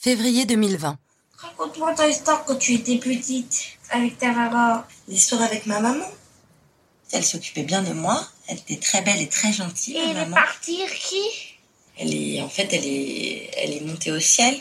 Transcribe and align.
Février 0.00 0.46
2020. 0.46 0.96
Raconte-moi 1.38 1.92
ton 1.92 2.06
histoire 2.06 2.44
quand 2.44 2.54
tu 2.54 2.74
étais 2.74 2.98
petite 2.98 3.78
avec 3.90 4.16
ta 4.18 4.30
maman. 4.30 4.84
L'histoire 5.08 5.42
avec 5.42 5.66
ma 5.66 5.80
maman 5.80 6.06
Elle 7.10 7.24
s'occupait 7.24 7.64
bien 7.64 7.82
de 7.82 7.92
moi. 7.92 8.24
Elle 8.46 8.58
était 8.58 8.76
très 8.76 9.02
belle 9.02 9.20
et 9.20 9.28
très 9.28 9.52
gentille. 9.52 9.96
Et 9.96 9.98
ma 9.98 10.04
elle 10.04 10.10
est 10.10 10.20
maman. 10.20 10.36
partie 10.36 10.84
qui? 11.00 11.56
Elle 11.96 12.14
est, 12.14 12.40
en 12.40 12.48
fait, 12.48 12.72
elle 12.72 12.84
est, 12.84 13.50
elle 13.56 13.72
est 13.72 13.80
montée 13.80 14.12
au 14.12 14.20
ciel. 14.20 14.56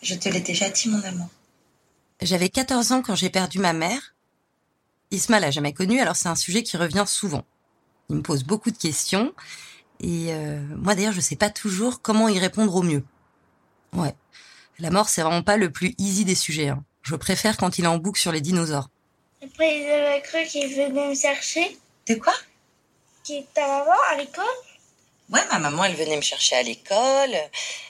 Je 0.00 0.14
te 0.14 0.28
l'ai 0.28 0.40
déjà 0.40 0.70
dit, 0.70 0.88
mon 0.88 1.02
amour. 1.02 1.28
J'avais 2.22 2.48
14 2.48 2.92
ans 2.92 3.02
quand 3.02 3.16
j'ai 3.16 3.30
perdu 3.30 3.58
ma 3.58 3.72
mère. 3.72 4.14
Isma 5.10 5.40
l'a 5.40 5.50
jamais 5.50 5.72
connue, 5.72 6.00
alors 6.00 6.14
c'est 6.14 6.28
un 6.28 6.36
sujet 6.36 6.62
qui 6.62 6.76
revient 6.76 7.04
souvent. 7.04 7.44
Il 8.10 8.16
me 8.16 8.22
pose 8.22 8.44
beaucoup 8.44 8.70
de 8.70 8.78
questions. 8.78 9.34
Et 9.98 10.32
euh, 10.32 10.60
moi 10.76 10.94
d'ailleurs, 10.94 11.12
je 11.12 11.20
sais 11.20 11.36
pas 11.36 11.50
toujours 11.50 12.00
comment 12.00 12.28
y 12.28 12.38
répondre 12.38 12.76
au 12.76 12.82
mieux. 12.82 13.02
Ouais. 13.92 14.14
La 14.78 14.90
mort, 14.90 15.08
c'est 15.08 15.22
vraiment 15.22 15.42
pas 15.42 15.56
le 15.56 15.70
plus 15.72 15.94
easy 15.98 16.24
des 16.24 16.34
sujets. 16.34 16.68
hein. 16.68 16.84
Je 17.02 17.16
préfère 17.16 17.56
quand 17.56 17.78
il 17.78 17.84
est 17.84 17.88
en 17.88 17.98
boucle 17.98 18.20
sur 18.20 18.32
les 18.32 18.40
dinosaures. 18.40 18.88
Après, 19.42 19.78
ils 19.80 19.88
avaient 19.90 20.22
cru 20.22 20.44
qu'ils 20.46 20.74
venaient 20.74 21.08
me 21.08 21.14
chercher. 21.14 21.76
De 22.06 22.14
quoi? 22.14 22.34
Qui 23.24 23.44
ta 23.54 23.66
maman 23.66 23.96
à 24.10 24.16
l'école? 24.16 24.44
Ouais, 25.30 25.44
ma 25.50 25.58
maman, 25.58 25.84
elle 25.84 25.94
venait 25.94 26.16
me 26.16 26.22
chercher 26.22 26.56
à 26.56 26.62
l'école. 26.62 27.36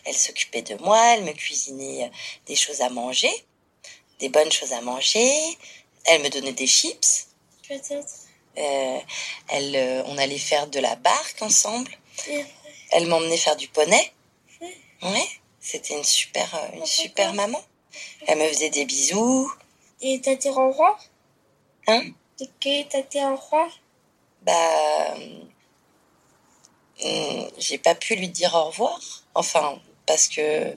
Elle 0.04 0.14
s'occupait 0.14 0.62
de 0.62 0.74
moi. 0.76 1.00
Elle 1.14 1.24
me 1.24 1.32
cuisinait 1.32 2.04
euh, 2.04 2.08
des 2.46 2.56
choses 2.56 2.80
à 2.80 2.88
manger. 2.88 3.30
Des 4.18 4.28
bonnes 4.28 4.50
choses 4.50 4.72
à 4.72 4.80
manger. 4.80 5.30
Elle 6.06 6.22
me 6.22 6.28
donnait 6.30 6.52
des 6.52 6.66
chips. 6.66 7.26
Peut-être. 7.68 8.14
Euh, 8.56 8.98
elle, 9.48 9.76
euh, 9.76 10.02
on 10.06 10.18
allait 10.18 10.38
faire 10.38 10.66
de 10.66 10.80
la 10.80 10.96
barque 10.96 11.42
ensemble. 11.42 11.90
Elle 12.90 13.06
m'emmenait 13.06 13.36
faire 13.36 13.56
du 13.56 13.68
poney. 13.68 14.12
Oui. 14.60 14.68
Ouais, 15.02 15.28
c'était 15.68 15.94
une 15.98 16.04
super, 16.04 16.54
euh, 16.54 16.78
une 16.78 16.86
super 16.86 17.34
maman. 17.34 17.62
Elle 18.26 18.38
me 18.38 18.48
faisait 18.48 18.70
des 18.70 18.86
bisous. 18.86 19.52
Et 20.00 20.18
t'as 20.20 20.34
dit 20.34 20.48
au 20.48 20.68
revoir? 20.68 20.98
Hein? 21.86 22.02
Et 22.40 22.48
qui 22.58 22.86
t'as 22.88 23.02
dit 23.02 23.18
au 23.18 23.36
revoir? 23.36 23.68
Bah, 24.42 25.14
hum, 27.04 27.50
j'ai 27.58 27.76
pas 27.78 27.94
pu 27.94 28.14
lui 28.14 28.28
dire 28.28 28.54
au 28.54 28.64
revoir. 28.70 28.98
Enfin, 29.34 29.78
parce 30.06 30.28
que 30.28 30.74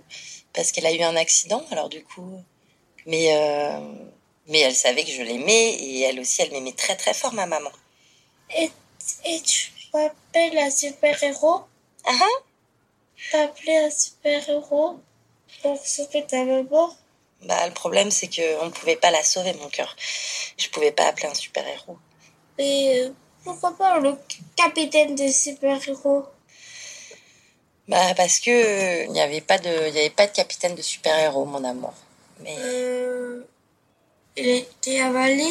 parce 0.52 0.74
qu'elle 0.74 0.86
a 0.86 0.92
eu 0.94 1.02
un 1.02 1.16
accident. 1.16 1.64
Alors 1.72 1.88
du 1.88 2.04
coup, 2.04 2.44
mais 3.06 3.34
euh, 3.34 3.80
mais 4.48 4.60
elle 4.60 4.76
savait 4.76 5.06
que 5.06 5.12
je 5.12 5.22
l'aimais 5.22 5.74
et 5.76 6.02
elle 6.02 6.20
aussi, 6.20 6.42
elle 6.42 6.52
m'aimait 6.52 6.74
très 6.74 6.98
très 6.98 7.14
fort, 7.14 7.34
ma 7.34 7.46
maman. 7.46 7.72
et, 8.58 8.70
et 9.26 9.40
tu 9.42 9.72
m'appelles 9.94 10.58
un 10.58 10.70
super-héros? 10.70 11.62
Ah 12.06 12.12
ah. 12.20 12.51
T'as 13.30 13.44
appelé 13.44 13.76
un 13.78 13.92
super-héros 13.92 15.00
pour 15.62 15.86
sauver 15.86 16.26
ta 16.26 16.44
maman 16.44 16.96
Bah, 17.44 17.68
le 17.68 17.74
problème, 17.74 18.10
c'est 18.12 18.28
que 18.28 18.64
on 18.64 18.72
pouvait 18.72 18.96
pas 18.96 19.12
la 19.12 19.24
sauver, 19.24 19.54
mon 19.54 19.70
cœur. 19.70 19.96
Je 20.58 20.70
pouvais 20.70 20.92
pas 20.92 21.08
appeler 21.08 21.28
un 21.28 21.34
super 21.36 21.68
héros. 21.68 21.98
Et 22.58 23.02
euh, 23.04 23.10
pourquoi 23.44 23.76
pas 23.78 24.00
le 24.00 24.16
capitaine 24.56 25.16
des 25.16 25.32
super-héros? 25.32 26.26
Bah 27.88 28.14
parce 28.16 28.40
que 28.40 28.52
euh, 28.52 29.04
il 29.06 29.12
n'y 29.12 29.20
avait 29.22 29.42
pas 29.42 29.58
de 29.58 29.70
y 29.70 30.00
avait 30.00 30.10
pas 30.10 30.28
de 30.28 30.32
capitaine 30.32 30.76
de 30.76 30.82
super-héros 30.82 31.46
mon 31.46 31.64
amour. 31.64 31.94
Mais 32.40 32.56
euh, 32.60 33.44
Il 34.38 34.48
était 34.48 35.02
avalé? 35.02 35.48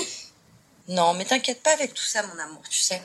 Non, 0.89 1.13
mais 1.15 1.25
t'inquiète 1.25 1.63
pas 1.63 1.73
avec 1.73 1.93
tout 1.93 2.03
ça 2.03 2.23
mon 2.23 2.39
amour, 2.39 2.63
tu 2.71 2.81
sais. 2.81 3.03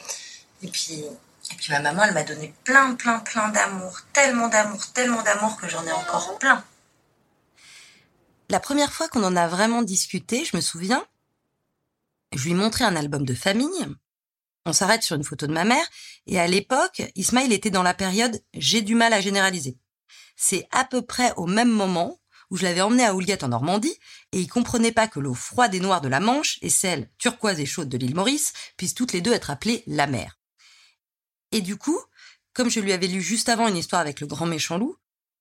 Et 0.64 0.68
puis 0.68 1.04
et 1.52 1.56
puis 1.56 1.72
ma 1.72 1.80
maman, 1.80 2.04
elle 2.04 2.14
m'a 2.14 2.24
donné 2.24 2.54
plein 2.64 2.96
plein 2.96 3.20
plein 3.20 3.50
d'amour, 3.50 4.00
tellement 4.14 4.48
d'amour, 4.48 4.86
tellement 4.94 5.22
d'amour 5.22 5.58
que 5.58 5.68
j'en 5.68 5.86
ai 5.86 5.92
encore 5.92 6.38
plein. 6.40 6.64
La 8.50 8.60
première 8.60 8.94
fois 8.94 9.08
qu'on 9.08 9.24
en 9.24 9.36
a 9.36 9.48
vraiment 9.48 9.82
discuté, 9.82 10.46
je 10.46 10.56
me 10.56 10.62
souviens, 10.62 11.06
je 12.34 12.44
lui 12.44 12.54
montrais 12.54 12.86
un 12.86 12.96
album 12.96 13.26
de 13.26 13.34
famille. 13.34 13.88
On 14.68 14.74
s'arrête 14.74 15.04
sur 15.04 15.16
une 15.16 15.24
photo 15.24 15.48
de 15.48 15.54
ma 15.54 15.64
mère, 15.64 15.86
et 16.28 16.40
à 16.40 16.48
l'époque, 16.48 17.04
Ismaël 17.16 17.54
était 17.54 17.70
dans 17.70 17.84
la 17.84 17.94
période 17.94 18.42
j'ai 18.54 18.82
du 18.82 18.96
mal 18.96 19.14
à 19.14 19.22
généraliser. 19.22 19.78
C'est 20.36 20.68
à 20.72 20.84
peu 20.84 21.02
près 21.02 21.34
au 21.38 21.48
même 21.48 21.72
moment 21.72 22.20
où 22.52 22.58
je 22.58 22.64
l'avais 22.64 22.82
emmené 22.82 23.04
à 23.04 23.16
Houlgate 23.16 23.44
en 23.44 23.48
Normandie, 23.48 23.98
et 24.32 24.40
il 24.40 24.48
comprenait 24.48 24.92
pas 24.92 25.08
que 25.08 25.20
l'eau 25.20 25.34
froide 25.34 25.74
et 25.74 25.80
noire 25.80 26.02
de 26.02 26.08
la 26.08 26.20
Manche 26.20 26.60
et 26.62 26.70
celle 26.70 27.10
turquoise 27.18 27.60
et 27.60 27.66
chaude 27.66 27.90
de 27.90 27.98
l'île 27.98 28.16
Maurice 28.16 28.54
puissent 28.78 28.94
toutes 28.94 29.14
les 29.14 29.22
deux 29.22 29.34
être 29.34 29.50
appelées 29.50 29.84
la 29.88 30.06
mer. 30.06 30.38
Et 31.56 31.62
du 31.62 31.78
coup, 31.78 31.98
comme 32.52 32.70
je 32.70 32.82
lui 32.82 32.92
avais 32.92 33.08
lu 33.08 33.22
juste 33.22 33.48
avant 33.48 33.70
une 33.70 33.78
histoire 33.78 34.02
avec 34.02 34.20
le 34.20 34.28
grand 34.28 34.46
méchant 34.46 34.78
loup, 34.78 34.98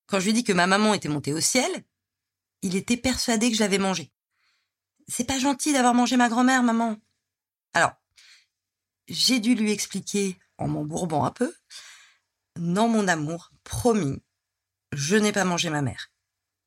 quand 0.06 0.20
je 0.20 0.26
lui 0.26 0.30
ai 0.30 0.32
dit 0.34 0.44
que 0.44 0.52
ma 0.52 0.68
maman 0.68 0.94
était 0.94 1.08
montée 1.08 1.32
au 1.32 1.40
ciel, 1.40 1.84
il 2.62 2.76
était 2.76 2.96
persuadé 2.96 3.50
que 3.50 3.56
je 3.56 3.60
l'avais 3.60 3.78
mangé. 3.78 4.12
C'est 5.08 5.24
pas 5.24 5.40
gentil 5.40 5.72
d'avoir 5.72 5.92
mangé 5.92 6.16
ma 6.16 6.28
grand-mère, 6.28 6.62
maman. 6.62 6.96
Alors, 7.72 7.90
j'ai 9.08 9.40
dû 9.40 9.56
lui 9.56 9.72
expliquer, 9.72 10.38
en 10.56 10.68
m'embourbant 10.68 11.24
un 11.24 11.32
peu, 11.32 11.52
non, 12.60 12.86
mon 12.86 13.08
amour, 13.08 13.50
promis, 13.64 14.22
je 14.92 15.16
n'ai 15.16 15.32
pas 15.32 15.44
mangé 15.44 15.68
ma 15.68 15.82
mère. 15.82 16.12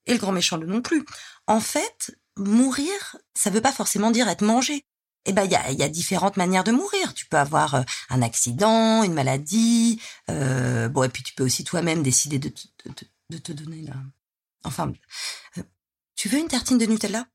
Et 0.07 0.13
le 0.13 0.19
grand 0.19 0.33
méchant 0.33 0.57
loup 0.57 0.67
non 0.67 0.81
plus. 0.81 1.05
En 1.47 1.61
fait, 1.61 2.19
mourir, 2.35 3.15
ça 3.33 3.49
veut 3.49 3.61
pas 3.61 3.71
forcément 3.71 4.11
dire 4.11 4.27
être 4.27 4.43
mangé. 4.43 4.85
Eh 5.29 5.33
ben, 5.33 5.43
il 5.43 5.51
y 5.51 5.83
a, 5.83 5.89
différentes 5.89 6.37
manières 6.37 6.63
de 6.63 6.71
mourir. 6.71 7.13
Tu 7.13 7.25
peux 7.25 7.37
avoir 7.37 7.75
euh, 7.75 7.81
un 8.09 8.21
accident, 8.21 9.03
une 9.03 9.13
maladie, 9.13 10.01
euh, 10.31 10.87
bon, 10.87 11.03
et 11.03 11.09
puis 11.09 11.21
tu 11.21 11.33
peux 11.35 11.43
aussi 11.43 11.65
toi-même 11.65 12.01
décider 12.01 12.39
de, 12.39 12.47
te- 12.49 13.51
donner. 13.51 13.85
Enfin, 14.63 14.93
euh, 15.57 15.63
tu 16.15 16.29
veux 16.29 16.39
une 16.39 16.47
tartine 16.47 16.77
de 16.77 16.85
Nutella? 16.85 17.27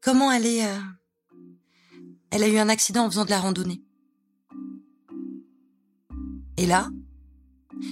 Comment 0.00 0.30
elle 0.30 0.46
est 0.46 0.62
Elle 2.30 2.44
a 2.44 2.48
eu 2.48 2.58
un 2.58 2.68
accident 2.68 3.04
en 3.04 3.10
faisant 3.10 3.24
de 3.24 3.30
la 3.30 3.40
randonnée. 3.40 3.82
Et 6.56 6.66
là, 6.66 6.88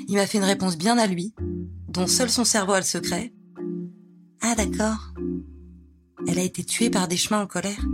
il 0.07 0.15
m'a 0.15 0.27
fait 0.29 0.39
une 0.39 0.45
réponse 0.45 0.79
bien 0.79 0.99
à 0.99 1.09
lui, 1.09 1.35
dont 1.89 2.07
seul 2.07 2.31
son 2.31 2.45
cerveau 2.45 2.75
a 2.75 2.81
le 2.81 2.87
secret. 2.87 3.35
Ah 4.41 4.55
d'accord. 4.55 5.15
Elle 6.29 6.39
a 6.39 6.43
été 6.43 6.63
tuée 6.63 6.91
par 6.91 7.09
des 7.09 7.17
chemins 7.17 7.43
en 7.43 7.47
colère. 7.49 7.85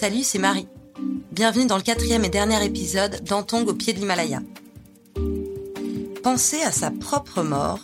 Salut, 0.00 0.22
c'est 0.22 0.38
Marie. 0.38 0.66
Bienvenue 1.30 1.66
dans 1.66 1.76
le 1.76 1.82
quatrième 1.82 2.24
et 2.24 2.30
dernier 2.30 2.64
épisode 2.64 3.22
d'Antong 3.22 3.68
au 3.68 3.74
pied 3.74 3.92
de 3.92 3.98
l'Himalaya. 3.98 4.40
Penser 6.22 6.62
à 6.62 6.72
sa 6.72 6.90
propre 6.90 7.42
mort, 7.42 7.80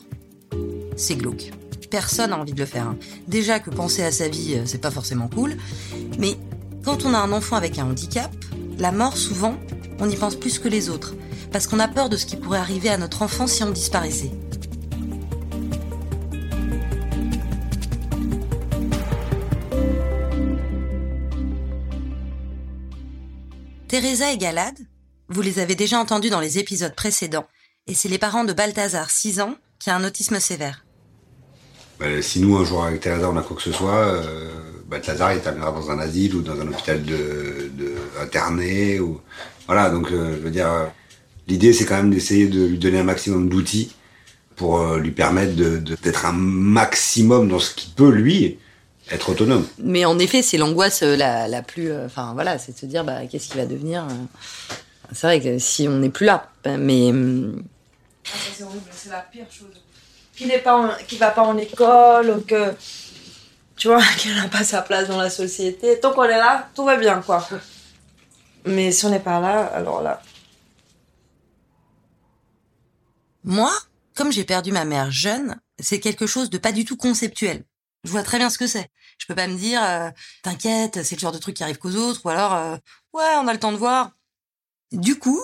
c'est 0.96 1.16
glauque. 1.16 1.52
Personne 1.90 2.30
n'a 2.30 2.38
envie 2.38 2.54
de 2.54 2.58
le 2.58 2.64
faire. 2.64 2.86
hein. 2.86 2.96
Déjà 3.28 3.60
que 3.60 3.68
penser 3.68 4.02
à 4.02 4.10
sa 4.10 4.28
vie, 4.28 4.54
euh, 4.54 4.62
c'est 4.64 4.80
pas 4.80 4.90
forcément 4.90 5.28
cool. 5.28 5.58
Mais 6.18 6.38
quand 6.86 7.04
on 7.04 7.12
a 7.12 7.18
un 7.18 7.32
enfant 7.32 7.56
avec 7.56 7.78
un 7.78 7.84
handicap, 7.84 8.34
la 8.78 8.92
mort, 8.92 9.18
souvent, 9.18 9.54
on 10.00 10.08
y 10.08 10.16
pense 10.16 10.36
plus 10.36 10.58
que 10.58 10.68
les 10.68 10.88
autres. 10.88 11.12
Parce 11.52 11.66
qu'on 11.66 11.80
a 11.80 11.86
peur 11.86 12.08
de 12.08 12.16
ce 12.16 12.24
qui 12.24 12.36
pourrait 12.36 12.60
arriver 12.60 12.88
à 12.88 12.96
notre 12.96 13.20
enfant 13.20 13.46
si 13.46 13.62
on 13.62 13.70
disparaissait. 13.70 14.32
Teresa 23.98 24.30
et 24.30 24.36
Galad, 24.36 24.74
vous 25.30 25.40
les 25.40 25.58
avez 25.58 25.74
déjà 25.74 25.98
entendus 25.98 26.28
dans 26.28 26.38
les 26.38 26.58
épisodes 26.58 26.94
précédents, 26.94 27.46
et 27.86 27.94
c'est 27.94 28.10
les 28.10 28.18
parents 28.18 28.44
de 28.44 28.52
Balthazar, 28.52 29.08
6 29.08 29.40
ans, 29.40 29.56
qui 29.78 29.88
a 29.88 29.96
un 29.96 30.04
autisme 30.04 30.38
sévère. 30.38 30.84
Bah, 31.98 32.20
si 32.20 32.40
nous, 32.40 32.58
un 32.58 32.64
jour, 32.66 32.84
avec 32.84 33.00
Teresa, 33.00 33.30
on 33.30 33.38
a 33.38 33.42
quoi 33.42 33.56
que 33.56 33.62
ce 33.62 33.72
soit, 33.72 33.94
euh, 33.94 34.50
Lazare, 34.90 35.32
il 35.32 35.40
t'amènera 35.40 35.72
dans 35.72 35.90
un 35.90 35.98
asile 35.98 36.34
ou 36.34 36.42
dans 36.42 36.60
un 36.60 36.68
hôpital 36.68 37.02
de. 37.04 37.72
Voilà, 39.66 39.88
donc, 39.88 40.12
euh, 40.12 40.36
je 40.36 40.42
veux 40.42 40.50
dire, 40.50 40.70
euh, 40.70 40.84
l'idée, 41.48 41.72
c'est 41.72 41.86
quand 41.86 41.96
même 41.96 42.10
d'essayer 42.10 42.48
de 42.48 42.66
lui 42.66 42.78
donner 42.78 42.98
un 42.98 43.04
maximum 43.04 43.48
d'outils 43.48 43.94
pour 44.56 44.96
lui 44.96 45.12
permettre 45.12 45.54
d'être 45.54 46.26
un 46.26 46.32
maximum 46.32 47.48
dans 47.48 47.58
ce 47.58 47.74
qu'il 47.74 47.94
peut, 47.94 48.10
lui, 48.10 48.58
être 49.10 49.30
autonome. 49.30 49.66
Mais 49.78 50.04
en 50.04 50.18
effet, 50.18 50.42
c'est 50.42 50.58
l'angoisse 50.58 51.02
la, 51.02 51.48
la 51.48 51.62
plus. 51.62 51.96
Enfin 52.04 52.32
voilà, 52.34 52.58
c'est 52.58 52.72
de 52.72 52.78
se 52.78 52.86
dire 52.86 53.04
bah, 53.04 53.26
qu'est-ce 53.30 53.48
qui 53.48 53.56
va 53.56 53.66
devenir. 53.66 54.06
C'est 55.12 55.26
vrai 55.26 55.40
que 55.40 55.58
si 55.58 55.86
on 55.88 55.98
n'est 55.98 56.10
plus 56.10 56.26
là, 56.26 56.50
mais. 56.64 57.12
Ah, 57.12 58.38
c'est 58.54 58.64
horrible, 58.64 58.82
c'est 58.90 59.10
la 59.10 59.20
pire 59.20 59.46
chose. 59.50 59.68
Qui 60.34 60.46
n'est 60.46 60.58
pas, 60.58 60.98
qui 61.06 61.16
va 61.16 61.30
pas 61.30 61.42
en 61.42 61.56
école, 61.56 62.30
ou 62.30 62.40
que 62.40 62.74
tu 63.76 63.88
vois, 63.88 64.02
qu'elle 64.18 64.34
n'a 64.34 64.48
pas 64.48 64.64
sa 64.64 64.82
place 64.82 65.08
dans 65.08 65.18
la 65.18 65.30
société. 65.30 66.00
Tant 66.00 66.12
qu'on 66.12 66.24
est 66.24 66.30
là, 66.30 66.68
tout 66.74 66.84
va 66.84 66.96
bien, 66.96 67.22
quoi. 67.22 67.46
Mais 68.64 68.90
si 68.90 69.04
on 69.04 69.10
n'est 69.10 69.20
pas 69.20 69.40
là, 69.40 69.64
alors 69.66 70.02
là. 70.02 70.20
Moi, 73.44 73.72
comme 74.14 74.32
j'ai 74.32 74.44
perdu 74.44 74.72
ma 74.72 74.84
mère 74.84 75.12
jeune, 75.12 75.56
c'est 75.78 76.00
quelque 76.00 76.26
chose 76.26 76.50
de 76.50 76.58
pas 76.58 76.72
du 76.72 76.84
tout 76.84 76.96
conceptuel. 76.96 77.64
Je 78.06 78.12
vois 78.12 78.22
très 78.22 78.38
bien 78.38 78.50
ce 78.50 78.56
que 78.56 78.68
c'est. 78.68 78.88
Je 79.18 79.26
peux 79.26 79.34
pas 79.34 79.48
me 79.48 79.56
dire, 79.56 79.82
euh, 79.82 80.10
t'inquiète, 80.42 81.02
c'est 81.02 81.16
le 81.16 81.20
genre 81.20 81.32
de 81.32 81.38
truc 81.38 81.56
qui 81.56 81.64
arrive 81.64 81.78
qu'aux 81.78 81.96
autres, 81.96 82.20
ou 82.24 82.28
alors, 82.28 82.54
euh, 82.54 82.76
ouais, 83.12 83.34
on 83.38 83.48
a 83.48 83.52
le 83.52 83.58
temps 83.58 83.72
de 83.72 83.76
voir. 83.76 84.12
Du 84.92 85.18
coup, 85.18 85.42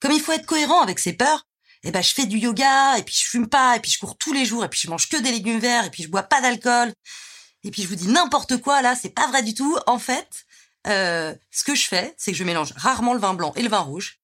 comme 0.00 0.12
il 0.12 0.20
faut 0.20 0.30
être 0.30 0.46
cohérent 0.46 0.80
avec 0.80 1.00
ses 1.00 1.14
peurs, 1.14 1.48
eh 1.82 1.90
ben, 1.90 2.02
je 2.02 2.14
fais 2.14 2.26
du 2.26 2.38
yoga, 2.38 2.98
et 2.98 3.02
puis 3.02 3.16
je 3.16 3.28
fume 3.28 3.48
pas, 3.48 3.76
et 3.76 3.80
puis 3.80 3.90
je 3.90 3.98
cours 3.98 4.16
tous 4.16 4.32
les 4.32 4.44
jours, 4.44 4.64
et 4.64 4.68
puis 4.68 4.80
je 4.80 4.88
mange 4.88 5.08
que 5.08 5.16
des 5.16 5.32
légumes 5.32 5.58
verts, 5.58 5.86
et 5.86 5.90
puis 5.90 6.04
je 6.04 6.08
bois 6.08 6.22
pas 6.22 6.40
d'alcool. 6.40 6.92
Et 7.64 7.72
puis 7.72 7.82
je 7.82 7.88
vous 7.88 7.96
dis 7.96 8.06
n'importe 8.06 8.58
quoi, 8.58 8.80
là, 8.80 8.94
c'est 8.94 9.10
pas 9.10 9.26
vrai 9.26 9.42
du 9.42 9.54
tout. 9.54 9.76
En 9.88 9.98
fait, 9.98 10.44
euh, 10.86 11.34
ce 11.50 11.64
que 11.64 11.74
je 11.74 11.88
fais, 11.88 12.14
c'est 12.16 12.30
que 12.30 12.38
je 12.38 12.44
mélange 12.44 12.72
rarement 12.76 13.14
le 13.14 13.20
vin 13.20 13.34
blanc 13.34 13.52
et 13.56 13.62
le 13.62 13.68
vin 13.68 13.80
rouge, 13.80 14.20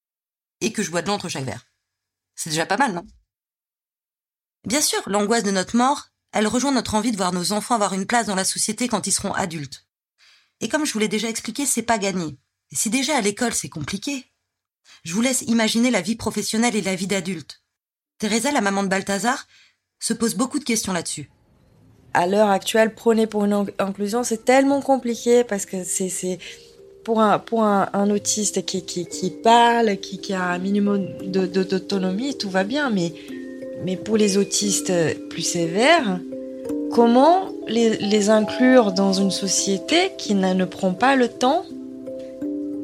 et 0.60 0.72
que 0.72 0.84
je 0.84 0.92
bois 0.92 1.02
de 1.02 1.08
l'eau 1.08 1.18
chaque 1.28 1.44
verre. 1.44 1.66
C'est 2.36 2.50
déjà 2.50 2.66
pas 2.66 2.76
mal, 2.76 2.92
non? 2.92 3.04
Bien 4.64 4.80
sûr, 4.80 5.02
l'angoisse 5.06 5.42
de 5.42 5.50
notre 5.50 5.76
mort, 5.76 6.09
elle 6.32 6.46
rejoint 6.46 6.72
notre 6.72 6.94
envie 6.94 7.12
de 7.12 7.16
voir 7.16 7.32
nos 7.32 7.52
enfants 7.52 7.74
avoir 7.74 7.94
une 7.94 8.06
place 8.06 8.26
dans 8.26 8.34
la 8.34 8.44
société 8.44 8.88
quand 8.88 9.06
ils 9.06 9.12
seront 9.12 9.32
adultes. 9.32 9.86
Et 10.60 10.68
comme 10.68 10.84
je 10.84 10.92
vous 10.92 10.98
l'ai 10.98 11.08
déjà 11.08 11.28
expliqué, 11.28 11.66
c'est 11.66 11.82
pas 11.82 11.98
gagné. 11.98 12.38
Et 12.70 12.76
si 12.76 12.90
déjà 12.90 13.16
à 13.16 13.20
l'école 13.20 13.54
c'est 13.54 13.68
compliqué, 13.68 14.26
je 15.04 15.14
vous 15.14 15.22
laisse 15.22 15.42
imaginer 15.42 15.90
la 15.90 16.02
vie 16.02 16.16
professionnelle 16.16 16.76
et 16.76 16.82
la 16.82 16.94
vie 16.94 17.06
d'adulte. 17.06 17.62
Teresa, 18.18 18.52
la 18.52 18.60
maman 18.60 18.82
de 18.82 18.88
Balthazar, 18.88 19.46
se 19.98 20.12
pose 20.12 20.34
beaucoup 20.34 20.58
de 20.58 20.64
questions 20.64 20.92
là-dessus. 20.92 21.30
À 22.12 22.26
l'heure 22.26 22.50
actuelle, 22.50 22.94
prôner 22.94 23.26
pour 23.26 23.44
une 23.44 23.66
inclusion, 23.78 24.24
c'est 24.24 24.44
tellement 24.44 24.82
compliqué 24.82 25.44
parce 25.44 25.64
que 25.64 25.84
c'est 25.84 26.38
pour 27.04 27.20
un 27.20 27.42
un, 27.52 28.10
autiste 28.10 28.66
qui, 28.66 28.84
qui, 28.84 29.06
qui 29.06 29.30
parle, 29.30 29.96
qui, 29.98 30.20
qui 30.20 30.34
a 30.34 30.44
un 30.44 30.58
minimum 30.58 31.06
d'autonomie, 31.30 32.36
tout 32.36 32.50
va 32.50 32.64
bien, 32.64 32.90
mais 32.90 33.14
mais 33.84 33.96
pour 33.96 34.16
les 34.16 34.36
autistes 34.36 34.92
plus 35.28 35.42
sévères, 35.42 36.20
comment 36.92 37.48
les, 37.68 38.30
inclure 38.30 38.92
dans 38.92 39.12
une 39.12 39.30
société 39.30 40.12
qui 40.18 40.34
ne 40.34 40.64
prend 40.64 40.92
pas 40.92 41.16
le 41.16 41.28
temps 41.28 41.64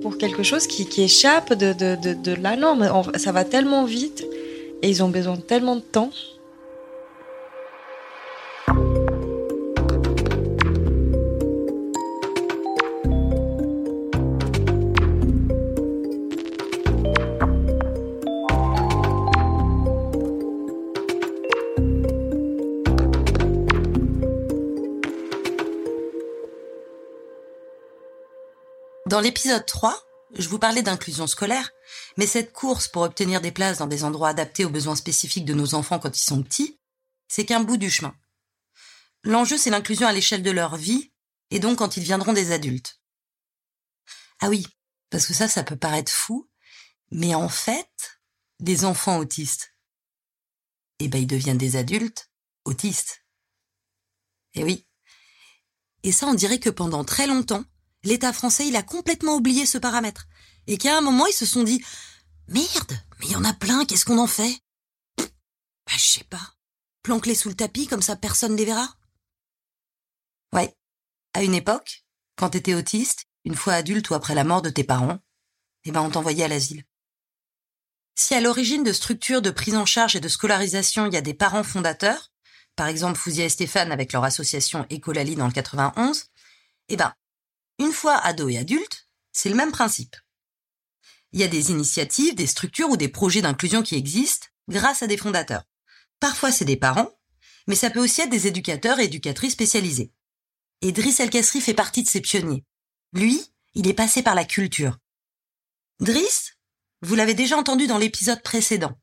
pour 0.02 0.18
quelque 0.18 0.42
chose 0.42 0.66
qui, 0.66 0.86
échappe 1.02 1.52
de, 1.54 1.72
de, 1.72 2.34
la 2.34 2.56
norme? 2.56 2.88
Ça 3.16 3.32
va 3.32 3.44
tellement 3.44 3.84
vite 3.84 4.24
et 4.82 4.88
ils 4.88 5.02
ont 5.02 5.08
besoin 5.08 5.36
de 5.36 5.40
tellement 5.40 5.76
de 5.76 5.80
temps. 5.80 6.10
Dans 29.16 29.22
l'épisode 29.22 29.64
3, 29.64 29.98
je 30.34 30.46
vous 30.46 30.58
parlais 30.58 30.82
d'inclusion 30.82 31.26
scolaire, 31.26 31.70
mais 32.18 32.26
cette 32.26 32.52
course 32.52 32.86
pour 32.86 33.00
obtenir 33.00 33.40
des 33.40 33.50
places 33.50 33.78
dans 33.78 33.86
des 33.86 34.04
endroits 34.04 34.28
adaptés 34.28 34.66
aux 34.66 34.68
besoins 34.68 34.94
spécifiques 34.94 35.46
de 35.46 35.54
nos 35.54 35.74
enfants 35.74 35.98
quand 35.98 36.14
ils 36.14 36.22
sont 36.22 36.42
petits, 36.42 36.78
c'est 37.26 37.46
qu'un 37.46 37.60
bout 37.60 37.78
du 37.78 37.90
chemin. 37.90 38.14
L'enjeu, 39.24 39.56
c'est 39.56 39.70
l'inclusion 39.70 40.06
à 40.06 40.12
l'échelle 40.12 40.42
de 40.42 40.50
leur 40.50 40.76
vie, 40.76 41.14
et 41.50 41.60
donc 41.60 41.78
quand 41.78 41.96
ils 41.96 42.02
viendront 42.02 42.34
des 42.34 42.52
adultes. 42.52 43.00
Ah 44.40 44.50
oui, 44.50 44.66
parce 45.08 45.24
que 45.24 45.32
ça, 45.32 45.48
ça 45.48 45.64
peut 45.64 45.76
paraître 45.76 46.12
fou, 46.12 46.50
mais 47.10 47.34
en 47.34 47.48
fait, 47.48 48.20
des 48.60 48.84
enfants 48.84 49.16
autistes, 49.16 49.74
eh 50.98 51.08
ben, 51.08 51.22
ils 51.22 51.26
deviennent 51.26 51.56
des 51.56 51.76
adultes 51.76 52.30
autistes. 52.66 53.24
Eh 54.52 54.62
oui. 54.62 54.86
Et 56.02 56.12
ça, 56.12 56.26
on 56.26 56.34
dirait 56.34 56.60
que 56.60 56.68
pendant 56.68 57.02
très 57.02 57.26
longtemps, 57.26 57.64
l'État 58.06 58.32
français, 58.32 58.66
il 58.66 58.76
a 58.76 58.82
complètement 58.82 59.34
oublié 59.34 59.66
ce 59.66 59.78
paramètre. 59.78 60.26
Et 60.66 60.78
qu'à 60.78 60.96
un 60.96 61.00
moment, 61.00 61.26
ils 61.26 61.32
se 61.32 61.46
sont 61.46 61.62
dit, 61.62 61.84
merde, 62.48 62.98
mais 63.18 63.26
il 63.26 63.32
y 63.32 63.36
en 63.36 63.44
a 63.44 63.52
plein, 63.52 63.84
qu'est-ce 63.84 64.04
qu'on 64.04 64.18
en 64.18 64.26
fait? 64.26 64.60
Bah, 65.18 65.92
je 65.96 66.04
sais 66.04 66.24
pas. 66.24 66.54
Planque-les 67.02 67.34
sous 67.34 67.48
le 67.48 67.54
tapis, 67.54 67.86
comme 67.86 68.02
ça 68.02 68.16
personne 68.16 68.56
les 68.56 68.64
verra. 68.64 68.88
Ouais. 70.52 70.74
À 71.34 71.42
une 71.42 71.54
époque, 71.54 72.04
quand 72.36 72.50
t'étais 72.50 72.74
autiste, 72.74 73.26
une 73.44 73.54
fois 73.54 73.74
adulte 73.74 74.10
ou 74.10 74.14
après 74.14 74.34
la 74.34 74.44
mort 74.44 74.62
de 74.62 74.70
tes 74.70 74.84
parents, 74.84 75.18
eh 75.84 75.92
ben, 75.92 76.00
on 76.00 76.10
t'envoyait 76.10 76.44
à 76.44 76.48
l'asile. 76.48 76.84
Si 78.18 78.34
à 78.34 78.40
l'origine 78.40 78.82
de 78.82 78.92
structures 78.92 79.42
de 79.42 79.50
prise 79.50 79.76
en 79.76 79.86
charge 79.86 80.16
et 80.16 80.20
de 80.20 80.28
scolarisation, 80.28 81.06
il 81.06 81.12
y 81.12 81.18
a 81.18 81.20
des 81.22 81.34
parents 81.34 81.62
fondateurs, 81.62 82.32
par 82.74 82.88
exemple 82.88 83.18
Fouzia 83.18 83.44
et 83.44 83.48
Stéphane 83.48 83.92
avec 83.92 84.12
leur 84.12 84.24
association 84.24 84.86
Écolali 84.90 85.36
dans 85.36 85.46
le 85.46 85.52
91, 85.52 86.24
eh 86.88 86.96
ben, 86.96 87.12
une 87.78 87.92
fois 87.92 88.16
ado 88.16 88.48
et 88.48 88.58
adulte, 88.58 89.08
c'est 89.32 89.48
le 89.48 89.54
même 89.54 89.72
principe. 89.72 90.16
Il 91.32 91.40
y 91.40 91.44
a 91.44 91.48
des 91.48 91.70
initiatives, 91.70 92.34
des 92.34 92.46
structures 92.46 92.88
ou 92.88 92.96
des 92.96 93.08
projets 93.08 93.42
d'inclusion 93.42 93.82
qui 93.82 93.96
existent 93.96 94.46
grâce 94.68 95.02
à 95.02 95.06
des 95.06 95.16
fondateurs. 95.16 95.64
Parfois 96.20 96.50
c'est 96.50 96.64
des 96.64 96.76
parents, 96.76 97.10
mais 97.66 97.74
ça 97.74 97.90
peut 97.90 98.02
aussi 98.02 98.22
être 98.22 98.30
des 98.30 98.46
éducateurs 98.46 98.98
et 99.00 99.04
éducatrices 99.04 99.52
spécialisés. 99.52 100.12
Et 100.82 100.92
Driss 100.92 101.20
El 101.20 101.30
fait 101.30 101.74
partie 101.74 102.02
de 102.02 102.08
ces 102.08 102.20
pionniers. 102.20 102.64
Lui, 103.12 103.40
il 103.74 103.88
est 103.88 103.94
passé 103.94 104.22
par 104.22 104.34
la 104.34 104.44
culture. 104.44 104.98
Driss, 106.00 106.56
vous 107.02 107.14
l'avez 107.14 107.34
déjà 107.34 107.56
entendu 107.56 107.86
dans 107.86 107.98
l'épisode 107.98 108.42
précédent. 108.42 108.98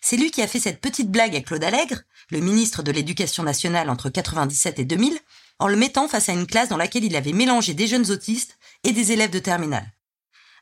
C'est 0.00 0.16
lui 0.16 0.30
qui 0.30 0.42
a 0.42 0.46
fait 0.46 0.60
cette 0.60 0.80
petite 0.80 1.10
blague 1.10 1.34
à 1.34 1.40
Claude 1.40 1.64
Allègre, 1.64 2.02
le 2.30 2.40
ministre 2.40 2.82
de 2.82 2.92
l'Éducation 2.92 3.42
nationale 3.42 3.90
entre 3.90 4.10
97 4.10 4.78
et 4.78 4.84
2000, 4.84 5.18
en 5.58 5.68
le 5.68 5.76
mettant 5.76 6.08
face 6.08 6.28
à 6.28 6.32
une 6.32 6.46
classe 6.46 6.68
dans 6.68 6.76
laquelle 6.76 7.04
il 7.04 7.16
avait 7.16 7.32
mélangé 7.32 7.74
des 7.74 7.86
jeunes 7.86 8.10
autistes 8.10 8.58
et 8.82 8.92
des 8.92 9.12
élèves 9.12 9.30
de 9.30 9.38
terminale. 9.38 9.92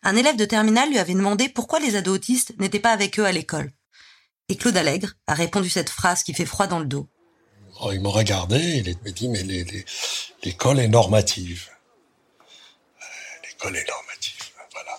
Un 0.02 0.16
élève 0.16 0.36
de 0.36 0.44
terminale 0.44 0.90
lui 0.90 0.98
avait 0.98 1.14
demandé 1.14 1.48
pourquoi 1.48 1.78
les 1.78 1.96
ados 1.96 2.16
autistes 2.16 2.58
n'étaient 2.58 2.80
pas 2.80 2.92
avec 2.92 3.18
eux 3.18 3.24
à 3.24 3.32
l'école. 3.32 3.72
Et 4.48 4.56
Claude 4.56 4.76
Allègre 4.76 5.12
a 5.26 5.34
répondu 5.34 5.70
cette 5.70 5.90
phrase 5.90 6.22
qui 6.22 6.34
fait 6.34 6.44
froid 6.44 6.66
dans 6.66 6.80
le 6.80 6.86
dos. 6.86 7.08
Oh, 7.80 7.92
il 7.92 8.00
m'a 8.00 8.10
regardé, 8.10 8.58
il 8.58 8.96
m'a 9.04 9.10
dit, 9.10 9.28
mais 9.28 9.42
l'école 10.42 10.80
est 10.80 10.88
normative. 10.88 11.68
Euh, 12.40 13.04
l'école 13.48 13.76
est 13.76 13.88
normative, 13.88 14.50
voilà. 14.72 14.98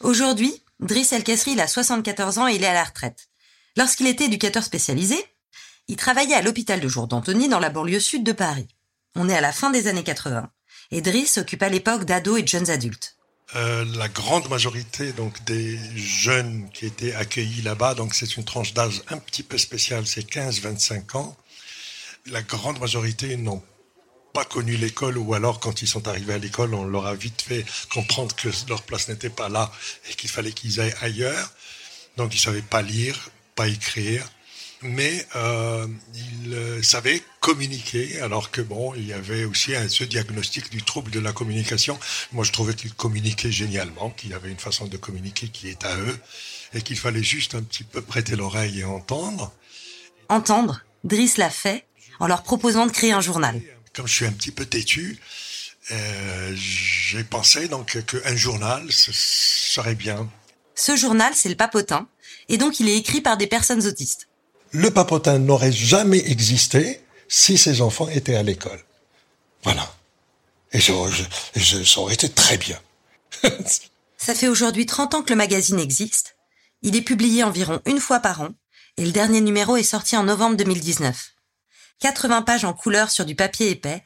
Aujourd'hui, 0.00 0.62
Driss 0.80 1.12
El 1.12 1.22
Kasri, 1.22 1.52
il 1.52 1.60
a 1.60 1.68
74 1.68 2.38
ans 2.38 2.48
et 2.48 2.54
il 2.54 2.64
est 2.64 2.68
à 2.68 2.72
la 2.72 2.84
retraite. 2.84 3.28
Lorsqu'il 3.76 4.06
était 4.06 4.24
éducateur 4.24 4.64
spécialisé, 4.64 5.16
il 5.88 5.96
travaillait 5.96 6.34
à 6.34 6.42
l'hôpital 6.42 6.80
de 6.80 6.88
jour 6.88 7.06
d'Antony 7.06 7.48
dans 7.48 7.60
la 7.60 7.70
banlieue 7.70 8.00
sud 8.00 8.24
de 8.24 8.32
Paris. 8.32 8.68
On 9.16 9.28
est 9.28 9.36
à 9.36 9.40
la 9.40 9.52
fin 9.52 9.70
des 9.70 9.86
années 9.86 10.04
80. 10.04 10.50
Et 10.92 11.02
s'occupe 11.26 11.62
à 11.62 11.68
l'époque 11.68 12.04
d'ados 12.04 12.38
et 12.38 12.42
de 12.42 12.48
jeunes 12.48 12.70
adultes. 12.70 13.16
Euh, 13.56 13.84
la 13.96 14.08
grande 14.08 14.48
majorité 14.48 15.12
donc 15.12 15.42
des 15.44 15.76
jeunes 15.96 16.68
qui 16.72 16.86
étaient 16.86 17.14
accueillis 17.14 17.62
là-bas, 17.62 17.94
donc 17.94 18.14
c'est 18.14 18.36
une 18.36 18.44
tranche 18.44 18.74
d'âge 18.74 19.02
un 19.08 19.18
petit 19.18 19.42
peu 19.42 19.58
spéciale, 19.58 20.06
c'est 20.06 20.28
15-25 20.28 21.16
ans. 21.16 21.36
La 22.26 22.42
grande 22.42 22.78
majorité 22.78 23.36
n'ont 23.36 23.62
pas 24.32 24.44
connu 24.44 24.76
l'école 24.76 25.18
ou 25.18 25.34
alors 25.34 25.58
quand 25.58 25.82
ils 25.82 25.88
sont 25.88 26.06
arrivés 26.06 26.34
à 26.34 26.38
l'école, 26.38 26.74
on 26.74 26.84
leur 26.84 27.06
a 27.06 27.14
vite 27.14 27.42
fait 27.42 27.64
comprendre 27.92 28.34
que 28.36 28.48
leur 28.68 28.82
place 28.82 29.08
n'était 29.08 29.30
pas 29.30 29.48
là 29.48 29.72
et 30.08 30.14
qu'il 30.14 30.30
fallait 30.30 30.52
qu'ils 30.52 30.80
aillent 30.80 30.94
ailleurs. 31.00 31.52
Donc 32.16 32.32
ils 32.34 32.38
savaient 32.38 32.62
pas 32.62 32.82
lire, 32.82 33.30
pas 33.56 33.66
écrire, 33.66 34.30
mais 34.82 35.26
euh, 35.36 35.86
ils 36.14 36.54
euh, 36.54 36.82
savaient 36.82 37.22
communiquer, 37.40 38.20
alors 38.20 38.50
que 38.50 38.60
bon, 38.60 38.94
il 38.94 39.06
y 39.06 39.12
avait 39.12 39.44
aussi 39.44 39.74
un, 39.74 39.88
ce 39.88 40.04
diagnostic 40.04 40.70
du 40.70 40.82
trouble 40.82 41.10
de 41.10 41.20
la 41.20 41.32
communication. 41.32 41.98
Moi, 42.32 42.44
je 42.44 42.52
trouvais 42.52 42.74
qu'ils 42.74 42.94
communiquaient 42.94 43.52
génialement, 43.52 44.10
qu'il 44.10 44.30
y 44.30 44.34
avait 44.34 44.50
une 44.50 44.58
façon 44.58 44.86
de 44.86 44.96
communiquer 44.96 45.48
qui 45.48 45.68
est 45.68 45.84
à 45.84 45.96
eux, 45.98 46.18
et 46.72 46.82
qu'il 46.82 46.98
fallait 46.98 47.22
juste 47.22 47.54
un 47.54 47.62
petit 47.62 47.84
peu 47.84 48.00
prêter 48.00 48.36
l'oreille 48.36 48.80
et 48.80 48.84
entendre. 48.84 49.52
Entendre, 50.28 50.82
Driss 51.04 51.36
l'a 51.36 51.50
fait 51.50 51.86
en 52.18 52.26
leur 52.26 52.42
proposant 52.42 52.86
de 52.86 52.92
créer 52.92 53.12
un 53.12 53.20
journal. 53.20 53.60
Comme 53.94 54.06
je 54.06 54.14
suis 54.14 54.26
un 54.26 54.32
petit 54.32 54.52
peu 54.52 54.64
têtu, 54.64 55.18
euh, 55.90 56.52
j'ai 56.54 57.24
pensé 57.24 57.68
donc 57.68 58.02
qu'un 58.04 58.36
journal, 58.36 58.90
ce 58.90 59.10
serait 59.12 59.94
bien. 59.94 60.30
Ce 60.74 60.96
journal, 60.96 61.32
c'est 61.34 61.48
le 61.48 61.56
Papotin, 61.56 62.08
et 62.48 62.56
donc 62.56 62.80
il 62.80 62.88
est 62.88 62.96
écrit 62.96 63.20
par 63.20 63.36
des 63.36 63.46
personnes 63.46 63.86
autistes 63.86 64.29
le 64.72 64.90
papotin 64.90 65.38
n'aurait 65.38 65.72
jamais 65.72 66.30
existé 66.30 67.00
si 67.28 67.58
ces 67.58 67.80
enfants 67.80 68.08
étaient 68.08 68.36
à 68.36 68.42
l'école. 68.42 68.82
Voilà. 69.62 69.92
Et 70.72 70.80
ça, 70.80 70.92
aurait 70.92 72.14
été 72.14 72.28
très 72.28 72.56
bien. 72.56 72.78
ça 74.16 74.34
fait 74.34 74.48
aujourd'hui 74.48 74.86
30 74.86 75.14
ans 75.14 75.22
que 75.22 75.30
le 75.30 75.36
magazine 75.36 75.80
existe. 75.80 76.36
Il 76.82 76.96
est 76.96 77.02
publié 77.02 77.42
environ 77.42 77.80
une 77.86 78.00
fois 78.00 78.20
par 78.20 78.40
an 78.40 78.50
et 78.96 79.04
le 79.04 79.12
dernier 79.12 79.40
numéro 79.40 79.76
est 79.76 79.82
sorti 79.82 80.16
en 80.16 80.24
novembre 80.24 80.56
2019. 80.56 81.32
80 82.00 82.42
pages 82.42 82.64
en 82.64 82.72
couleur 82.72 83.10
sur 83.10 83.24
du 83.24 83.34
papier 83.34 83.70
épais. 83.70 84.02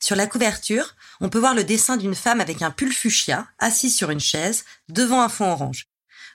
Sur 0.00 0.16
la 0.16 0.26
couverture, 0.26 0.94
on 1.20 1.28
peut 1.28 1.38
voir 1.38 1.54
le 1.54 1.64
dessin 1.64 1.96
d'une 1.96 2.14
femme 2.14 2.40
avec 2.40 2.62
un 2.62 2.70
pull 2.70 2.92
fuchsia, 2.92 3.48
assise 3.58 3.96
sur 3.96 4.10
une 4.10 4.20
chaise, 4.20 4.64
devant 4.88 5.22
un 5.22 5.28
fond 5.28 5.50
orange. 5.50 5.86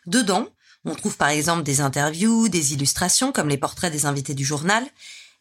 Dedans, 0.06 0.50
on 0.86 0.96
trouve 0.96 1.18
par 1.18 1.30
exemple 1.30 1.64
des 1.64 1.82
interviews, 1.82 2.50
des 2.50 2.74
illustrations 2.74 3.32
comme 3.32 3.50
les 3.50 3.58
portraits 3.58 3.92
des 3.92 4.06
invités 4.06 4.34
du 4.34 4.46
journal, 4.46 4.86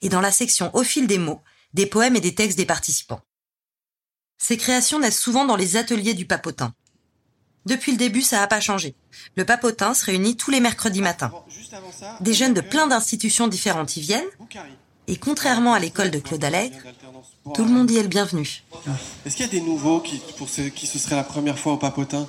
et 0.01 0.09
dans 0.09 0.21
la 0.21 0.33
section 0.33 0.75
Au 0.75 0.83
fil 0.83 1.07
des 1.07 1.19
mots, 1.19 1.41
des 1.75 1.87
poèmes 1.87 2.17
et 2.17 2.21
des 2.21 2.35
textes 2.35 2.59
des 2.59 2.67
participants. 2.67 3.21
Ces 4.39 4.57
créations 4.57 4.99
naissent 4.99 5.21
souvent 5.21 5.45
dans 5.45 5.57
les 5.57 5.77
ateliers 5.77 6.15
du 6.15 6.27
papotin. 6.27 6.75
Depuis 7.65 7.93
le 7.93 7.99
début, 7.99 8.23
ça 8.23 8.41
n'a 8.41 8.49
pas 8.49 8.61
changé. 8.61 8.97
Le 9.37 9.45
papotin 9.45 9.95
se 9.95 10.05
réunit 10.05 10.37
tous 10.37 10.51
les 10.51 10.59
mercredis 10.59 11.01
matins. 11.01 11.33
Des 12.21 12.35
jeunes 12.35 12.55
de 12.55 12.61
plein 12.61 12.89
d'institutions 12.89 13.47
différentes 13.47 13.97
y 13.97 14.01
viennent, 14.01 14.27
et 15.07 15.17
contrairement 15.17 15.75
à 15.75 15.79
l'école 15.79 16.11
de 16.11 16.19
Claude 16.19 16.45
Allègre, 16.45 16.79
tout 17.55 17.65
le 17.65 17.71
monde 17.71 17.91
y 17.91 17.99
est 17.99 18.03
le 18.03 18.09
bienvenu. 18.09 18.65
Est-ce 19.25 19.37
qu'il 19.37 19.47
y 19.47 19.49
a 19.49 19.53
des 19.53 19.61
nouveaux 19.61 20.01
qui, 20.01 20.21
pour 20.37 20.49
ceux 20.49 20.69
qui 20.69 20.87
ce 20.87 20.99
serait 20.99 21.17
la 21.17 21.25
première 21.25 21.59
fois 21.59 21.75
au 21.75 21.77
papotin? 21.77 22.29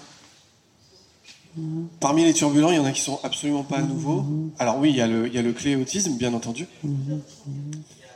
Parmi 1.99 2.23
les 2.23 2.33
turbulents, 2.33 2.71
il 2.71 2.77
y 2.77 2.79
en 2.79 2.85
a 2.85 2.91
qui 2.91 3.01
sont 3.01 3.19
absolument 3.23 3.63
pas 3.63 3.81
nouveaux. 3.81 4.25
Alors 4.59 4.77
oui, 4.79 4.89
il 4.89 4.95
y 4.95 5.01
a 5.01 5.07
le, 5.07 5.27
il 5.27 5.33
y 5.33 5.37
a 5.37 5.41
le 5.41 5.53
clé 5.53 5.75
autisme, 5.75 6.17
bien 6.17 6.33
entendu. 6.33 6.67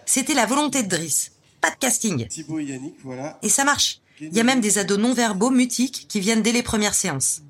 C'était 0.05 0.33
la 0.33 0.45
volonté 0.45 0.83
de 0.83 0.87
Driss. 0.87 1.31
Pas 1.61 1.71
de 1.71 1.75
casting. 1.75 2.27
Thibaut 2.27 2.59
et 2.59 2.65
Yannick, 2.65 2.95
voilà. 3.03 3.37
Et 3.41 3.49
ça 3.49 3.63
marche. 3.63 3.99
Il 4.19 4.33
y 4.33 4.39
a 4.39 4.43
même 4.43 4.61
des 4.61 4.79
ados 4.79 4.97
non-verbaux 4.97 5.51
mutiques 5.51 6.07
qui 6.07 6.19
viennent 6.19 6.41
dès 6.41 6.51
les 6.51 6.63
premières 6.63 6.95
séances. 6.95 7.41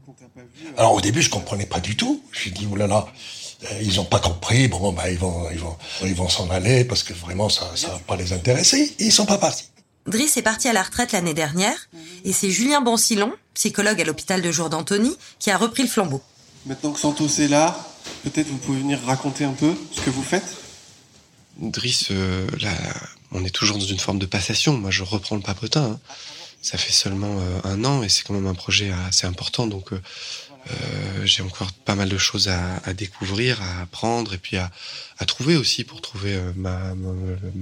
Alors 0.77 0.93
au 0.93 1.01
début, 1.01 1.21
je 1.21 1.29
comprenais 1.29 1.65
pas 1.65 1.79
du 1.79 1.95
tout. 1.95 2.21
Je 2.31 2.39
suis 2.41 2.51
dit, 2.51 2.65
oulala, 2.65 3.07
euh, 3.63 3.81
ils 3.81 3.99
ont 3.99 4.05
pas 4.05 4.19
compris. 4.19 4.67
Bon, 4.67 4.91
bah, 4.91 5.09
ils 5.09 5.17
vont, 5.17 5.49
ils 5.51 5.59
vont, 5.59 5.75
ils 6.03 6.15
vont 6.15 6.29
s'en 6.29 6.49
aller 6.49 6.83
parce 6.83 7.03
que 7.03 7.13
vraiment, 7.13 7.49
ça, 7.49 7.71
ça 7.75 7.89
va 7.89 7.99
pas 7.99 8.17
les 8.17 8.33
intéresser. 8.33 8.93
Et 8.99 9.05
ils 9.05 9.11
sont 9.11 9.25
pas 9.25 9.37
partis. 9.37 9.65
Driss 10.07 10.37
est 10.37 10.41
parti 10.41 10.69
à 10.69 10.73
la 10.73 10.83
retraite 10.83 11.11
l'année 11.11 11.33
dernière 11.33 11.89
et 12.23 12.31
c'est 12.31 12.49
Julien 12.49 12.79
Bonsilon, 12.79 13.33
psychologue 13.53 13.99
à 13.99 14.05
l'hôpital 14.05 14.41
de 14.41 14.51
jour 14.51 14.69
d'Antony, 14.69 15.17
qui 15.37 15.51
a 15.51 15.57
repris 15.57 15.83
le 15.83 15.89
flambeau. 15.89 16.21
Maintenant 16.65 16.93
que 16.93 16.99
Santos 16.99 17.27
est 17.39 17.49
là, 17.49 17.77
peut-être 18.23 18.47
vous 18.47 18.57
pouvez 18.57 18.79
venir 18.79 19.01
raconter 19.05 19.43
un 19.43 19.51
peu 19.51 19.73
ce 19.91 20.01
que 20.01 20.09
vous 20.09 20.23
faites 20.23 20.55
Driss, 21.59 22.07
euh, 22.11 22.47
là, 22.61 22.71
on 23.31 23.43
est 23.43 23.49
toujours 23.49 23.77
dans 23.77 23.85
une 23.85 23.99
forme 23.99 24.19
de 24.19 24.25
passation. 24.25 24.77
Moi, 24.77 24.91
je 24.91 25.03
reprends 25.03 25.35
le 25.35 25.41
papotin. 25.41 25.83
Hein. 25.83 25.99
Ça 26.61 26.77
fait 26.77 26.93
seulement 26.93 27.39
euh, 27.39 27.59
un 27.63 27.83
an 27.83 28.03
et 28.03 28.09
c'est 28.09 28.23
quand 28.23 28.33
même 28.33 28.47
un 28.47 28.53
projet 28.53 28.91
assez 29.07 29.25
important. 29.25 29.65
Donc, 29.65 29.91
euh, 29.91 31.25
j'ai 31.25 31.41
encore 31.41 31.71
pas 31.71 31.95
mal 31.95 32.09
de 32.09 32.17
choses 32.17 32.47
à, 32.47 32.93
découvrir, 32.93 33.61
à 33.61 33.81
apprendre 33.81 34.33
et 34.35 34.37
puis 34.37 34.57
à, 34.57 34.69
trouver 35.25 35.55
aussi 35.55 35.83
pour 35.83 36.01
trouver 36.01 36.39
ma, 36.55 36.93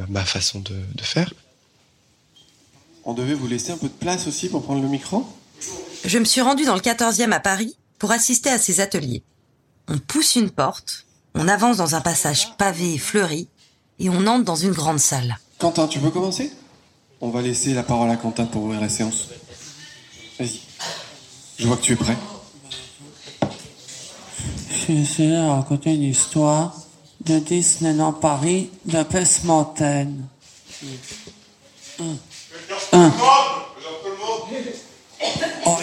ma, 0.09 0.25
façon 0.25 0.59
de, 0.59 0.75
de 0.93 1.03
faire. 1.03 1.31
On 3.07 3.13
devait 3.13 3.35
vous 3.35 3.47
laisser 3.47 3.71
un 3.71 3.77
peu 3.77 3.87
de 3.87 3.93
place 3.93 4.25
aussi 4.25 4.49
pour 4.49 4.63
prendre 4.63 4.81
le 4.81 4.87
micro 4.87 5.23
Je 6.03 6.17
me 6.17 6.25
suis 6.25 6.41
rendue 6.41 6.65
dans 6.65 6.73
le 6.73 6.81
14e 6.81 7.31
à 7.31 7.39
Paris 7.39 7.77
pour 7.99 8.11
assister 8.11 8.49
à 8.49 8.57
ces 8.57 8.79
ateliers. 8.79 9.21
On 9.87 9.99
pousse 9.99 10.35
une 10.35 10.49
porte, 10.49 11.05
on 11.35 11.47
avance 11.47 11.77
dans 11.77 11.93
un 11.93 12.01
passage 12.01 12.57
pavé 12.57 12.95
et 12.95 12.97
fleuri, 12.97 13.47
et 13.99 14.09
on 14.09 14.25
entre 14.25 14.43
dans 14.43 14.55
une 14.55 14.71
grande 14.71 14.97
salle. 14.97 15.37
Quentin, 15.59 15.87
tu 15.87 15.99
veux 15.99 16.09
commencer? 16.09 16.51
On 17.21 17.29
va 17.29 17.43
laisser 17.43 17.75
la 17.75 17.83
parole 17.83 18.09
à 18.09 18.17
Quentin 18.17 18.45
pour 18.45 18.63
ouvrir 18.63 18.81
la 18.81 18.89
séance. 18.89 19.29
Vas-y. 20.39 20.61
Je 21.59 21.67
vois 21.67 21.77
que 21.77 21.83
tu 21.83 21.93
es 21.93 21.95
prêt. 21.95 22.17
Je 24.69 24.87
vais 24.87 25.01
essayer 25.01 25.29
de 25.29 25.47
raconter 25.47 25.93
une 25.93 26.03
histoire 26.03 26.75
de 27.23 27.37
Disneyland 27.37 28.13
Paris 28.13 28.71
de 28.85 29.45
Mountain. 29.45 30.07
Oh, 35.65 35.77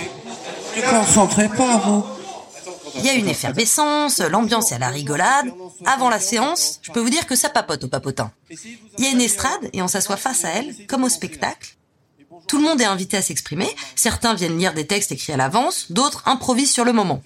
ne 0.76 0.82
concentrez 0.90 1.48
pas, 1.48 1.76
vous. 1.78 2.04
Il 2.96 3.04
y 3.04 3.08
a 3.10 3.14
une 3.14 3.28
effervescence, 3.28 4.20
l'ambiance 4.20 4.72
est 4.72 4.76
à 4.76 4.78
la 4.78 4.88
rigolade. 4.88 5.52
Avant 5.84 6.08
la 6.08 6.20
séance, 6.20 6.78
je 6.82 6.90
peux 6.92 7.00
vous 7.00 7.10
dire 7.10 7.26
que 7.26 7.36
ça 7.36 7.50
papote 7.50 7.84
au 7.84 7.88
papotin. 7.88 8.30
Il 8.98 9.04
y 9.04 9.06
a 9.06 9.10
une 9.10 9.20
estrade 9.20 9.68
et 9.72 9.82
on 9.82 9.88
s'assoit 9.88 10.16
face 10.16 10.44
à 10.44 10.50
elle, 10.50 10.86
comme 10.86 11.04
au 11.04 11.08
spectacle. 11.08 11.76
Tout 12.46 12.58
le 12.58 12.64
monde 12.64 12.80
est 12.80 12.86
invité 12.86 13.16
à 13.16 13.22
s'exprimer. 13.22 13.68
Certains 13.94 14.34
viennent 14.34 14.58
lire 14.58 14.74
des 14.74 14.86
textes 14.86 15.12
écrits 15.12 15.32
à 15.32 15.36
l'avance, 15.36 15.90
d'autres 15.90 16.22
improvisent 16.26 16.72
sur 16.72 16.84
le 16.84 16.92
moment. 16.92 17.22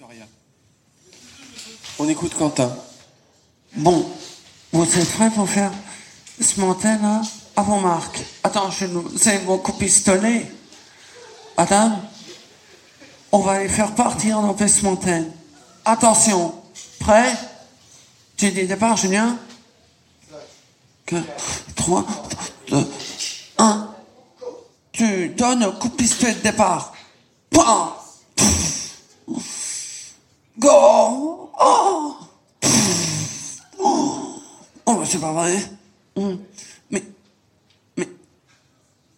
On 1.99 2.07
écoute 2.09 2.33
Quentin. 2.37 2.75
Bon, 3.75 4.09
vous 4.71 4.83
êtes 4.83 5.11
prêts 5.13 5.31
pour 5.31 5.49
faire 5.49 5.71
ce 6.41 6.59
montagne 6.59 7.01
là? 7.01 7.21
Avant 7.57 7.79
Marc. 7.79 8.23
Attends, 8.43 8.69
je 8.69 8.85
c'est 9.17 9.43
mon 9.45 9.57
coup 9.57 9.73
pistolet. 9.73 10.45
Madame, 11.57 11.99
on 13.31 13.39
va 13.39 13.63
les 13.63 13.67
faire 13.67 13.95
partir 13.95 14.39
dans 14.43 14.53
Pest 14.53 14.83
Montagne. 14.83 15.25
Attention, 15.83 16.53
prêt? 16.99 17.35
Tu 18.37 18.51
dis 18.51 18.67
départ, 18.67 18.95
Julien? 18.95 19.39
3, 21.75 22.05
2, 22.69 22.91
1. 23.57 23.89
Tu 24.91 25.29
donnes 25.29 25.63
un 25.63 25.71
coup 25.71 25.87
de 25.87 25.95
pistolet 25.95 26.35
de 26.35 26.41
départ. 26.41 26.93
Pam 27.49 27.89
Go 30.59 31.49
Oh 31.59 32.17
Oh, 33.79 35.03
c'est 35.05 35.19
pas 35.19 35.31
vrai. 35.31 35.57
Hmm. 36.15 36.35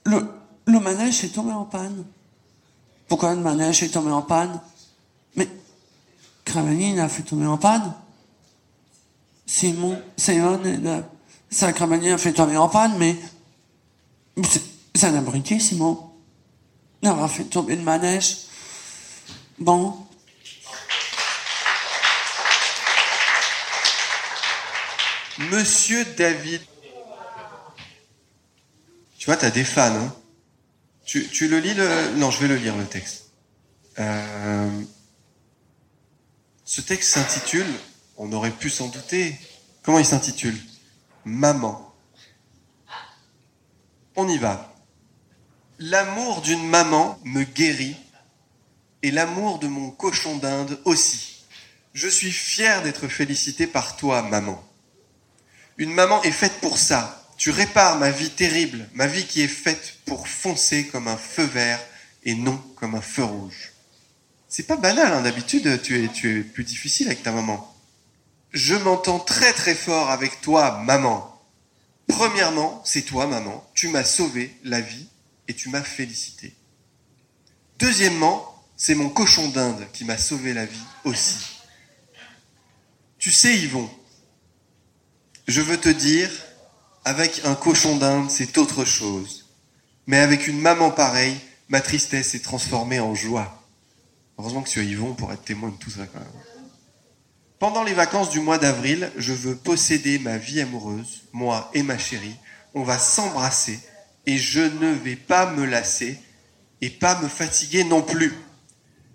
Le, 0.09 0.27
le 0.65 0.79
manège 0.79 1.23
est 1.23 1.29
tombé 1.29 1.51
en 1.51 1.65
panne. 1.65 2.03
Pourquoi 3.07 3.35
le 3.35 3.41
manège 3.41 3.83
est 3.83 3.89
tombé 3.89 4.09
en 4.09 4.23
panne? 4.23 4.59
Mais 5.35 5.47
Cramanine 6.43 6.99
a 6.99 7.07
fait 7.07 7.21
tomber 7.21 7.45
en 7.45 7.59
panne. 7.59 7.93
Simon, 9.45 10.01
Simon, 10.17 10.59
ça 11.51 11.73
Cramanine 11.73 12.13
a 12.13 12.17
fait 12.17 12.33
tomber 12.33 12.57
en 12.57 12.69
panne, 12.69 12.97
mais 12.97 13.15
c'est 14.95 15.07
un 15.07 15.15
abruti, 15.15 15.59
Simon. 15.59 16.11
Il 17.03 17.09
a 17.09 17.27
fait 17.27 17.43
tomber 17.43 17.75
le 17.75 17.83
manège. 17.83 18.37
Bon. 19.59 20.07
Monsieur 25.51 26.03
David. 26.17 26.61
Tu 29.19 29.25
vois, 29.25 29.35
t'as 29.35 29.51
des 29.51 29.65
fans, 29.65 29.93
hein 29.93 30.15
tu, 31.03 31.27
tu, 31.27 31.49
le 31.49 31.59
lis 31.59 31.73
le... 31.73 32.15
Non, 32.15 32.31
je 32.31 32.39
vais 32.39 32.47
le 32.47 32.55
lire, 32.55 32.77
le 32.77 32.85
texte. 32.85 33.31
Euh... 33.99 34.81
Ce 36.63 36.79
texte 36.79 37.09
s'intitule, 37.09 37.67
on 38.15 38.31
aurait 38.31 38.51
pu 38.51 38.69
s'en 38.69 38.87
douter, 38.87 39.35
comment 39.83 39.99
il 39.99 40.05
s'intitule? 40.05 40.57
Maman. 41.25 41.93
On 44.15 44.29
y 44.29 44.37
va. 44.37 44.73
L'amour 45.79 46.41
d'une 46.41 46.65
maman 46.65 47.19
me 47.25 47.43
guérit 47.43 47.97
et 49.03 49.11
l'amour 49.11 49.59
de 49.59 49.67
mon 49.67 49.91
cochon 49.91 50.37
d'Inde 50.37 50.79
aussi. 50.85 51.43
Je 51.93 52.07
suis 52.07 52.31
fier 52.31 52.83
d'être 52.83 53.09
félicité 53.09 53.67
par 53.67 53.97
toi, 53.97 54.21
maman. 54.21 54.63
Une 55.77 55.91
maman 55.91 56.23
est 56.23 56.31
faite 56.31 56.61
pour 56.61 56.77
ça. 56.77 57.18
Tu 57.39 57.51
répares 57.51 57.97
ma 57.97 58.11
vie 58.11 58.29
terrible, 58.29 58.85
ma 58.93 59.07
vie 59.07 59.25
qui 59.25 59.41
est 59.41 59.47
faite 59.47 59.95
pour 60.05 60.27
foncer 60.27 60.87
comme 60.87 61.07
un 61.07 61.15
feu 61.15 61.45
vert 61.45 61.79
et 62.25 62.35
non 62.35 62.57
comme 62.75 62.95
un 62.95 63.01
feu 63.01 63.23
rouge. 63.23 63.71
C'est 64.49 64.67
pas 64.67 64.75
banal, 64.75 65.13
hein. 65.13 65.21
d'habitude 65.21 65.81
tu 65.81 66.03
es, 66.03 66.09
tu 66.09 66.39
es 66.39 66.43
plus 66.43 66.65
difficile 66.65 67.07
avec 67.07 67.23
ta 67.23 67.31
maman. 67.31 67.73
Je 68.51 68.75
m'entends 68.75 69.19
très 69.19 69.53
très 69.53 69.73
fort 69.73 70.09
avec 70.09 70.41
toi, 70.41 70.81
maman. 70.83 71.41
Premièrement, 72.09 72.81
c'est 72.83 73.03
toi, 73.03 73.25
maman. 73.25 73.65
Tu 73.73 73.87
m'as 73.87 74.03
sauvé 74.03 74.53
la 74.65 74.81
vie 74.81 75.07
et 75.47 75.53
tu 75.53 75.69
m'as 75.69 75.81
félicité. 75.81 76.53
Deuxièmement, 77.77 78.53
c'est 78.75 78.95
mon 78.95 79.07
cochon 79.07 79.47
d'Inde 79.47 79.87
qui 79.93 80.03
m'a 80.03 80.17
sauvé 80.17 80.53
la 80.53 80.65
vie 80.65 80.83
aussi. 81.05 81.61
Tu 83.17 83.31
sais, 83.31 83.57
Yvon, 83.57 83.89
je 85.47 85.61
veux 85.61 85.77
te 85.77 85.87
dire, 85.87 86.29
avec 87.05 87.41
un 87.45 87.55
cochon 87.55 87.97
d'Inde, 87.97 88.29
c'est 88.29 88.57
autre 88.57 88.85
chose. 88.85 89.47
Mais 90.07 90.17
avec 90.17 90.47
une 90.47 90.59
maman 90.59 90.91
pareille, 90.91 91.37
ma 91.69 91.81
tristesse 91.81 92.35
est 92.35 92.43
transformée 92.43 92.99
en 92.99 93.15
joie. 93.15 93.63
Heureusement 94.37 94.61
que 94.61 94.69
sur 94.69 94.83
Yvon 94.83 95.13
pour 95.13 95.31
être 95.31 95.43
témoin 95.43 95.69
de 95.69 95.75
tout 95.75 95.89
ça 95.89 96.05
quand 96.11 96.19
même. 96.19 96.27
Pendant 97.59 97.83
les 97.83 97.93
vacances 97.93 98.29
du 98.29 98.39
mois 98.39 98.57
d'avril, 98.57 99.11
je 99.17 99.33
veux 99.33 99.55
posséder 99.55 100.17
ma 100.17 100.37
vie 100.37 100.61
amoureuse, 100.61 101.23
moi 101.33 101.69
et 101.73 101.83
ma 101.83 101.97
chérie. 101.97 102.35
On 102.73 102.83
va 102.83 102.97
s'embrasser 102.97 103.79
et 104.25 104.37
je 104.37 104.61
ne 104.61 104.91
vais 104.93 105.17
pas 105.17 105.51
me 105.51 105.65
lasser 105.65 106.17
et 106.81 106.89
pas 106.89 107.21
me 107.21 107.27
fatiguer 107.27 107.83
non 107.83 108.01
plus. 108.01 108.33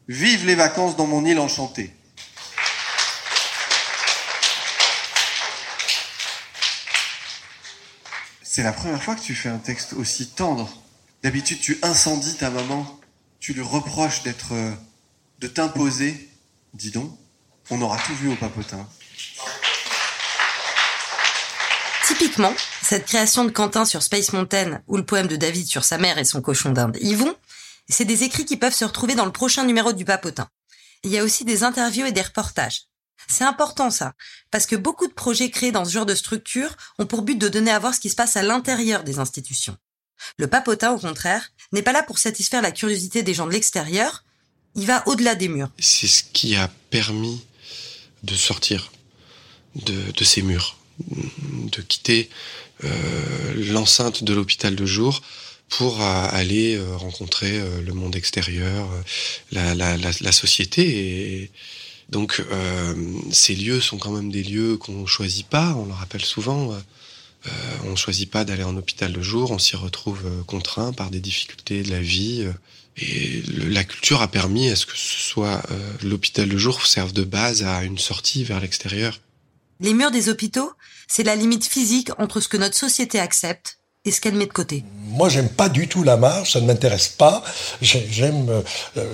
Vive 0.08 0.46
les 0.46 0.54
vacances 0.54 0.96
dans 0.96 1.06
mon 1.06 1.24
île 1.24 1.38
enchantée. 1.38 1.90
C'est 8.54 8.62
la 8.62 8.72
première 8.72 9.02
fois 9.02 9.16
que 9.16 9.20
tu 9.20 9.34
fais 9.34 9.48
un 9.48 9.58
texte 9.58 9.94
aussi 9.94 10.28
tendre. 10.28 10.72
D'habitude, 11.24 11.58
tu 11.58 11.76
incendies 11.82 12.36
ta 12.36 12.50
maman, 12.50 13.00
tu 13.40 13.52
lui 13.52 13.62
reproches 13.62 14.22
d'être, 14.22 14.52
euh, 14.52 14.70
de 15.40 15.48
t'imposer. 15.48 16.30
Dis 16.72 16.92
donc, 16.92 17.18
on 17.70 17.82
aura 17.82 17.98
tout 17.98 18.14
vu 18.14 18.30
au 18.30 18.36
papotin. 18.36 18.88
Typiquement, 22.06 22.54
cette 22.80 23.06
création 23.06 23.44
de 23.44 23.50
Quentin 23.50 23.84
sur 23.84 24.04
Space 24.04 24.32
Mountain 24.32 24.80
ou 24.86 24.98
le 24.98 25.04
poème 25.04 25.26
de 25.26 25.34
David 25.34 25.66
sur 25.66 25.82
sa 25.82 25.98
mère 25.98 26.18
et 26.18 26.24
son 26.24 26.40
cochon 26.40 26.70
d'Inde, 26.70 26.96
Yvon, 27.00 27.34
c'est 27.88 28.04
des 28.04 28.22
écrits 28.22 28.44
qui 28.44 28.56
peuvent 28.56 28.72
se 28.72 28.84
retrouver 28.84 29.16
dans 29.16 29.26
le 29.26 29.32
prochain 29.32 29.64
numéro 29.64 29.92
du 29.92 30.04
Papotin. 30.04 30.46
Il 31.02 31.10
y 31.10 31.18
a 31.18 31.24
aussi 31.24 31.44
des 31.44 31.64
interviews 31.64 32.06
et 32.06 32.12
des 32.12 32.22
reportages. 32.22 32.82
C'est 33.28 33.44
important 33.44 33.90
ça, 33.90 34.14
parce 34.50 34.66
que 34.66 34.76
beaucoup 34.76 35.06
de 35.06 35.12
projets 35.12 35.50
créés 35.50 35.72
dans 35.72 35.84
ce 35.84 35.92
genre 35.92 36.06
de 36.06 36.14
structure 36.14 36.76
ont 36.98 37.06
pour 37.06 37.22
but 37.22 37.38
de 37.38 37.48
donner 37.48 37.70
à 37.70 37.78
voir 37.78 37.94
ce 37.94 38.00
qui 38.00 38.10
se 38.10 38.16
passe 38.16 38.36
à 38.36 38.42
l'intérieur 38.42 39.04
des 39.04 39.18
institutions. 39.18 39.76
Le 40.38 40.46
papotin, 40.46 40.92
au 40.92 40.98
contraire, 40.98 41.50
n'est 41.72 41.82
pas 41.82 41.92
là 41.92 42.02
pour 42.02 42.18
satisfaire 42.18 42.62
la 42.62 42.70
curiosité 42.70 43.22
des 43.22 43.34
gens 43.34 43.46
de 43.46 43.52
l'extérieur, 43.52 44.24
il 44.76 44.86
va 44.86 45.06
au-delà 45.06 45.34
des 45.34 45.48
murs. 45.48 45.70
C'est 45.78 46.06
ce 46.06 46.22
qui 46.32 46.56
a 46.56 46.68
permis 46.90 47.44
de 48.22 48.34
sortir 48.34 48.90
de, 49.76 50.24
ces 50.24 50.42
murs, 50.42 50.76
de 50.98 51.80
quitter 51.82 52.30
euh, 52.84 53.72
l'enceinte 53.72 54.24
de 54.24 54.32
l'hôpital 54.32 54.74
de 54.74 54.86
jour 54.86 55.20
pour 55.68 56.00
euh, 56.00 56.26
aller 56.30 56.76
euh, 56.76 56.96
rencontrer 56.96 57.60
le 57.82 57.92
monde 57.92 58.16
extérieur, 58.16 58.88
la, 59.52 59.74
la 59.74 60.32
société. 60.32 61.42
Et 61.42 61.50
donc 62.14 62.42
euh, 62.50 62.94
ces 63.32 63.54
lieux 63.54 63.80
sont 63.80 63.98
quand 63.98 64.12
même 64.12 64.30
des 64.30 64.42
lieux 64.42 64.76
qu'on 64.78 65.04
choisit 65.04 65.46
pas, 65.46 65.74
on 65.74 65.84
le 65.86 65.92
rappelle 65.92 66.24
souvent. 66.24 66.72
Euh, 66.72 66.78
on 67.90 67.94
choisit 67.96 68.30
pas 68.30 68.44
d'aller 68.46 68.62
en 68.64 68.74
hôpital 68.76 69.12
de 69.12 69.20
jour, 69.20 69.50
on 69.50 69.58
s'y 69.58 69.76
retrouve 69.76 70.22
euh, 70.24 70.42
contraint 70.46 70.92
par 70.94 71.10
des 71.10 71.20
difficultés 71.20 71.82
de 71.82 71.90
la 71.90 72.00
vie. 72.00 72.42
euh, 72.46 72.52
et 72.96 73.42
le- 73.48 73.68
la 73.68 73.84
culture 73.84 74.22
a 74.22 74.28
permis 74.28 74.68
à 74.70 74.76
ce 74.76 74.86
que 74.86 74.96
ce 74.96 75.20
soit 75.32 75.60
euh, 75.70 75.92
l'hôpital 76.04 76.48
de 76.48 76.56
jour 76.56 76.86
serve 76.86 77.12
de 77.12 77.24
base 77.24 77.62
à 77.64 77.82
une 77.84 77.98
sortie 77.98 78.44
vers 78.44 78.60
l'extérieur. 78.60 79.20
Les 79.80 79.92
murs 79.92 80.12
des 80.12 80.28
hôpitaux, 80.30 80.70
c'est 81.08 81.24
la 81.24 81.34
limite 81.36 81.66
physique 81.66 82.10
entre 82.18 82.40
ce 82.40 82.48
que 82.48 82.56
notre 82.56 82.78
société 82.78 83.18
accepte 83.18 83.78
et 84.06 84.10
ce 84.10 84.20
qu'elle 84.20 84.34
met 84.34 84.46
de 84.46 84.52
côté. 84.52 84.84
Moi, 85.08 85.28
j'aime 85.28 85.48
pas 85.48 85.68
du 85.68 85.86
tout 85.88 86.02
la 86.02 86.16
marche, 86.16 86.52
ça 86.54 86.60
ne 86.60 86.66
m'intéresse 86.66 87.08
pas. 87.08 87.42
J'ai- 87.80 88.06
J'aime 88.10 88.48
euh, 88.50 88.60
euh, 88.98 89.04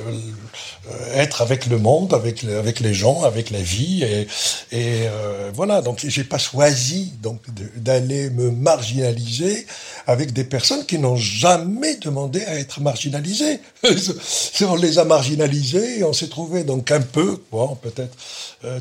être 1.14 1.42
avec 1.42 1.66
le 1.66 1.78
monde, 1.78 2.14
avec, 2.14 2.42
le- 2.42 2.58
avec 2.58 2.80
les 2.80 2.94
gens, 2.94 3.22
avec 3.22 3.50
la 3.50 3.60
vie, 3.60 4.02
et, 4.02 4.26
euh, 4.72 5.50
voilà. 5.54 5.82
Donc, 5.82 6.00
j'ai 6.02 6.24
pas 6.24 6.38
choisi 6.38 7.12
donc 7.22 7.40
d'aller 7.76 8.30
me 8.30 8.50
marginaliser 8.50 9.66
avec 10.06 10.32
des 10.32 10.44
personnes 10.44 10.84
qui 10.86 10.98
n'ont 10.98 11.16
jamais 11.16 11.96
demandé 11.96 12.42
à 12.44 12.54
être 12.58 12.80
marginalisées. 12.80 13.60
on 14.62 14.76
les 14.76 14.98
a 14.98 15.04
marginalisés, 15.04 15.98
et 16.00 16.04
on 16.04 16.12
s'est 16.12 16.28
trouvé 16.28 16.64
donc 16.64 16.90
un 16.90 17.00
peu, 17.00 17.42
bon, 17.52 17.76
peut-être 17.76 18.16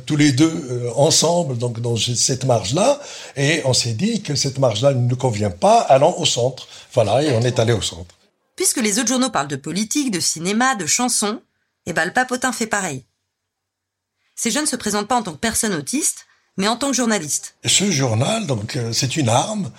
tous 0.06 0.16
les 0.18 0.32
deux 0.32 0.90
ensemble, 0.96 1.58
donc 1.58 1.82
dans 1.82 1.96
cette 1.98 2.46
marge-là, 2.46 3.00
et 3.38 3.62
on 3.66 3.74
s'est 3.74 3.94
dit 3.94 4.22
que 4.22 4.36
cette 4.36 4.60
marge-là 4.60 4.94
ne 4.94 5.08
nous 5.08 5.16
convient 5.16 5.50
pas, 5.52 5.80
au 6.08 6.26
centre. 6.26 6.68
Voilà, 6.94 7.22
et 7.24 7.36
on 7.36 7.42
est 7.42 7.60
allé 7.60 7.74
au 7.74 7.82
centre. 7.82 8.16
Puisque 8.56 8.78
les 8.78 9.00
autres 9.00 9.08
journaux 9.08 9.30
parlent 9.30 9.48
de 9.48 9.56
politique, 9.56 10.12
de 10.12 10.20
cinéma, 10.20 10.76
de 10.76 10.86
chansons, 10.86 11.42
eh 11.86 11.94
ben 11.94 12.06
le 12.06 12.14
papotin 12.14 12.52
fait 12.52 12.68
pareil. 12.68 13.06
Ces 14.36 14.52
jeunes 14.52 14.66
se 14.66 14.76
présentent 14.76 15.08
pas 15.08 15.16
en 15.16 15.24
tant 15.24 15.34
que 15.34 15.38
personnes 15.38 15.74
autistes, 15.74 16.26
mais 16.58 16.68
en 16.68 16.76
tant 16.76 16.88
que 16.92 16.96
journalistes. 16.96 17.56
Ce 17.66 17.90
journal, 17.90 18.46
donc, 18.46 18.76
euh, 18.76 18.92
c'est 18.92 19.16
une 19.16 19.30
arme 19.30 19.72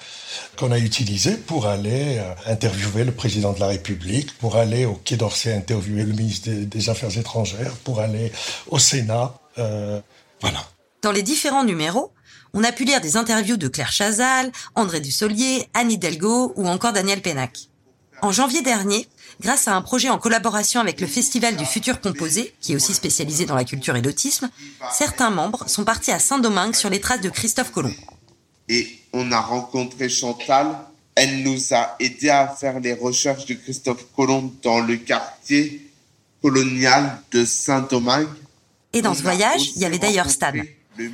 qu'on 0.56 0.72
a 0.72 0.78
utilisée 0.78 1.36
pour 1.36 1.66
aller 1.66 2.18
euh, 2.18 2.34
interviewer 2.46 3.04
le 3.04 3.12
président 3.12 3.52
de 3.52 3.60
la 3.60 3.66
République, 3.66 4.36
pour 4.38 4.56
aller 4.56 4.86
au 4.86 4.94
Quai 4.94 5.16
d'Orsay 5.16 5.52
interviewer 5.52 6.04
le 6.04 6.14
ministre 6.14 6.48
des, 6.48 6.64
des 6.64 6.88
Affaires 6.88 7.16
étrangères, 7.18 7.72
pour 7.84 8.00
aller 8.00 8.32
au 8.68 8.78
Sénat. 8.78 9.34
euh, 9.58 10.00
voilà. 10.40 10.66
Dans 11.02 11.12
les 11.12 11.22
différents 11.22 11.64
numéros, 11.64 12.12
on 12.52 12.64
a 12.64 12.72
pu 12.72 12.84
lire 12.84 13.00
des 13.00 13.16
interviews 13.16 13.56
de 13.56 13.68
Claire 13.68 13.92
Chazal, 13.92 14.50
André 14.74 15.00
Dussolier, 15.00 15.68
Anne 15.74 15.92
Hidalgo 15.92 16.52
ou 16.56 16.68
encore 16.68 16.92
Daniel 16.92 17.22
Pénac. 17.22 17.68
En 18.22 18.32
janvier 18.32 18.60
dernier, 18.62 19.08
grâce 19.40 19.66
à 19.66 19.74
un 19.74 19.80
projet 19.82 20.10
en 20.10 20.18
collaboration 20.18 20.80
avec 20.80 21.00
le 21.00 21.06
Festival 21.06 21.56
du 21.56 21.64
Futur 21.64 22.00
Composé, 22.00 22.54
qui 22.60 22.72
est 22.72 22.76
aussi 22.76 22.92
spécialisé 22.92 23.46
dans 23.46 23.54
la 23.54 23.64
culture 23.64 23.96
et 23.96 24.02
l'autisme, 24.02 24.50
certains 24.92 25.30
membres 25.30 25.68
sont 25.68 25.84
partis 25.84 26.10
à 26.10 26.18
Saint-Domingue 26.18 26.74
sur 26.74 26.90
les 26.90 27.00
traces 27.00 27.22
de 27.22 27.30
Christophe 27.30 27.72
Colomb. 27.72 27.94
et 28.68 28.86
on 29.12 29.32
a 29.32 29.40
rencontré 29.40 30.08
Chantal. 30.08 30.68
Elle 31.16 31.42
nous 31.42 31.74
a 31.74 31.96
aidé 31.98 32.28
à 32.28 32.46
faire 32.48 32.78
les 32.78 32.92
recherches 32.92 33.46
de 33.46 33.54
Christophe 33.54 34.06
Colomb 34.14 34.52
dans 34.62 34.80
le 34.80 34.96
quartier 34.96 35.90
colonial 36.40 37.20
de 37.32 37.44
Saint-Domingue. 37.44 38.28
Et 38.92 39.02
dans 39.02 39.14
ce 39.14 39.22
voyage, 39.22 39.72
il 39.76 39.82
y 39.82 39.84
avait 39.84 39.98
d'ailleurs 39.98 40.30
Stan. 40.30 40.52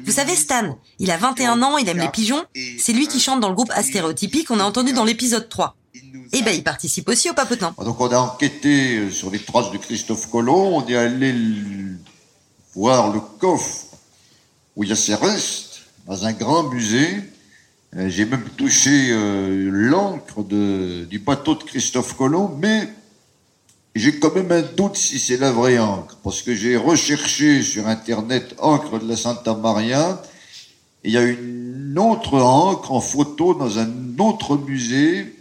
Vous 0.05 0.13
savez 0.13 0.35
Stan, 0.35 0.79
il 0.99 1.11
a 1.11 1.17
21 1.17 1.63
ans, 1.63 1.79
il 1.79 1.89
aime 1.89 1.99
les 1.99 2.09
pigeons, 2.09 2.45
c'est 2.79 2.93
lui 2.93 3.07
qui 3.09 3.21
chante 3.21 3.41
dans 3.41 3.49
le 3.49 3.55
groupe 3.55 3.71
Astéréotypique 3.75 4.49
qu'on 4.49 4.61
a 4.61 4.65
entendu 4.65 4.93
dans 4.93 5.05
l'épisode 5.05 5.49
3. 5.49 5.77
Et 6.33 6.43
ben 6.43 6.55
il 6.55 6.65
participe 6.65 7.09
aussi 7.09 7.31
au 7.31 7.35
papotin. 7.35 7.75
Donc 7.79 8.01
on 8.01 8.09
a 8.11 8.19
enquêté 8.19 8.97
euh, 8.97 9.11
sur 9.11 9.31
les 9.31 9.39
traces 9.39 9.71
de 9.71 9.79
Christophe 9.79 10.29
Colomb, 10.31 10.77
on 10.77 10.87
est 10.87 10.97
allé 10.97 11.33
voir 12.75 13.13
le 13.13 13.21
coffre 13.39 13.87
où 14.75 14.83
il 14.83 14.91
y 14.91 14.93
a 14.93 14.97
ses 14.97 15.15
restes, 15.15 15.83
dans 16.07 16.25
un 16.25 16.33
grand 16.33 16.65
musée. 16.65 17.23
Euh, 17.97 18.09
J'ai 18.09 18.27
même 18.27 18.45
touché 18.57 19.09
euh, 19.11 19.71
l'encre 19.73 20.43
du 20.43 21.19
bateau 21.21 21.55
de 21.55 21.63
Christophe 21.63 22.15
Colomb, 22.17 22.57
mais 22.59 22.89
j'ai 23.99 24.19
quand 24.19 24.35
même 24.35 24.53
un 24.53 24.63
doute 24.63 24.97
si 24.97 25.19
c'est 25.19 25.37
la 25.37 25.53
vraie 25.53 25.79
encre, 25.79 26.17
parce 26.23 26.43
que 26.43 26.55
j'ai 26.55 26.77
recherché 26.77 27.63
sur 27.63 27.87
Internet 27.87 28.55
encre 28.59 28.99
de 28.99 29.09
la 29.09 29.17
Santa 29.17 29.55
Maria, 29.55 30.21
et 31.03 31.09
il 31.09 31.13
y 31.15 31.17
a 31.17 31.23
une 31.23 31.99
autre 31.99 32.39
encre 32.41 32.93
en 32.93 33.01
photo 33.01 33.55
dans 33.55 33.79
un 33.79 34.19
autre 34.19 34.57
musée, 34.57 35.35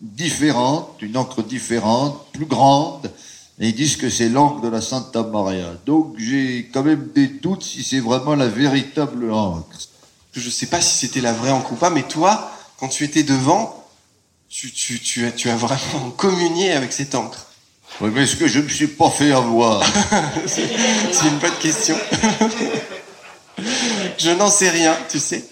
différente, 0.00 0.96
une 1.00 1.16
encre 1.16 1.42
différente, 1.44 2.26
plus 2.32 2.46
grande, 2.46 3.10
et 3.60 3.68
ils 3.68 3.74
disent 3.74 3.96
que 3.96 4.10
c'est 4.10 4.28
l'encre 4.28 4.62
de 4.62 4.68
la 4.68 4.80
Santa 4.80 5.22
Maria. 5.22 5.72
Donc 5.86 6.14
j'ai 6.18 6.68
quand 6.72 6.82
même 6.82 7.08
des 7.14 7.28
doutes 7.28 7.62
si 7.62 7.84
c'est 7.84 8.00
vraiment 8.00 8.34
la 8.34 8.48
véritable 8.48 9.30
encre. 9.32 9.78
Je 10.32 10.50
sais 10.50 10.66
pas 10.66 10.80
si 10.80 10.98
c'était 10.98 11.20
la 11.20 11.32
vraie 11.32 11.50
encre 11.50 11.72
ou 11.72 11.76
pas, 11.76 11.90
mais 11.90 12.02
toi, 12.02 12.50
quand 12.78 12.88
tu 12.88 13.04
étais 13.04 13.22
devant, 13.22 13.86
tu, 14.48 15.24
as, 15.24 15.30
tu 15.30 15.48
as 15.48 15.56
vraiment 15.56 16.10
communié 16.16 16.72
avec 16.72 16.92
cette 16.92 17.14
encre. 17.14 17.51
Oui, 18.02 18.10
mais 18.12 18.24
est-ce 18.24 18.34
que 18.34 18.48
je 18.48 18.58
me 18.58 18.68
suis 18.68 18.88
pas 18.88 19.10
fait 19.10 19.30
avoir 19.30 19.80
C'est 20.46 20.68
c'est 21.12 21.28
une 21.28 21.38
bonne 21.38 21.56
question. 21.60 21.96
je 24.18 24.30
n'en 24.30 24.50
sais 24.50 24.70
rien, 24.70 24.98
tu 25.08 25.20
sais. 25.20 25.44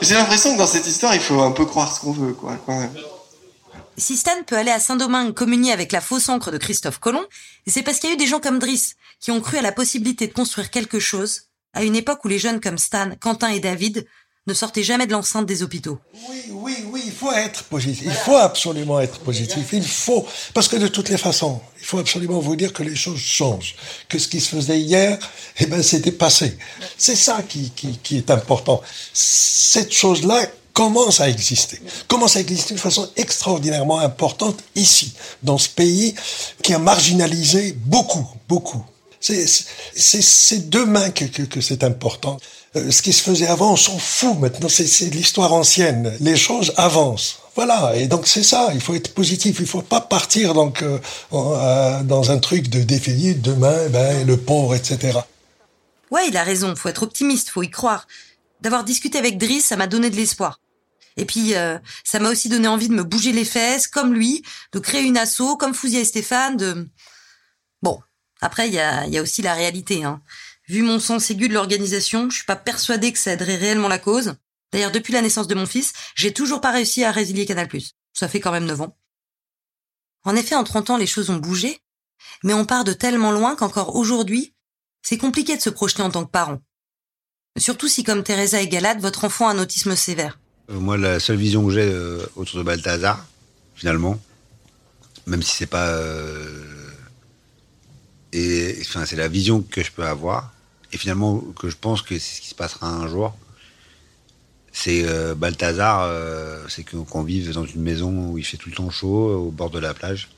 J'ai 0.00 0.14
l'impression 0.14 0.54
que 0.54 0.58
dans 0.58 0.66
cette 0.66 0.86
histoire, 0.86 1.14
il 1.14 1.20
faut 1.20 1.42
un 1.42 1.50
peu 1.50 1.66
croire 1.66 1.94
ce 1.94 2.00
qu'on 2.00 2.12
veut, 2.12 2.32
quoi, 2.32 2.56
quand 2.64 2.80
même. 2.80 2.94
Si 3.98 4.16
Stan 4.16 4.42
peut 4.46 4.56
aller 4.56 4.70
à 4.70 4.80
Saint-Domingue 4.80 5.34
communier 5.34 5.72
avec 5.72 5.92
la 5.92 6.00
fausse 6.00 6.30
encre 6.30 6.50
de 6.50 6.56
Christophe 6.56 6.98
Colomb, 6.98 7.24
c'est 7.66 7.82
parce 7.82 7.98
qu'il 7.98 8.08
y 8.08 8.12
a 8.12 8.14
eu 8.14 8.18
des 8.18 8.26
gens 8.26 8.40
comme 8.40 8.58
Driss 8.58 8.94
qui 9.20 9.30
ont 9.30 9.40
cru 9.42 9.58
à 9.58 9.62
la 9.62 9.72
possibilité 9.72 10.26
de 10.26 10.32
construire 10.32 10.70
quelque 10.70 10.98
chose 10.98 11.42
à 11.74 11.84
une 11.84 11.94
époque 11.94 12.24
où 12.24 12.28
les 12.28 12.38
jeunes 12.38 12.60
comme 12.60 12.78
Stan, 12.78 13.10
Quentin 13.20 13.48
et 13.48 13.60
David 13.60 14.06
ne 14.46 14.54
sortaient 14.54 14.84
jamais 14.84 15.06
de 15.06 15.12
l'enceinte 15.12 15.46
des 15.46 15.62
hôpitaux. 15.62 15.98
Oui, 16.28 16.44
oui, 16.50 16.76
oui, 16.92 17.02
il 17.06 17.12
faut 17.12 17.32
être 17.32 17.64
positif. 17.64 18.04
Il 18.06 18.12
faut 18.12 18.36
absolument 18.36 19.00
être 19.00 19.18
positif. 19.20 19.68
Il 19.72 19.86
faut, 19.86 20.26
parce 20.54 20.68
que 20.68 20.76
de 20.76 20.86
toutes 20.86 21.08
les 21.08 21.18
façons, 21.18 21.60
il 21.80 21.84
faut 21.84 21.98
absolument 21.98 22.38
vous 22.38 22.54
dire 22.54 22.72
que 22.72 22.84
les 22.84 22.94
choses 22.94 23.20
changent. 23.20 23.74
Que 24.08 24.18
ce 24.18 24.28
qui 24.28 24.40
se 24.40 24.54
faisait 24.54 24.80
hier, 24.80 25.18
eh 25.58 25.66
ben, 25.66 25.82
c'était 25.82 26.12
passé. 26.12 26.56
C'est 26.96 27.16
ça 27.16 27.42
qui, 27.42 27.70
qui, 27.70 27.98
qui 27.98 28.18
est 28.18 28.30
important. 28.30 28.80
Cette 29.12 29.92
chose-là 29.92 30.46
commence 30.72 31.20
à 31.20 31.28
exister. 31.28 31.80
Commence 32.06 32.36
à 32.36 32.40
exister 32.40 32.74
de 32.74 32.78
façon 32.80 33.08
extraordinairement 33.16 33.98
importante 33.98 34.62
ici, 34.76 35.14
dans 35.42 35.58
ce 35.58 35.70
pays 35.70 36.14
qui 36.62 36.72
a 36.74 36.78
marginalisé 36.78 37.72
beaucoup, 37.72 38.28
beaucoup. 38.48 38.84
C'est 39.18 40.68
demain 40.68 41.10
que, 41.10 41.24
que, 41.24 41.42
que 41.42 41.60
c'est 41.60 41.82
important. 41.82 42.36
Euh, 42.76 42.90
ce 42.90 43.02
qui 43.02 43.12
se 43.12 43.22
faisait 43.22 43.46
avant, 43.46 43.72
on 43.72 43.76
s'en 43.76 43.98
fout 43.98 44.38
maintenant. 44.38 44.68
C'est 44.68 45.06
l'histoire 45.06 45.52
ancienne. 45.52 46.16
Les 46.20 46.36
choses 46.36 46.72
avancent. 46.76 47.38
Voilà. 47.54 47.96
Et 47.96 48.06
donc 48.06 48.26
c'est 48.26 48.42
ça. 48.42 48.70
Il 48.74 48.80
faut 48.80 48.94
être 48.94 49.14
positif. 49.14 49.58
Il 49.60 49.66
faut 49.66 49.82
pas 49.82 50.00
partir 50.00 50.54
donc 50.54 50.82
euh, 50.82 50.98
euh, 51.32 52.02
dans 52.02 52.30
un 52.30 52.38
truc 52.38 52.68
de 52.68 52.82
défier 52.82 53.34
demain, 53.34 53.88
ben 53.88 54.26
le 54.26 54.36
pauvre, 54.36 54.74
etc. 54.74 55.18
Ouais, 56.10 56.28
il 56.28 56.36
a 56.36 56.44
raison, 56.44 56.74
faut 56.76 56.88
être 56.88 57.02
optimiste, 57.02 57.48
faut 57.48 57.62
y 57.62 57.70
croire. 57.70 58.06
D'avoir 58.60 58.84
discuté 58.84 59.18
avec 59.18 59.38
Driss, 59.38 59.66
ça 59.66 59.76
m'a 59.76 59.86
donné 59.86 60.10
de 60.10 60.16
l'espoir. 60.16 60.60
Et 61.16 61.24
puis, 61.24 61.54
ça 62.04 62.18
m'a 62.20 62.30
aussi 62.30 62.48
donné 62.48 62.68
envie 62.68 62.88
de 62.88 62.94
me 62.94 63.02
bouger 63.02 63.32
les 63.32 63.44
fesses, 63.44 63.88
comme 63.88 64.14
lui, 64.14 64.42
de 64.72 64.78
créer 64.78 65.02
une 65.02 65.16
asso, 65.16 65.56
comme 65.58 65.74
Fouzi 65.74 65.96
et 65.96 66.04
Stéphane, 66.04 66.56
de... 66.56 66.88
Bon, 67.82 67.98
après, 68.40 68.68
il 68.68 68.74
y 68.74 68.78
a, 68.78 69.06
y 69.06 69.18
a 69.18 69.22
aussi 69.22 69.42
la 69.42 69.54
réalité. 69.54 70.04
Hein. 70.04 70.20
Vu 70.68 70.82
mon 70.82 70.98
sens 70.98 71.30
aigu 71.30 71.48
de 71.48 71.54
l'organisation, 71.54 72.28
je 72.28 72.36
suis 72.36 72.44
pas 72.44 72.56
persuadée 72.56 73.12
que 73.12 73.18
ça 73.18 73.32
aiderait 73.32 73.56
réellement 73.56 73.88
la 73.88 73.98
cause. 73.98 74.34
D'ailleurs, 74.72 74.90
depuis 74.90 75.12
la 75.12 75.22
naissance 75.22 75.46
de 75.46 75.54
mon 75.54 75.66
fils, 75.66 75.92
j'ai 76.16 76.32
toujours 76.32 76.60
pas 76.60 76.72
réussi 76.72 77.04
à 77.04 77.12
résilier 77.12 77.46
Canal+. 77.46 77.68
Ça 78.12 78.28
fait 78.28 78.40
quand 78.40 78.50
même 78.50 78.66
9 78.66 78.80
ans. 78.80 78.96
En 80.24 80.34
effet, 80.34 80.56
en 80.56 80.64
30 80.64 80.90
ans, 80.90 80.96
les 80.96 81.06
choses 81.06 81.30
ont 81.30 81.36
bougé, 81.36 81.78
mais 82.42 82.52
on 82.52 82.64
part 82.64 82.82
de 82.82 82.92
tellement 82.92 83.30
loin 83.30 83.54
qu'encore 83.54 83.94
aujourd'hui, 83.94 84.54
c'est 85.02 85.18
compliqué 85.18 85.56
de 85.56 85.62
se 85.62 85.70
projeter 85.70 86.02
en 86.02 86.10
tant 86.10 86.24
que 86.24 86.30
parent. 86.30 86.60
Surtout 87.58 87.86
si, 87.86 88.02
comme 88.02 88.24
Teresa 88.24 88.60
et 88.60 88.68
Galade, 88.68 89.00
votre 89.00 89.24
enfant 89.24 89.48
a 89.48 89.52
un 89.52 89.58
autisme 89.58 89.94
sévère. 89.94 90.38
Euh, 90.70 90.80
moi, 90.80 90.96
la 90.98 91.20
seule 91.20 91.36
vision 91.36 91.64
que 91.64 91.72
j'ai 91.72 91.88
euh, 91.88 92.26
autour 92.34 92.58
de 92.58 92.64
Balthazar, 92.64 93.24
finalement, 93.76 94.20
même 95.26 95.42
si 95.42 95.54
c'est 95.56 95.66
pas. 95.66 95.90
euh, 95.90 96.90
et 98.32 98.76
enfin, 98.80 99.06
c'est 99.06 99.16
la 99.16 99.28
vision 99.28 99.62
que 99.62 99.82
je 99.82 99.92
peux 99.92 100.04
avoir, 100.04 100.52
et 100.92 100.98
finalement 100.98 101.38
que 101.38 101.68
je 101.68 101.76
pense 101.76 102.02
que 102.02 102.18
c'est 102.18 102.36
ce 102.36 102.40
qui 102.40 102.48
se 102.48 102.54
passera 102.54 102.88
un 102.88 103.08
jour. 103.08 103.34
C'est 104.72 105.04
euh, 105.04 105.34
Balthazar, 105.34 106.02
euh, 106.02 106.64
c'est 106.68 106.84
qu'on 106.84 107.22
vive 107.22 107.52
dans 107.52 107.64
une 107.64 107.80
maison 107.80 108.30
où 108.30 108.38
il 108.38 108.44
fait 108.44 108.58
tout 108.58 108.68
le 108.68 108.74
temps 108.74 108.90
chaud, 108.90 109.46
au 109.46 109.50
bord 109.50 109.70
de 109.70 109.78
la 109.78 109.94
plage, 109.94 110.28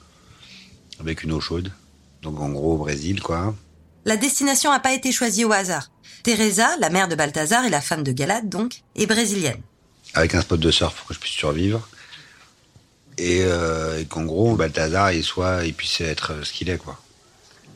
avec 1.00 1.22
une 1.24 1.32
eau 1.32 1.40
chaude. 1.40 1.72
Donc 2.22 2.40
en 2.40 2.48
gros 2.50 2.74
au 2.74 2.78
Brésil, 2.78 3.20
quoi. 3.20 3.54
La 4.04 4.16
destination 4.16 4.70
n'a 4.70 4.80
pas 4.80 4.94
été 4.94 5.12
choisie 5.12 5.44
au 5.44 5.52
hasard. 5.52 5.90
Teresa, 6.22 6.76
la 6.78 6.90
mère 6.90 7.08
de 7.08 7.14
Balthazar 7.14 7.64
et 7.64 7.70
la 7.70 7.80
femme 7.80 8.02
de 8.02 8.12
Galade, 8.12 8.48
donc, 8.48 8.82
est 8.96 9.06
brésilienne. 9.06 9.60
avec 10.14 10.34
un 10.34 10.40
spot 10.40 10.58
de 10.58 10.70
surf 10.70 10.94
pour 10.94 11.06
que 11.06 11.14
je 11.14 11.18
puisse 11.18 11.34
survivre. 11.34 11.86
Et, 13.18 13.42
euh, 13.42 14.00
et 14.00 14.06
qu'en 14.06 14.24
gros, 14.24 14.54
Balthazar, 14.56 15.12
il, 15.12 15.24
soit, 15.24 15.64
il 15.64 15.74
puisse 15.74 16.00
être 16.00 16.32
euh, 16.32 16.44
ce 16.44 16.52
qu'il 16.52 16.70
est, 16.70 16.78
quoi. 16.78 17.00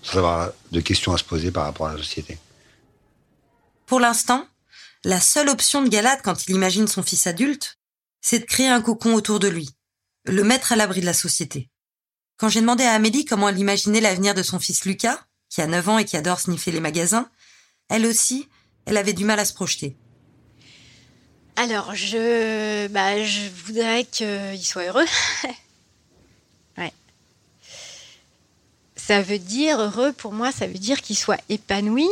Sans 0.02 0.18
avoir 0.18 0.50
de 0.70 0.80
questions 0.80 1.12
à 1.12 1.18
se 1.18 1.24
poser 1.24 1.50
par 1.50 1.64
rapport 1.64 1.88
à 1.88 1.92
la 1.92 1.98
société. 1.98 2.38
Pour 3.92 4.00
l'instant, 4.00 4.46
la 5.04 5.20
seule 5.20 5.50
option 5.50 5.82
de 5.82 5.88
Galade 5.90 6.20
quand 6.24 6.46
il 6.46 6.54
imagine 6.54 6.88
son 6.88 7.02
fils 7.02 7.26
adulte, 7.26 7.78
c'est 8.22 8.38
de 8.38 8.46
créer 8.46 8.68
un 8.68 8.80
cocon 8.80 9.12
autour 9.12 9.38
de 9.38 9.48
lui, 9.48 9.68
le 10.24 10.44
mettre 10.44 10.72
à 10.72 10.76
l'abri 10.76 11.02
de 11.02 11.04
la 11.04 11.12
société. 11.12 11.68
Quand 12.38 12.48
j'ai 12.48 12.62
demandé 12.62 12.84
à 12.84 12.94
Amélie 12.94 13.26
comment 13.26 13.50
elle 13.50 13.58
imaginait 13.58 14.00
l'avenir 14.00 14.32
de 14.32 14.42
son 14.42 14.58
fils 14.58 14.86
Lucas, 14.86 15.20
qui 15.50 15.60
a 15.60 15.66
9 15.66 15.88
ans 15.90 15.98
et 15.98 16.06
qui 16.06 16.16
adore 16.16 16.40
sniffer 16.40 16.72
les 16.72 16.80
magasins, 16.80 17.28
elle 17.90 18.06
aussi, 18.06 18.48
elle 18.86 18.96
avait 18.96 19.12
du 19.12 19.26
mal 19.26 19.38
à 19.38 19.44
se 19.44 19.52
projeter. 19.52 19.94
Alors, 21.56 21.94
je, 21.94 22.86
bah, 22.86 23.22
je 23.22 23.50
voudrais 23.66 24.06
qu'il 24.06 24.64
soit 24.64 24.84
heureux. 24.84 25.04
ouais. 26.78 26.94
Ça 28.96 29.20
veut 29.20 29.38
dire, 29.38 29.78
heureux 29.78 30.12
pour 30.14 30.32
moi, 30.32 30.50
ça 30.50 30.66
veut 30.66 30.78
dire 30.78 31.02
qu'il 31.02 31.18
soit 31.18 31.42
épanoui. 31.50 32.08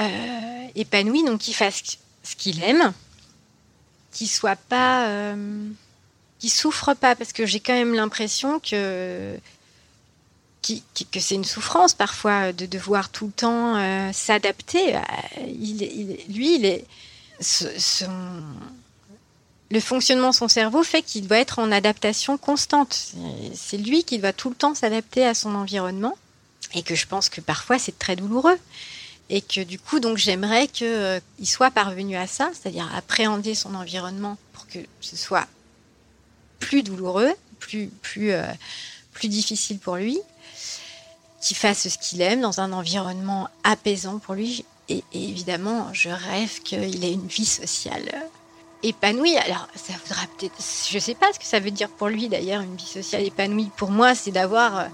Euh, 0.00 0.66
épanoui, 0.74 1.24
donc 1.24 1.40
qu'il 1.40 1.54
fasse 1.54 1.82
ce 2.22 2.34
qu'il 2.36 2.62
aime. 2.62 2.92
Qu'il 4.12 4.28
soit 4.28 4.56
pas. 4.56 5.06
Euh, 5.08 5.68
qu'il 6.38 6.50
souffre 6.50 6.94
pas, 6.94 7.14
parce 7.14 7.32
que 7.32 7.46
j'ai 7.46 7.60
quand 7.60 7.74
même 7.74 7.94
l'impression 7.94 8.58
que. 8.60 9.36
que 10.62 11.20
c'est 11.20 11.34
une 11.34 11.44
souffrance 11.44 11.94
parfois 11.94 12.52
de 12.52 12.66
devoir 12.66 13.10
tout 13.10 13.26
le 13.26 13.32
temps 13.32 13.76
euh, 13.76 14.10
s'adapter. 14.12 14.98
Il, 15.46 15.78
lui, 16.28 16.56
il 16.56 16.64
est, 16.64 16.84
son- 17.40 18.06
le 19.70 19.80
fonctionnement 19.80 20.30
de 20.30 20.34
son 20.34 20.48
cerveau 20.48 20.82
fait 20.82 21.02
qu'il 21.02 21.26
doit 21.26 21.38
être 21.38 21.58
en 21.58 21.72
adaptation 21.72 22.36
constante. 22.38 23.12
C'est 23.54 23.78
lui 23.78 24.04
qui 24.04 24.18
doit 24.18 24.32
tout 24.34 24.50
le 24.50 24.54
temps 24.54 24.74
s'adapter 24.74 25.26
à 25.26 25.34
son 25.34 25.54
environnement 25.54 26.16
et 26.74 26.82
que 26.82 26.94
je 26.94 27.06
pense 27.06 27.28
que 27.30 27.40
parfois 27.40 27.78
c'est 27.78 27.98
très 27.98 28.14
douloureux. 28.16 28.58
Et 29.34 29.40
que 29.40 29.62
du 29.62 29.78
coup, 29.78 29.98
donc 29.98 30.18
j'aimerais 30.18 30.68
qu'il 30.68 31.22
soit 31.44 31.70
parvenu 31.70 32.16
à 32.16 32.26
ça, 32.26 32.50
c'est-à-dire 32.52 32.86
appréhender 32.94 33.54
son 33.54 33.74
environnement 33.74 34.36
pour 34.52 34.66
que 34.66 34.78
ce 35.00 35.16
soit 35.16 35.46
plus 36.58 36.82
douloureux, 36.82 37.32
plus, 37.58 37.86
plus, 38.02 38.32
euh, 38.32 38.44
plus 39.14 39.28
difficile 39.28 39.78
pour 39.78 39.96
lui, 39.96 40.18
qu'il 41.40 41.56
fasse 41.56 41.88
ce 41.88 41.96
qu'il 41.96 42.20
aime 42.20 42.42
dans 42.42 42.60
un 42.60 42.74
environnement 42.74 43.48
apaisant 43.64 44.18
pour 44.18 44.34
lui. 44.34 44.66
Et, 44.90 45.02
évidemment, 45.14 45.88
je 45.94 46.10
rêve 46.10 46.60
qu'il 46.60 47.02
ait 47.02 47.12
une 47.12 47.26
vie 47.26 47.46
sociale 47.46 48.10
euh, 48.12 48.26
épanouie. 48.82 49.34
Alors, 49.38 49.66
ça 49.74 49.94
voudra 50.04 50.26
peut-être. 50.36 50.56
Je 50.90 50.98
sais 50.98 51.14
pas 51.14 51.32
ce 51.32 51.38
que 51.38 51.46
ça 51.46 51.58
veut 51.58 51.70
dire 51.70 51.88
pour 51.88 52.08
lui 52.08 52.28
d'ailleurs, 52.28 52.60
une 52.60 52.76
vie 52.76 52.84
sociale 52.84 53.22
épanouie. 53.22 53.70
Pour 53.78 53.90
moi, 53.90 54.14
c'est 54.14 54.30
d'avoir. 54.30 54.78
euh, 54.78 54.84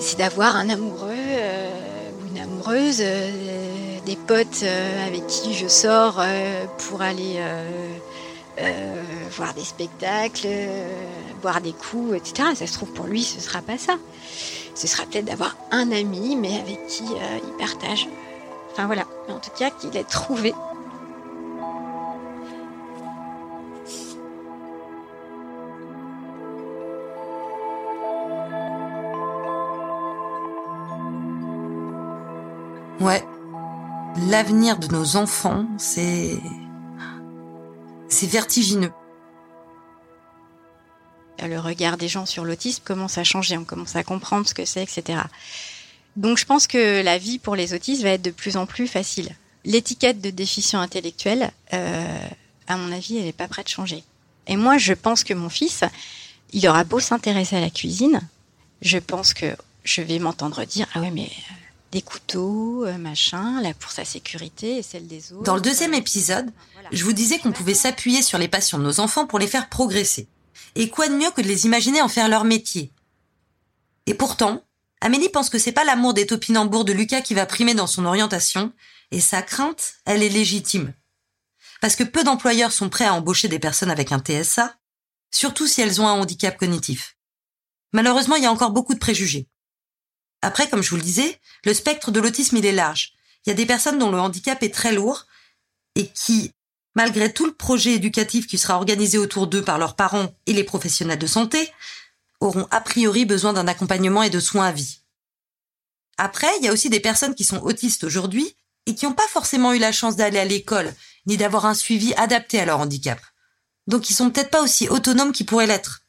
c'est 0.00 0.16
d'avoir 0.16 0.56
un 0.56 0.70
amoureux 0.70 1.10
euh, 1.10 1.70
ou 1.70 1.89
une 2.30 2.38
amoureuse, 2.38 3.00
euh, 3.00 3.98
des 4.06 4.16
potes 4.16 4.62
euh, 4.62 5.06
avec 5.06 5.26
qui 5.26 5.54
je 5.54 5.68
sors 5.68 6.18
euh, 6.20 6.64
pour 6.88 7.02
aller 7.02 7.40
voir 9.30 9.54
des 9.54 9.64
spectacles, 9.64 10.48
boire 11.40 11.62
des 11.62 11.72
coups, 11.72 12.14
etc. 12.14 12.50
Ça 12.54 12.66
se 12.66 12.74
trouve 12.74 12.92
pour 12.92 13.06
lui, 13.06 13.22
ce 13.22 13.40
sera 13.40 13.62
pas 13.62 13.78
ça. 13.78 13.94
Ce 14.74 14.86
sera 14.86 15.04
peut-être 15.04 15.24
d'avoir 15.24 15.56
un 15.70 15.90
ami, 15.90 16.36
mais 16.36 16.58
avec 16.58 16.86
qui 16.86 17.04
il 17.04 17.56
partage. 17.58 18.06
Enfin 18.72 18.84
voilà, 18.84 19.06
en 19.28 19.38
tout 19.38 19.50
cas 19.58 19.70
qu'il 19.70 19.96
ait 19.96 20.04
trouvé. 20.04 20.52
L'avenir 34.30 34.78
de 34.78 34.86
nos 34.86 35.16
enfants, 35.16 35.66
c'est. 35.76 36.38
Vertigineux. 38.22 38.92
le 41.42 41.58
regard 41.58 41.96
des 41.96 42.06
gens 42.06 42.26
sur 42.26 42.44
l'autisme 42.44 42.82
commence 42.84 43.18
à 43.18 43.24
changer, 43.24 43.56
on 43.58 43.64
commence 43.64 43.96
à 43.96 44.04
comprendre 44.04 44.46
ce 44.46 44.54
que 44.54 44.64
c'est, 44.64 44.84
etc. 44.84 45.22
Donc 46.14 46.38
je 46.38 46.44
pense 46.44 46.68
que 46.68 47.02
la 47.02 47.18
vie 47.18 47.40
pour 47.40 47.56
les 47.56 47.74
autistes 47.74 48.02
va 48.02 48.10
être 48.10 48.22
de 48.22 48.30
plus 48.30 48.56
en 48.56 48.66
plus 48.66 48.86
facile. 48.86 49.30
L'étiquette 49.64 50.20
de 50.20 50.30
déficient 50.30 50.80
intellectuel, 50.80 51.50
euh, 51.72 52.18
à 52.68 52.76
mon 52.76 52.92
avis, 52.92 53.16
elle 53.16 53.24
n'est 53.24 53.32
pas 53.32 53.48
prête 53.48 53.66
de 53.66 53.70
changer. 53.70 54.04
Et 54.46 54.56
moi, 54.56 54.78
je 54.78 54.92
pense 54.92 55.24
que 55.24 55.34
mon 55.34 55.48
fils, 55.48 55.82
il 56.52 56.68
aura 56.68 56.84
beau 56.84 57.00
s'intéresser 57.00 57.56
à 57.56 57.60
la 57.60 57.70
cuisine, 57.70 58.20
je 58.82 58.98
pense 58.98 59.34
que 59.34 59.56
je 59.82 60.02
vais 60.02 60.20
m'entendre 60.20 60.64
dire 60.64 60.86
ah 60.94 61.00
ouais 61.00 61.10
mais 61.10 61.24
euh, 61.26 61.54
des 61.92 62.02
couteaux, 62.02 62.84
euh, 62.84 62.98
machin, 62.98 63.60
là 63.60 63.74
pour 63.74 63.90
sa 63.90 64.04
sécurité 64.04 64.78
et 64.78 64.82
celle 64.82 65.06
des 65.06 65.32
autres. 65.32 65.42
Dans 65.42 65.56
le 65.56 65.60
deuxième 65.60 65.94
épisode, 65.94 66.50
je 66.92 67.04
vous 67.04 67.12
disais 67.12 67.38
qu'on 67.38 67.52
pouvait 67.52 67.74
s'appuyer 67.74 68.22
sur 68.22 68.38
les 68.38 68.48
passions 68.48 68.78
de 68.78 68.84
nos 68.84 69.00
enfants 69.00 69.26
pour 69.26 69.38
les 69.38 69.46
faire 69.46 69.68
progresser. 69.68 70.28
Et 70.76 70.88
quoi 70.88 71.08
de 71.08 71.14
mieux 71.14 71.30
que 71.30 71.40
de 71.40 71.48
les 71.48 71.66
imaginer 71.66 72.00
en 72.00 72.08
faire 72.08 72.28
leur 72.28 72.44
métier? 72.44 72.92
Et 74.06 74.14
pourtant, 74.14 74.62
Amélie 75.00 75.28
pense 75.28 75.50
que 75.50 75.58
c'est 75.58 75.72
pas 75.72 75.84
l'amour 75.84 76.14
des 76.14 76.26
topinambours 76.26 76.84
de 76.84 76.92
Lucas 76.92 77.22
qui 77.22 77.34
va 77.34 77.46
primer 77.46 77.74
dans 77.74 77.86
son 77.86 78.04
orientation, 78.04 78.72
et 79.10 79.20
sa 79.20 79.42
crainte, 79.42 79.94
elle 80.04 80.22
est 80.22 80.28
légitime. 80.28 80.92
Parce 81.80 81.96
que 81.96 82.04
peu 82.04 82.22
d'employeurs 82.22 82.72
sont 82.72 82.88
prêts 82.88 83.06
à 83.06 83.14
embaucher 83.14 83.48
des 83.48 83.58
personnes 83.58 83.90
avec 83.90 84.12
un 84.12 84.20
TSA, 84.20 84.76
surtout 85.32 85.66
si 85.66 85.80
elles 85.80 86.00
ont 86.00 86.06
un 86.06 86.12
handicap 86.12 86.56
cognitif. 86.56 87.16
Malheureusement, 87.92 88.36
il 88.36 88.44
y 88.44 88.46
a 88.46 88.52
encore 88.52 88.70
beaucoup 88.70 88.94
de 88.94 88.98
préjugés. 88.98 89.48
Après, 90.42 90.68
comme 90.68 90.82
je 90.82 90.90
vous 90.90 90.96
le 90.96 91.02
disais, 91.02 91.38
le 91.64 91.74
spectre 91.74 92.10
de 92.10 92.20
l'autisme, 92.20 92.56
il 92.56 92.66
est 92.66 92.72
large. 92.72 93.12
Il 93.44 93.50
y 93.50 93.52
a 93.52 93.56
des 93.56 93.66
personnes 93.66 93.98
dont 93.98 94.10
le 94.10 94.18
handicap 94.18 94.62
est 94.62 94.74
très 94.74 94.92
lourd 94.92 95.26
et 95.94 96.06
qui, 96.08 96.52
malgré 96.94 97.32
tout 97.32 97.46
le 97.46 97.54
projet 97.54 97.92
éducatif 97.92 98.46
qui 98.46 98.58
sera 98.58 98.76
organisé 98.76 99.18
autour 99.18 99.46
d'eux 99.46 99.62
par 99.62 99.78
leurs 99.78 99.96
parents 99.96 100.34
et 100.46 100.52
les 100.52 100.64
professionnels 100.64 101.18
de 101.18 101.26
santé, 101.26 101.70
auront 102.40 102.66
a 102.70 102.80
priori 102.80 103.24
besoin 103.24 103.52
d'un 103.52 103.68
accompagnement 103.68 104.22
et 104.22 104.30
de 104.30 104.40
soins 104.40 104.66
à 104.66 104.72
vie. 104.72 105.00
Après, 106.16 106.50
il 106.58 106.64
y 106.64 106.68
a 106.68 106.72
aussi 106.72 106.90
des 106.90 107.00
personnes 107.00 107.34
qui 107.34 107.44
sont 107.44 107.62
autistes 107.62 108.04
aujourd'hui 108.04 108.54
et 108.86 108.94
qui 108.94 109.06
n'ont 109.06 109.12
pas 109.12 109.28
forcément 109.28 109.72
eu 109.72 109.78
la 109.78 109.92
chance 109.92 110.16
d'aller 110.16 110.38
à 110.38 110.44
l'école, 110.44 110.94
ni 111.26 111.36
d'avoir 111.36 111.66
un 111.66 111.74
suivi 111.74 112.14
adapté 112.14 112.60
à 112.60 112.64
leur 112.64 112.80
handicap. 112.80 113.20
Donc 113.86 114.10
ils 114.10 114.14
sont 114.14 114.30
peut-être 114.30 114.50
pas 114.50 114.62
aussi 114.62 114.88
autonomes 114.88 115.32
qu'ils 115.32 115.46
pourraient 115.46 115.66
l'être. 115.66 116.02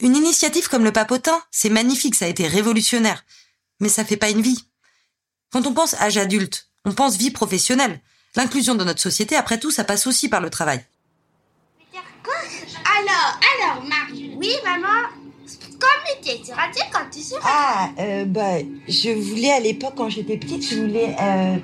Une 0.00 0.16
initiative 0.16 0.68
comme 0.68 0.84
le 0.84 0.92
papotin, 0.92 1.40
c'est 1.50 1.68
magnifique, 1.68 2.14
ça 2.14 2.24
a 2.24 2.28
été 2.28 2.48
révolutionnaire. 2.48 3.24
Mais 3.80 3.88
ça 3.88 4.04
fait 4.04 4.16
pas 4.16 4.30
une 4.30 4.42
vie. 4.42 4.64
Quand 5.52 5.66
on 5.66 5.74
pense 5.74 5.94
âge 5.94 6.16
adulte, 6.16 6.68
on 6.84 6.92
pense 6.92 7.16
vie 7.16 7.30
professionnelle. 7.30 8.00
L'inclusion 8.36 8.74
dans 8.74 8.84
notre 8.84 9.00
société, 9.00 9.36
après 9.36 9.58
tout, 9.60 9.70
ça 9.70 9.84
passe 9.84 10.06
aussi 10.06 10.28
par 10.28 10.40
le 10.40 10.50
travail. 10.50 10.84
Alors, 12.96 13.38
alors, 13.54 13.84
Marie. 13.84 14.34
Oui, 14.36 14.50
maman? 14.64 15.08
Comme 15.78 16.22
tu 16.22 16.52
raté 16.52 16.80
quand 16.92 17.10
tu 17.12 17.20
seras. 17.20 17.40
Ah, 17.44 17.90
euh, 17.98 18.24
bah, 18.24 18.58
je 18.88 19.10
voulais 19.10 19.52
à 19.52 19.60
l'époque, 19.60 19.94
quand 19.96 20.08
j'étais 20.08 20.36
petite, 20.36 20.68
je 20.68 20.80
voulais 20.80 21.14
euh, 21.20 21.56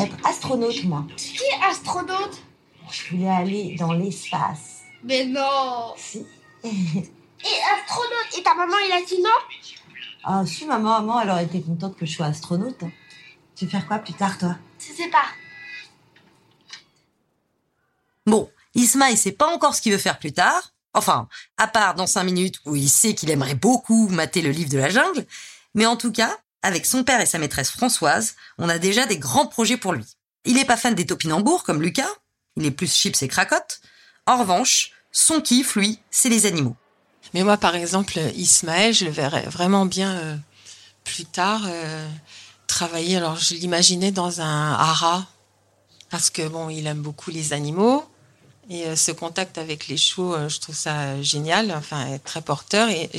être 0.00 0.16
astronaute, 0.24 0.84
moi. 0.84 1.06
Qui 1.16 1.42
est 1.42 1.68
astronaute? 1.68 2.42
Je 2.90 3.10
voulais 3.10 3.28
aller 3.28 3.76
dans 3.78 3.92
l'espace. 3.92 4.82
Mais 5.04 5.24
non 5.24 5.94
Si. 5.96 6.24
Et 6.64 7.58
astronaute 7.76 8.38
Et 8.38 8.42
ta 8.42 8.54
maman, 8.54 8.76
il 8.86 8.92
a 8.92 9.04
dit 9.04 9.20
non? 9.22 9.30
Ah, 10.28 10.44
si, 10.44 10.66
maman, 10.66 11.00
maman, 11.00 11.20
elle 11.20 11.30
aurait 11.30 11.44
été 11.44 11.62
contente 11.62 11.96
que 11.96 12.04
je 12.04 12.16
sois 12.16 12.26
astronaute. 12.26 12.82
hein. 12.82 12.90
Tu 13.54 13.64
veux 13.64 13.70
faire 13.70 13.86
quoi 13.86 14.00
plus 14.00 14.12
tard, 14.14 14.36
toi? 14.36 14.56
Je 14.80 14.92
sais 14.92 15.08
pas. 15.08 15.24
Bon, 18.26 18.50
Isma, 18.74 19.10
il 19.10 19.16
sait 19.16 19.30
pas 19.30 19.46
encore 19.46 19.76
ce 19.76 19.80
qu'il 19.80 19.92
veut 19.92 19.98
faire 19.98 20.18
plus 20.18 20.32
tard. 20.32 20.72
Enfin, 20.94 21.28
à 21.58 21.68
part 21.68 21.94
dans 21.94 22.08
cinq 22.08 22.24
minutes 22.24 22.60
où 22.64 22.74
il 22.74 22.90
sait 22.90 23.14
qu'il 23.14 23.30
aimerait 23.30 23.54
beaucoup 23.54 24.08
mater 24.08 24.42
le 24.42 24.50
livre 24.50 24.68
de 24.68 24.78
la 24.78 24.88
jungle. 24.88 25.24
Mais 25.74 25.86
en 25.86 25.96
tout 25.96 26.10
cas, 26.10 26.36
avec 26.62 26.86
son 26.86 27.04
père 27.04 27.20
et 27.20 27.26
sa 27.26 27.38
maîtresse 27.38 27.70
Françoise, 27.70 28.34
on 28.58 28.68
a 28.68 28.78
déjà 28.78 29.06
des 29.06 29.18
grands 29.18 29.46
projets 29.46 29.76
pour 29.76 29.92
lui. 29.92 30.04
Il 30.44 30.58
est 30.58 30.64
pas 30.64 30.76
fan 30.76 30.96
des 30.96 31.06
topinambours 31.06 31.62
comme 31.62 31.80
Lucas. 31.82 32.10
Il 32.56 32.66
est 32.66 32.72
plus 32.72 32.92
chips 32.92 33.22
et 33.22 33.28
cracottes. 33.28 33.80
En 34.26 34.38
revanche, 34.38 34.90
son 35.12 35.40
kiff, 35.40 35.76
lui, 35.76 36.00
c'est 36.10 36.30
les 36.30 36.46
animaux. 36.46 36.74
Mais 37.36 37.42
moi, 37.42 37.58
par 37.58 37.74
exemple, 37.74 38.18
Ismaël, 38.34 38.94
je 38.94 39.04
le 39.04 39.10
verrais 39.10 39.42
vraiment 39.42 39.84
bien 39.84 40.16
euh, 40.16 40.36
plus 41.04 41.26
tard 41.26 41.64
euh, 41.66 42.08
travailler. 42.66 43.18
Alors, 43.18 43.36
je 43.36 43.52
l'imaginais 43.52 44.10
dans 44.10 44.40
un 44.40 44.72
haras 44.72 45.26
parce 46.08 46.30
que 46.30 46.48
bon, 46.48 46.70
il 46.70 46.86
aime 46.86 47.02
beaucoup 47.02 47.30
les 47.30 47.52
animaux 47.52 48.06
et 48.70 48.86
euh, 48.86 48.96
ce 48.96 49.12
contact 49.12 49.58
avec 49.58 49.86
les 49.86 49.98
chevaux, 49.98 50.34
je 50.48 50.58
trouve 50.60 50.74
ça 50.74 51.20
génial. 51.20 51.72
Enfin, 51.72 52.16
très 52.24 52.40
porteur 52.40 52.88
et 52.88 53.10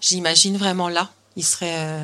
j'imagine 0.00 0.56
vraiment 0.56 0.88
là. 0.88 1.10
Il 1.36 1.44
serait 1.44 2.00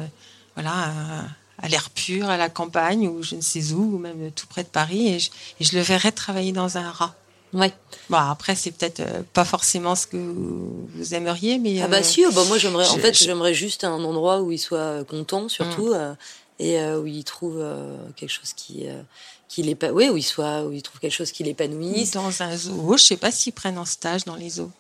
voilà 0.57 1.25
à 1.63 1.69
l'air 1.69 1.89
pur, 1.89 2.29
à 2.29 2.37
la 2.37 2.51
campagne 2.51 3.09
ou 3.09 3.23
je 3.23 3.37
ne 3.37 3.41
sais 3.41 3.73
où, 3.73 3.95
ou 3.95 3.99
même 3.99 4.31
tout 4.33 4.47
près 4.47 4.65
de 4.65 4.69
Paris 4.69 5.15
et 5.15 5.19
je, 5.19 5.31
et 5.61 5.65
je 5.65 5.75
le 5.75 5.83
verrais 5.83 6.13
travailler 6.13 6.53
dans 6.53 6.77
un 6.77 6.85
haras. 6.85 7.15
Ouais. 7.55 7.73
Bon, 8.11 8.19
après, 8.19 8.55
c'est 8.57 8.71
peut-être 8.73 9.01
euh, 9.01 9.23
pas 9.33 9.45
forcément 9.45 9.95
ce 9.95 10.07
que 10.07 10.17
vous 10.17 11.15
aimeriez, 11.15 11.59
mais. 11.59 11.81
Ah 11.81 11.89
bah 11.89 11.99
euh, 11.99 12.03
si, 12.03 12.25
oh 12.27 12.31
bah 12.33 12.43
moi 12.49 12.59
j'aimerais, 12.59 12.87
en 12.89 12.99
fait 12.99 13.17
je- 13.17 13.25
j'aimerais 13.25 13.55
juste 13.55 13.85
un 13.85 13.93
endroit 14.05 14.43
où 14.43 14.51
il 14.53 14.59
soit 14.59 15.05
content 15.05 15.49
surtout 15.49 15.89
Mm. 15.91 15.95
euh, 15.95 16.15
et 16.59 16.81
euh, 16.81 17.01
où 17.01 17.07
il 17.07 17.25
trouve 17.25 17.59
euh, 17.61 17.97
quelque 18.17 18.31
chose 18.31 18.53
qui 18.55 18.89
euh, 18.89 19.01
qui 19.49 19.63
l'épa- 19.63 19.91
oui 19.93 20.09
où 20.11 20.17
il 20.17 20.23
soit 20.23 20.65
où 20.65 20.73
il 20.73 20.83
trouve 20.83 21.01
quelque 21.01 21.13
chose 21.15 21.33
qui 21.33 21.45
l'épanouisse. 21.45 22.11
Dans 22.11 22.43
un 22.43 22.57
zoo, 22.57 22.97
je 22.97 23.03
sais 23.05 23.17
pas 23.17 23.31
s'ils 23.31 23.53
prennent 23.53 23.79
en 23.79 23.85
stage 23.85 24.25
dans 24.25 24.35
les 24.37 24.51
zoos. 24.51 24.71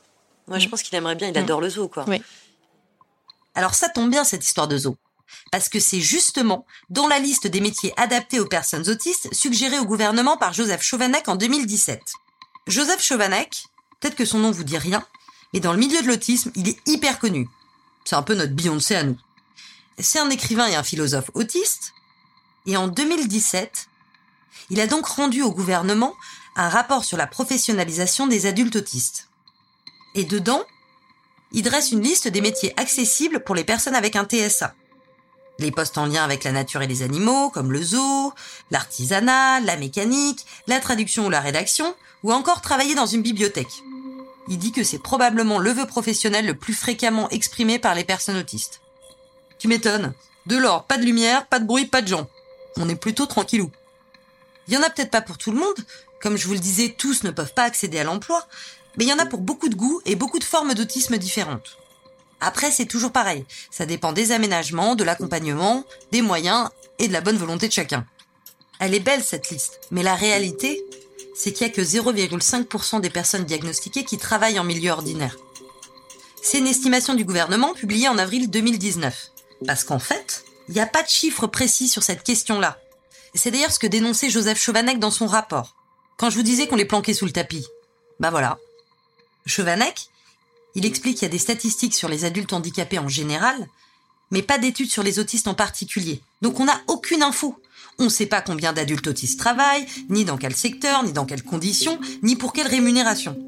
Moi 0.48 0.58
je 0.58 0.68
pense 0.68 0.82
qu'il 0.82 0.94
aimerait 0.96 1.14
bien, 1.14 1.28
il 1.28 1.38
adore 1.38 1.60
le 1.60 1.70
zoo 1.70 1.88
quoi. 1.88 2.04
Oui. 2.08 2.20
Alors 3.54 3.74
ça 3.74 3.88
tombe 3.88 4.10
bien 4.10 4.24
cette 4.24 4.44
histoire 4.44 4.68
de 4.68 4.76
zoo. 4.76 4.96
Parce 5.50 5.68
que 5.68 5.78
c'est 5.80 6.00
justement 6.00 6.66
dans 6.90 7.06
la 7.08 7.18
liste 7.18 7.46
des 7.46 7.60
métiers 7.60 7.92
adaptés 7.96 8.40
aux 8.40 8.46
personnes 8.46 8.88
autistes 8.88 9.32
suggérée 9.32 9.78
au 9.78 9.84
gouvernement 9.84 10.36
par 10.36 10.52
Joseph 10.52 10.82
Chovanec 10.82 11.28
en 11.28 11.36
2017. 11.36 12.00
Joseph 12.66 13.02
Chovanec, 13.02 13.66
peut-être 14.00 14.16
que 14.16 14.24
son 14.24 14.38
nom 14.38 14.50
vous 14.50 14.64
dit 14.64 14.78
rien, 14.78 15.04
mais 15.52 15.60
dans 15.60 15.72
le 15.72 15.78
milieu 15.78 16.00
de 16.00 16.08
l'autisme, 16.08 16.50
il 16.54 16.68
est 16.68 16.78
hyper 16.86 17.18
connu. 17.18 17.48
C'est 18.04 18.16
un 18.16 18.22
peu 18.22 18.34
notre 18.34 18.54
Beyoncé 18.54 18.94
à 18.94 19.02
nous. 19.02 19.18
C'est 19.98 20.18
un 20.18 20.30
écrivain 20.30 20.66
et 20.66 20.74
un 20.74 20.82
philosophe 20.82 21.30
autiste, 21.34 21.92
et 22.66 22.76
en 22.76 22.88
2017, 22.88 23.88
il 24.70 24.80
a 24.80 24.86
donc 24.86 25.06
rendu 25.06 25.42
au 25.42 25.52
gouvernement 25.52 26.14
un 26.56 26.68
rapport 26.68 27.04
sur 27.04 27.18
la 27.18 27.26
professionnalisation 27.26 28.26
des 28.26 28.46
adultes 28.46 28.76
autistes. 28.76 29.28
Et 30.14 30.24
dedans, 30.24 30.62
il 31.52 31.62
dresse 31.62 31.92
une 31.92 32.02
liste 32.02 32.28
des 32.28 32.40
métiers 32.40 32.72
accessibles 32.78 33.44
pour 33.44 33.54
les 33.54 33.64
personnes 33.64 33.94
avec 33.94 34.16
un 34.16 34.24
TSA. 34.24 34.74
Les 35.58 35.70
postes 35.70 35.98
en 35.98 36.06
lien 36.06 36.24
avec 36.24 36.42
la 36.44 36.52
nature 36.52 36.82
et 36.82 36.86
les 36.86 37.02
animaux, 37.02 37.50
comme 37.50 37.70
le 37.70 37.82
zoo, 37.82 38.32
l'artisanat, 38.70 39.60
la 39.60 39.76
mécanique, 39.76 40.46
la 40.66 40.80
traduction 40.80 41.26
ou 41.26 41.30
la 41.30 41.40
rédaction, 41.40 41.94
ou 42.24 42.32
encore 42.32 42.62
travailler 42.62 42.96
dans 42.96 43.06
une 43.06 43.22
bibliothèque. 43.22 43.82
Il 44.48 44.58
dit 44.58 44.72
que 44.72 44.82
c'est 44.82 44.98
probablement 44.98 45.58
le 45.58 45.70
vœu 45.70 45.86
professionnel 45.86 46.46
le 46.46 46.54
plus 46.54 46.74
fréquemment 46.74 47.28
exprimé 47.30 47.78
par 47.78 47.94
les 47.94 48.04
personnes 48.04 48.36
autistes. 48.36 48.80
Tu 49.58 49.68
m'étonnes. 49.68 50.12
De 50.46 50.56
l'or, 50.56 50.84
pas 50.84 50.98
de 50.98 51.04
lumière, 51.04 51.46
pas 51.46 51.60
de 51.60 51.66
bruit, 51.66 51.86
pas 51.86 52.02
de 52.02 52.08
gens. 52.08 52.28
On 52.76 52.88
est 52.88 52.96
plutôt 52.96 53.26
tranquillou. 53.26 53.70
Il 54.66 54.74
y 54.74 54.76
en 54.76 54.82
a 54.82 54.90
peut-être 54.90 55.10
pas 55.10 55.20
pour 55.20 55.38
tout 55.38 55.52
le 55.52 55.58
monde. 55.58 55.76
Comme 56.20 56.36
je 56.36 56.46
vous 56.46 56.54
le 56.54 56.58
disais, 56.58 56.94
tous 56.96 57.22
ne 57.24 57.30
peuvent 57.30 57.54
pas 57.54 57.64
accéder 57.64 57.98
à 57.98 58.04
l'emploi. 58.04 58.46
Mais 58.96 59.04
il 59.04 59.08
y 59.08 59.12
en 59.12 59.18
a 59.18 59.26
pour 59.26 59.40
beaucoup 59.40 59.68
de 59.68 59.74
goûts 59.74 60.00
et 60.04 60.16
beaucoup 60.16 60.38
de 60.38 60.44
formes 60.44 60.74
d'autisme 60.74 61.18
différentes. 61.18 61.78
Après, 62.40 62.70
c'est 62.70 62.86
toujours 62.86 63.12
pareil. 63.12 63.44
Ça 63.70 63.86
dépend 63.86 64.12
des 64.12 64.32
aménagements, 64.32 64.94
de 64.94 65.04
l'accompagnement, 65.04 65.84
des 66.12 66.22
moyens 66.22 66.68
et 66.98 67.08
de 67.08 67.12
la 67.12 67.20
bonne 67.20 67.38
volonté 67.38 67.68
de 67.68 67.72
chacun. 67.72 68.06
Elle 68.80 68.94
est 68.94 69.00
belle, 69.00 69.22
cette 69.22 69.50
liste. 69.50 69.80
Mais 69.90 70.02
la 70.02 70.14
réalité, 70.14 70.84
c'est 71.34 71.52
qu'il 71.52 71.66
y 71.66 71.70
a 71.70 71.72
que 71.72 71.82
0,5% 71.82 73.00
des 73.00 73.10
personnes 73.10 73.44
diagnostiquées 73.44 74.04
qui 74.04 74.18
travaillent 74.18 74.58
en 74.58 74.64
milieu 74.64 74.92
ordinaire. 74.92 75.36
C'est 76.42 76.58
une 76.58 76.66
estimation 76.66 77.14
du 77.14 77.24
gouvernement 77.24 77.74
publiée 77.74 78.08
en 78.08 78.18
avril 78.18 78.50
2019. 78.50 79.30
Parce 79.66 79.84
qu'en 79.84 79.98
fait, 79.98 80.44
il 80.68 80.74
n'y 80.74 80.80
a 80.80 80.86
pas 80.86 81.02
de 81.02 81.08
chiffre 81.08 81.46
précis 81.46 81.88
sur 81.88 82.02
cette 82.02 82.22
question-là. 82.22 82.78
C'est 83.34 83.50
d'ailleurs 83.50 83.72
ce 83.72 83.78
que 83.78 83.86
dénonçait 83.86 84.30
Joseph 84.30 84.62
Chovanec 84.62 84.98
dans 84.98 85.10
son 85.10 85.26
rapport. 85.26 85.74
Quand 86.16 86.30
je 86.30 86.36
vous 86.36 86.42
disais 86.42 86.66
qu'on 86.66 86.76
les 86.76 86.84
planquait 86.84 87.14
sous 87.14 87.26
le 87.26 87.32
tapis. 87.32 87.66
Bah 88.20 88.30
voilà. 88.30 88.58
Chovanec, 89.46 90.08
il 90.74 90.86
explique 90.86 91.16
qu'il 91.16 91.24
y 91.24 91.30
a 91.30 91.32
des 91.32 91.38
statistiques 91.38 91.94
sur 91.94 92.08
les 92.08 92.24
adultes 92.24 92.52
handicapés 92.52 92.98
en 92.98 93.08
général, 93.08 93.68
mais 94.30 94.42
pas 94.42 94.58
d'études 94.58 94.90
sur 94.90 95.02
les 95.02 95.18
autistes 95.18 95.48
en 95.48 95.54
particulier. 95.54 96.20
Donc 96.42 96.60
on 96.60 96.64
n'a 96.64 96.80
aucune 96.86 97.22
info. 97.22 97.56
On 97.98 98.04
ne 98.04 98.08
sait 98.08 98.26
pas 98.26 98.40
combien 98.40 98.72
d'adultes 98.72 99.06
autistes 99.06 99.38
travaillent, 99.38 99.86
ni 100.08 100.24
dans 100.24 100.36
quel 100.36 100.54
secteur, 100.54 101.04
ni 101.04 101.12
dans 101.12 101.24
quelles 101.24 101.42
conditions, 101.42 101.98
ni 102.22 102.36
pour 102.36 102.52
quelle 102.52 102.66
rémunération. 102.66 103.38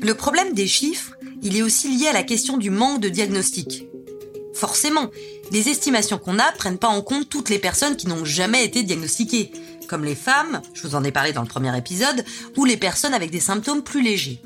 Le 0.00 0.14
problème 0.14 0.52
des 0.52 0.66
chiffres, 0.66 1.14
il 1.42 1.56
est 1.56 1.62
aussi 1.62 1.88
lié 1.88 2.08
à 2.08 2.12
la 2.12 2.22
question 2.22 2.56
du 2.56 2.70
manque 2.70 3.00
de 3.00 3.08
diagnostic. 3.08 3.86
Forcément, 4.54 5.10
les 5.50 5.68
estimations 5.68 6.18
qu'on 6.18 6.38
a 6.38 6.52
prennent 6.52 6.78
pas 6.78 6.88
en 6.88 7.00
compte 7.00 7.28
toutes 7.28 7.48
les 7.48 7.58
personnes 7.58 7.96
qui 7.96 8.06
n'ont 8.06 8.24
jamais 8.24 8.64
été 8.64 8.82
diagnostiquées, 8.82 9.52
comme 9.88 10.04
les 10.04 10.14
femmes, 10.14 10.60
je 10.74 10.86
vous 10.86 10.94
en 10.94 11.04
ai 11.04 11.12
parlé 11.12 11.32
dans 11.32 11.42
le 11.42 11.48
premier 11.48 11.76
épisode, 11.76 12.24
ou 12.56 12.64
les 12.64 12.76
personnes 12.76 13.14
avec 13.14 13.30
des 13.30 13.40
symptômes 13.40 13.82
plus 13.82 14.02
légers. 14.02 14.42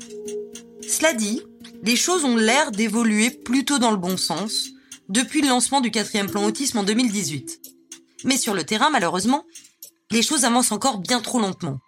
Cela 0.87 1.13
dit, 1.13 1.41
les 1.83 1.95
choses 1.95 2.23
ont 2.23 2.37
l'air 2.37 2.71
d'évoluer 2.71 3.29
plutôt 3.29 3.77
dans 3.77 3.91
le 3.91 3.97
bon 3.97 4.17
sens 4.17 4.69
depuis 5.09 5.41
le 5.41 5.49
lancement 5.49 5.81
du 5.81 5.91
quatrième 5.91 6.29
plan 6.29 6.45
autisme 6.45 6.77
en 6.77 6.83
2018. 6.83 7.62
Mais 8.23 8.37
sur 8.37 8.53
le 8.53 8.63
terrain, 8.63 8.89
malheureusement, 8.89 9.45
les 10.11 10.21
choses 10.21 10.45
avancent 10.45 10.71
encore 10.71 10.99
bien 10.99 11.21
trop 11.21 11.39
lentement. 11.39 11.79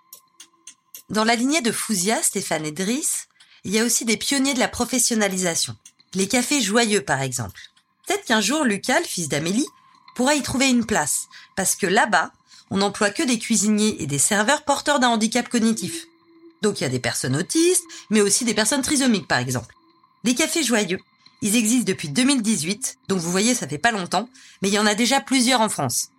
Dans 1.09 1.23
la 1.23 1.35
lignée 1.35 1.61
de 1.61 1.71
Fouzia, 1.71 2.21
Stéphane 2.23 2.65
et 2.65 2.71
Driss, 2.71 3.27
il 3.63 3.71
y 3.71 3.79
a 3.79 3.83
aussi 3.83 4.05
des 4.05 4.17
pionniers 4.17 4.53
de 4.53 4.59
la 4.59 4.67
professionnalisation. 4.67 5.75
Les 6.13 6.27
cafés 6.27 6.61
joyeux, 6.61 7.01
par 7.01 7.21
exemple. 7.21 7.59
Peut-être 8.07 8.25
qu'un 8.25 8.41
jour, 8.41 8.63
Lucas, 8.63 9.03
fils 9.03 9.29
d'Amélie, 9.29 9.67
pourra 10.15 10.35
y 10.35 10.41
trouver 10.41 10.69
une 10.69 10.85
place, 10.85 11.27
parce 11.55 11.75
que 11.75 11.87
là-bas, 11.87 12.31
on 12.71 12.77
n'emploie 12.77 13.09
que 13.09 13.23
des 13.23 13.37
cuisiniers 13.37 14.01
et 14.01 14.07
des 14.07 14.17
serveurs 14.17 14.63
porteurs 14.63 14.99
d'un 14.99 15.09
handicap 15.09 15.47
cognitif. 15.49 16.05
Donc 16.61 16.79
il 16.79 16.83
y 16.83 16.87
a 16.87 16.89
des 16.89 16.99
personnes 16.99 17.35
autistes, 17.35 17.83
mais 18.09 18.21
aussi 18.21 18.45
des 18.45 18.53
personnes 18.53 18.81
trisomiques, 18.81 19.27
par 19.27 19.39
exemple. 19.39 19.75
Les 20.23 20.33
cafés 20.33 20.63
joyeux, 20.63 20.99
ils 21.41 21.55
existent 21.55 21.85
depuis 21.85 22.09
2018, 22.09 22.97
donc 23.07 23.19
vous 23.19 23.31
voyez, 23.31 23.53
ça 23.53 23.67
fait 23.67 23.77
pas 23.77 23.91
longtemps, 23.91 24.29
mais 24.61 24.69
il 24.69 24.73
y 24.73 24.79
en 24.79 24.87
a 24.87 24.95
déjà 24.95 25.21
plusieurs 25.21 25.61
en 25.61 25.69
France. 25.69 26.09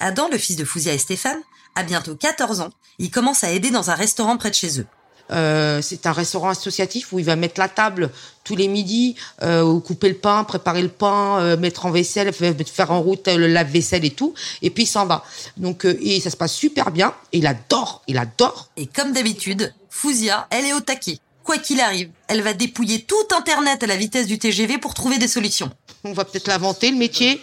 Adam, 0.00 0.28
le 0.30 0.38
fils 0.38 0.56
de 0.56 0.64
Fouzia 0.64 0.92
et 0.94 0.98
Stéphane, 0.98 1.40
a 1.74 1.82
bientôt 1.82 2.14
14 2.14 2.60
ans, 2.60 2.70
il 2.98 3.10
commence 3.10 3.44
à 3.44 3.50
aider 3.50 3.70
dans 3.70 3.90
un 3.90 3.94
restaurant 3.94 4.36
près 4.36 4.50
de 4.50 4.54
chez 4.54 4.80
eux. 4.80 4.86
Euh, 5.30 5.82
c'est 5.82 6.06
un 6.06 6.12
restaurant 6.12 6.48
associatif 6.48 7.12
où 7.12 7.18
il 7.18 7.24
va 7.24 7.36
mettre 7.36 7.60
la 7.60 7.68
table 7.68 8.10
tous 8.44 8.56
les 8.56 8.66
midis, 8.66 9.14
euh, 9.42 9.62
ou 9.62 9.80
couper 9.80 10.08
le 10.08 10.14
pain, 10.14 10.42
préparer 10.44 10.80
le 10.80 10.88
pain, 10.88 11.38
euh, 11.38 11.56
mettre 11.56 11.84
en 11.84 11.90
vaisselle, 11.90 12.32
faire 12.32 12.90
en 12.90 13.02
route 13.02 13.28
euh, 13.28 13.36
le 13.36 13.46
lave-vaisselle 13.46 14.04
et 14.06 14.10
tout, 14.10 14.32
et 14.62 14.70
puis 14.70 14.84
il 14.84 14.86
s'en 14.86 15.04
va. 15.04 15.24
Donc 15.58 15.84
euh, 15.84 15.98
et 16.00 16.20
ça 16.20 16.30
se 16.30 16.36
passe 16.36 16.54
super 16.54 16.90
bien. 16.90 17.14
Et 17.32 17.38
il 17.38 17.46
adore, 17.46 18.02
il 18.06 18.16
adore. 18.16 18.70
Et 18.76 18.86
comme 18.86 19.12
d'habitude, 19.12 19.74
Fouzia, 19.90 20.46
elle 20.50 20.64
est 20.64 20.72
au 20.72 20.80
taquet. 20.80 21.18
Quoi 21.48 21.56
qu'il 21.56 21.80
arrive, 21.80 22.10
elle 22.26 22.42
va 22.42 22.52
dépouiller 22.52 23.00
tout 23.00 23.34
Internet 23.34 23.82
à 23.82 23.86
la 23.86 23.96
vitesse 23.96 24.26
du 24.26 24.38
TGV 24.38 24.76
pour 24.76 24.92
trouver 24.92 25.16
des 25.16 25.28
solutions. 25.28 25.70
On 26.04 26.12
va 26.12 26.26
peut-être 26.26 26.46
l'inventer 26.46 26.90
le 26.90 26.98
métier, 26.98 27.40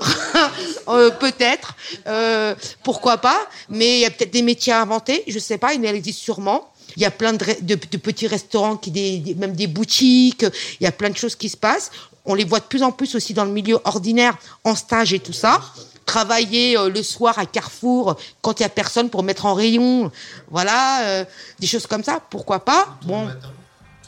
Euh, 0.88 1.10
peut-être, 1.10 1.74
Euh, 2.06 2.54
pourquoi 2.82 3.16
pas. 3.16 3.40
Mais 3.70 3.96
il 3.96 4.00
y 4.00 4.04
a 4.04 4.10
peut-être 4.10 4.30
des 4.30 4.42
métiers 4.42 4.74
à 4.74 4.82
inventer. 4.82 5.24
Je 5.26 5.38
sais 5.38 5.56
pas, 5.56 5.72
il 5.72 5.82
existe 5.86 6.18
sûrement. 6.18 6.70
Il 6.96 7.02
y 7.02 7.06
a 7.06 7.10
plein 7.10 7.32
de, 7.32 7.74
petits 7.76 8.26
restaurants, 8.26 8.76
qui 8.76 8.92
même 9.38 9.54
des 9.54 9.68
boutiques. 9.68 10.44
Il 10.78 10.84
y 10.84 10.86
a 10.86 10.92
plein 10.92 11.08
de 11.08 11.16
choses 11.16 11.34
qui 11.34 11.48
se 11.48 11.56
passent. 11.56 11.90
On 12.26 12.34
les 12.34 12.44
voit 12.44 12.60
de 12.60 12.66
plus 12.66 12.82
en 12.82 12.92
plus 12.92 13.14
aussi 13.14 13.32
dans 13.32 13.46
le 13.46 13.52
milieu 13.52 13.78
ordinaire, 13.84 14.36
en 14.64 14.74
stage 14.74 15.14
et 15.14 15.18
tout 15.18 15.32
ça. 15.32 15.62
Travailler 16.10 16.76
euh, 16.76 16.90
le 16.90 17.04
soir 17.04 17.38
à 17.38 17.46
Carrefour 17.46 18.16
quand 18.42 18.58
il 18.58 18.64
y 18.64 18.66
a 18.66 18.68
personne 18.68 19.10
pour 19.10 19.22
mettre 19.22 19.46
en 19.46 19.54
rayon. 19.54 20.10
Voilà, 20.50 21.02
euh, 21.02 21.24
des 21.60 21.68
choses 21.68 21.86
comme 21.86 22.02
ça. 22.02 22.18
Pourquoi 22.30 22.64
pas 22.64 22.98
Bon. 23.04 23.28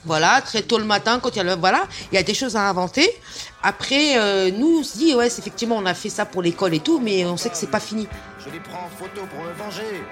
Voilà, 0.04 0.40
très 0.40 0.62
tôt 0.62 0.78
le 0.78 0.84
matin, 0.84 1.20
quand 1.22 1.30
il 1.30 1.36
y 1.36 1.40
a 1.42 1.44
le, 1.44 1.54
voilà, 1.54 1.86
il 2.10 2.16
y 2.16 2.18
a 2.18 2.24
des 2.24 2.34
choses 2.34 2.56
à 2.56 2.68
inventer. 2.68 3.08
Après, 3.62 4.18
euh, 4.18 4.50
nous, 4.50 4.80
on 4.80 4.82
se 4.82 4.98
dit, 4.98 5.14
ouais, 5.14 5.30
c'est 5.30 5.38
effectivement, 5.42 5.76
on 5.76 5.86
a 5.86 5.94
fait 5.94 6.08
ça 6.08 6.26
pour 6.26 6.42
l'école 6.42 6.74
et 6.74 6.80
tout, 6.80 6.98
mais 6.98 7.24
on 7.24 7.36
sait 7.36 7.50
que 7.50 7.56
c'est 7.56 7.70
pas 7.70 7.78
fini. 7.78 8.08
Je 8.44 8.50
les 8.50 8.58
prends 8.58 8.84
en 8.84 8.90
photo 8.98 9.24
pour 9.32 9.44
me 9.44 9.52
venger, 9.52 10.02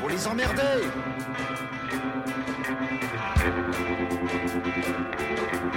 pour 0.00 0.08
les 0.08 0.26
emmerder. 0.26 0.80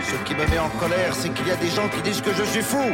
Ce 0.01 0.15
qui 0.23 0.33
me 0.33 0.47
met 0.47 0.59
en 0.59 0.69
colère, 0.79 1.13
c'est 1.13 1.33
qu'il 1.33 1.45
y 1.45 1.51
a 1.51 1.57
des 1.57 1.69
gens 1.69 1.89
qui 1.89 2.01
disent 2.03 2.21
que 2.21 2.33
je 2.33 2.43
suis 2.43 2.63
fou. 2.63 2.85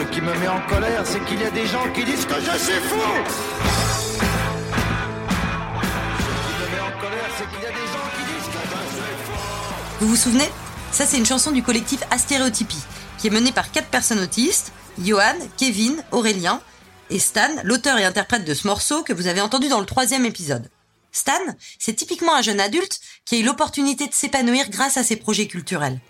Ce 0.00 0.04
qui 0.06 0.22
me 0.22 0.34
met 0.38 0.48
en 0.48 0.62
colère, 0.66 1.02
c'est 1.04 1.22
qu'il 1.26 1.38
y 1.38 1.44
a 1.44 1.50
des 1.50 1.66
gens 1.66 1.92
qui 1.92 2.02
disent 2.04 2.24
que 2.24 2.34
je 2.36 2.58
suis 2.58 2.72
fou. 2.72 2.98
Vous 10.00 10.08
vous 10.08 10.16
souvenez? 10.16 10.48
Ça, 10.90 11.04
c'est 11.04 11.18
une 11.18 11.26
chanson 11.26 11.50
du 11.50 11.62
collectif 11.62 12.00
Astéréotypie, 12.10 12.82
qui 13.18 13.26
est 13.26 13.30
menée 13.30 13.52
par 13.52 13.70
quatre 13.72 13.88
personnes 13.88 14.20
autistes 14.20 14.72
Johan, 14.98 15.36
Kevin, 15.58 16.02
Aurélien 16.12 16.62
et 17.10 17.18
Stan, 17.18 17.50
l'auteur 17.62 17.98
et 17.98 18.06
interprète 18.06 18.46
de 18.46 18.54
ce 18.54 18.66
morceau 18.66 19.02
que 19.02 19.12
vous 19.12 19.26
avez 19.26 19.42
entendu 19.42 19.68
dans 19.68 19.80
le 19.80 19.86
troisième 19.86 20.24
épisode. 20.24 20.70
Stan, 21.12 21.32
c'est 21.78 21.92
typiquement 21.94 22.34
un 22.34 22.42
jeune 22.42 22.60
adulte 22.60 23.00
qui 23.26 23.34
a 23.34 23.38
eu 23.40 23.42
l'opportunité 23.42 24.06
de 24.06 24.14
s'épanouir 24.14 24.70
grâce 24.70 24.96
à 24.96 25.02
ses 25.02 25.16
projets 25.16 25.46
culturels. 25.46 26.00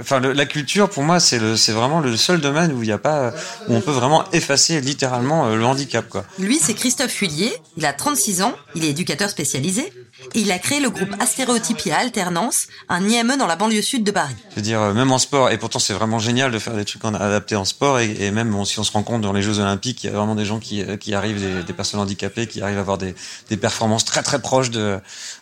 Enfin, 0.00 0.20
le- 0.20 0.32
la 0.32 0.46
culture, 0.46 0.88
pour 0.88 1.02
moi, 1.02 1.18
c'est 1.18 1.38
le, 1.38 1.56
c'est 1.56 1.72
vraiment 1.72 2.00
le 2.00 2.16
seul 2.16 2.40
domaine 2.40 2.72
où 2.72 2.82
il 2.82 2.88
y 2.88 2.92
a 2.92 2.98
pas, 2.98 3.32
où 3.68 3.74
on 3.74 3.80
peut 3.80 3.90
vraiment 3.90 4.24
effacer 4.32 4.80
littéralement 4.80 5.46
euh, 5.46 5.56
le 5.56 5.64
handicap, 5.64 6.08
quoi. 6.08 6.24
Lui, 6.38 6.58
c'est 6.60 6.74
Christophe 6.74 7.12
Huillier, 7.16 7.52
il 7.76 7.84
a 7.84 7.92
36 7.92 8.42
ans, 8.42 8.52
il 8.76 8.84
est 8.84 8.90
éducateur 8.90 9.28
spécialisé, 9.28 9.92
et 10.34 10.40
il 10.40 10.50
a 10.52 10.58
créé 10.58 10.78
le 10.80 10.90
groupe 10.90 11.10
Astéréotypie 11.20 11.90
à 11.90 11.98
Alternance, 11.98 12.66
un 12.88 13.08
IME 13.08 13.36
dans 13.38 13.46
la 13.46 13.56
banlieue 13.56 13.82
sud 13.82 14.04
de 14.04 14.10
Paris. 14.12 14.34
Je 14.50 14.56
veux 14.56 14.62
dire, 14.62 14.80
euh, 14.80 14.92
même 14.94 15.10
en 15.10 15.18
sport, 15.18 15.50
et 15.50 15.58
pourtant 15.58 15.78
c'est 15.80 15.94
vraiment 15.94 16.18
génial 16.20 16.50
de 16.52 16.58
faire 16.60 16.74
des 16.74 16.84
trucs 16.84 17.04
adaptés 17.04 17.56
en 17.56 17.64
sport, 17.64 17.98
et, 17.98 18.10
et 18.20 18.30
même 18.30 18.50
bon, 18.50 18.64
si 18.64 18.78
on 18.78 18.84
se 18.84 18.92
rend 18.92 19.02
compte 19.02 19.22
dans 19.22 19.32
les 19.32 19.42
Jeux 19.42 19.58
Olympiques, 19.58 20.04
il 20.04 20.08
y 20.08 20.10
a 20.10 20.16
vraiment 20.16 20.34
des 20.36 20.44
gens 20.44 20.60
qui, 20.60 20.82
euh, 20.82 20.96
qui 20.96 21.12
arrivent, 21.14 21.40
des, 21.40 21.62
des 21.64 21.72
personnes 21.72 21.98
handicapées, 22.00 22.46
qui 22.46 22.60
arrivent 22.62 22.78
à 22.78 22.80
avoir 22.82 22.98
des, 22.98 23.14
des 23.48 23.56
performances 23.56 24.04
très 24.04 24.22
très 24.22 24.40
proches 24.40 24.70
de, 24.70 24.98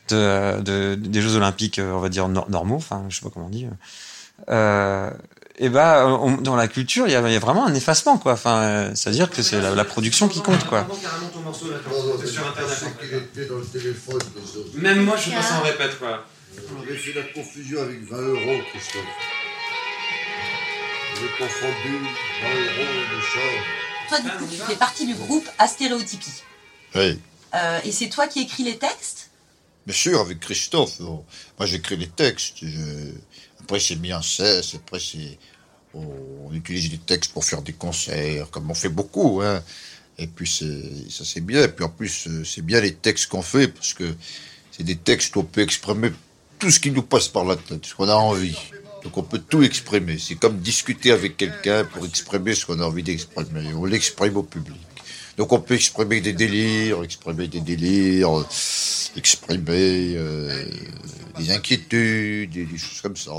de, 0.09 0.61
de- 0.63 0.95
des 0.95 1.21
Jeux 1.21 1.37
Olympiques, 1.37 1.79
euh, 1.79 1.93
on 1.93 2.01
va 2.01 2.09
dire 2.09 2.29
nor- 2.29 2.49
normaux, 2.51 2.77
enfin 2.77 3.05
je 3.09 3.17
sais 3.17 3.23
pas 3.23 3.31
comment 3.33 3.47
on 3.47 3.51
dit. 3.51 3.67
Euh, 4.49 5.11
et 5.59 5.69
bah, 5.71 6.07
on- 6.07 6.37
dans 6.37 6.57
la 6.57 6.69
culture, 6.69 7.07
il 7.07 7.11
y 7.11 7.13
y 7.15 7.17
a 7.17 7.39
vraiment 7.39 7.67
un 7.67 7.75
effacement, 7.75 8.19
quoi. 8.19 8.33
Enfin, 8.35 8.63
euh, 8.63 8.91
c'est-à-dire 8.95 9.31
que 9.31 9.43
c'est 9.43 9.61
la, 9.61 9.75
la 9.75 9.85
production 9.85 10.29
qui 10.29 10.43
compte, 10.43 10.65
quoi. 10.67 10.87
Même 14.75 15.05
moi, 15.05 15.17
je 15.17 15.31
passe 15.31 15.53
en 15.53 15.63
répète, 15.63 15.99
quoi. 15.99 16.25
On 16.79 16.83
avait 16.83 16.97
fait 16.97 17.13
la 17.13 17.23
confusion 17.33 17.81
avec 17.83 18.03
20 18.09 18.17
euros, 18.17 18.59
Christophe. 18.73 19.03
On 21.13 21.19
avait 21.19 21.29
confondu 21.39 21.99
20 22.43 22.49
euros, 22.49 22.93
le 23.13 23.21
chat. 23.21 24.09
Toi, 24.09 24.21
du 24.21 24.31
coup, 24.31 24.47
tu 24.51 24.57
fais 24.61 24.77
partie 24.77 25.07
du 25.07 25.15
groupe 25.15 25.49
Astéréotypie. 25.59 26.43
Oui, 26.95 27.21
Euh, 27.55 27.79
et 27.85 27.93
c'est 27.93 28.09
toi 28.09 28.27
qui 28.27 28.43
écris 28.43 28.65
les 28.65 28.77
textes? 28.77 29.31
Bien 29.87 29.95
sûr, 29.97 30.21
avec 30.21 30.41
Christophe. 30.41 30.99
Moi, 31.01 31.25
j'écris 31.67 31.97
les 31.97 32.09
textes. 32.09 32.57
je- 32.61 33.13
Après, 33.67 33.81
c'est 33.81 33.97
mis 33.97 34.13
en 34.13 34.23
scène. 34.23 34.63
Après, 34.77 35.01
c'est... 35.01 35.39
On 35.93 36.53
utilise 36.53 36.89
les 36.89 36.99
textes 36.99 37.33
pour 37.33 37.45
faire 37.45 37.63
des 37.63 37.73
concerts, 37.73 38.49
comme 38.51 38.71
on 38.71 38.75
fait 38.75 38.89
beaucoup. 38.89 39.41
Hein. 39.43 39.61
Et 40.19 40.29
puis, 40.29 40.47
ça, 40.49 41.25
c'est 41.25 41.41
bien. 41.41 41.65
Et 41.65 41.69
puis, 41.69 41.85
en 41.85 41.89
plus, 41.89 42.29
euh, 42.29 42.45
c'est 42.45 42.63
bien 42.63 42.81
les 42.81 42.95
textes 42.95 43.27
qu'on 43.27 43.43
fait, 43.43 43.67
parce 43.67 43.93
que 43.93 44.15
c'est 44.71 44.85
des 44.85 44.95
textes 44.95 45.35
où 45.35 45.41
on 45.41 45.45
peut 45.45 45.63
exprimer 45.63 46.13
tout 46.61 46.71
ce 46.71 46.79
qui 46.79 46.93
nous 46.93 47.03
passe 47.03 47.27
par 47.27 47.45
la 47.45 47.57
tête, 47.57 47.85
ce 47.85 47.95
qu'on 47.97 48.09
a 48.09 48.15
envie. 48.15 48.57
Donc, 49.03 49.17
on 49.17 49.25
peut 49.25 49.41
tout 49.41 49.65
exprimer. 49.65 50.17
C'est 50.19 50.37
comme 50.37 50.61
discuter 50.61 51.11
avec 51.11 51.37
quelqu'un 51.37 51.85
pour 51.87 52.07
exprimer 52.07 52.55
ce 52.55 52.67
qu'on 52.67 52.79
a 52.79 52.85
envie 52.85 53.03
d'exprimer. 53.03 53.75
On 53.75 53.85
l'exprime 53.85 54.37
au 54.37 54.45
public. 54.45 54.77
Donc 55.37 55.53
on 55.53 55.61
peut 55.61 55.75
exprimer 55.75 56.21
des 56.23 56.33
délires, 56.33 57.03
exprimer 57.03 57.47
des 57.47 57.61
délires, 57.61 58.39
euh, 58.39 58.47
exprimer 59.17 60.15
euh, 60.17 60.65
des 61.39 61.51
inquiétudes, 61.51 62.51
des, 62.51 62.65
des 62.65 62.79
choses 62.79 63.03
comme 63.03 63.17
ça. 63.17 63.33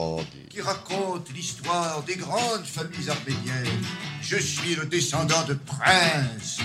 Qui 0.49 0.62
raconte 0.62 1.27
l'histoire 1.33 2.03
des 2.05 2.15
grandes 2.15 2.65
familles 2.65 3.10
arméniennes. 3.10 3.83
Je 4.21 4.38
suis 4.38 4.75
le 4.75 4.86
descendant 4.86 5.43
de 5.47 5.55
princes. 5.55 6.60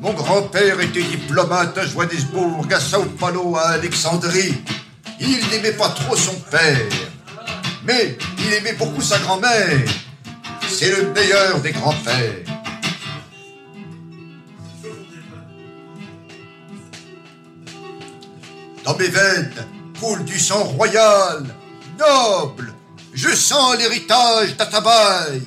Mon 0.00 0.14
grand-père 0.14 0.80
était 0.80 1.02
diplomate 1.02 1.76
à 1.76 1.86
Johannesburg, 1.86 2.66
à 2.72 2.80
Sao 2.80 3.04
Paulo, 3.04 3.56
à 3.56 3.72
Alexandrie. 3.72 4.54
Il 5.20 5.38
n'aimait 5.50 5.72
pas 5.72 5.90
trop 5.90 6.16
son 6.16 6.34
père, 6.50 6.88
mais 7.84 8.16
il 8.38 8.52
aimait 8.54 8.72
beaucoup 8.72 9.02
sa 9.02 9.18
grand-mère. 9.18 9.84
C'est 10.68 10.90
le 10.90 11.12
meilleur 11.12 11.60
des 11.60 11.72
grands-pères. 11.72 12.51
Dans 18.84 18.96
mes 18.96 19.08
veines 19.08 19.54
coule 20.00 20.24
du 20.24 20.38
sang 20.38 20.64
royal, 20.64 21.46
noble. 21.98 22.74
Je 23.14 23.28
sens 23.28 23.76
l'héritage 23.78 24.56
d'Atabaï. 24.56 25.42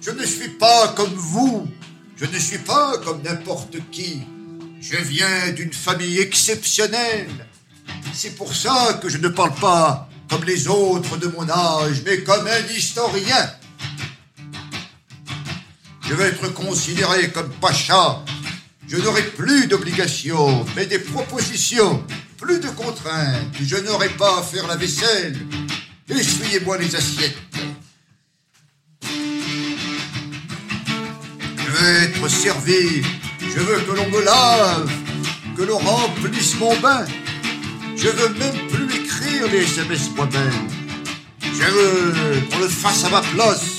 Je 0.00 0.10
ne 0.10 0.24
suis 0.24 0.48
pas 0.48 0.88
comme 0.88 1.14
vous. 1.14 1.68
Je 2.16 2.24
ne 2.24 2.38
suis 2.38 2.58
pas 2.58 2.98
comme 3.04 3.22
n'importe 3.22 3.76
qui. 3.92 4.22
Je 4.80 4.96
viens 4.96 5.52
d'une 5.52 5.72
famille 5.72 6.18
exceptionnelle. 6.18 7.46
C'est 8.12 8.34
pour 8.34 8.54
ça 8.54 8.98
que 9.00 9.08
je 9.08 9.18
ne 9.18 9.28
parle 9.28 9.54
pas 9.54 10.08
comme 10.28 10.44
les 10.44 10.66
autres 10.66 11.16
de 11.16 11.28
mon 11.28 11.48
âge, 11.48 12.02
mais 12.04 12.22
comme 12.22 12.46
un 12.46 12.74
historien. 12.74 13.50
Je 16.02 16.14
vais 16.14 16.24
être 16.24 16.52
considéré 16.52 17.30
comme 17.30 17.50
pacha. 17.60 18.22
Je 18.88 18.96
n'aurai 18.96 19.22
plus 19.22 19.66
d'obligations, 19.66 20.64
mais 20.76 20.86
des 20.86 20.98
propositions, 20.98 22.04
plus 22.44 22.60
de 22.60 22.68
contraintes. 22.68 23.56
Je 23.62 23.76
n'aurai 23.76 24.10
pas 24.10 24.38
à 24.38 24.42
faire 24.42 24.66
la 24.66 24.76
vaisselle. 24.76 25.34
Essuyez-moi 26.08 26.76
les 26.78 26.94
assiettes. 26.94 27.36
Je 29.02 29.08
veux 31.70 32.02
être 32.02 32.28
servi. 32.28 33.02
Je 33.40 33.60
veux 33.60 33.80
que 33.80 33.92
l'on 33.92 34.08
me 34.10 34.22
lave, 34.22 34.90
que 35.56 35.62
l'on 35.62 35.78
remplisse 35.78 36.58
mon 36.58 36.76
bain. 36.80 37.06
Je 37.96 38.08
veux 38.08 38.28
même 38.34 38.66
plus 38.68 38.94
écrire 39.00 39.48
les 39.50 39.62
SMS 39.62 40.10
moi-même. 40.14 40.68
Je 41.40 41.70
veux 41.76 42.12
qu'on 42.50 42.58
le 42.58 42.68
fasse 42.68 43.04
à 43.04 43.10
ma 43.10 43.22
place. 43.22 43.78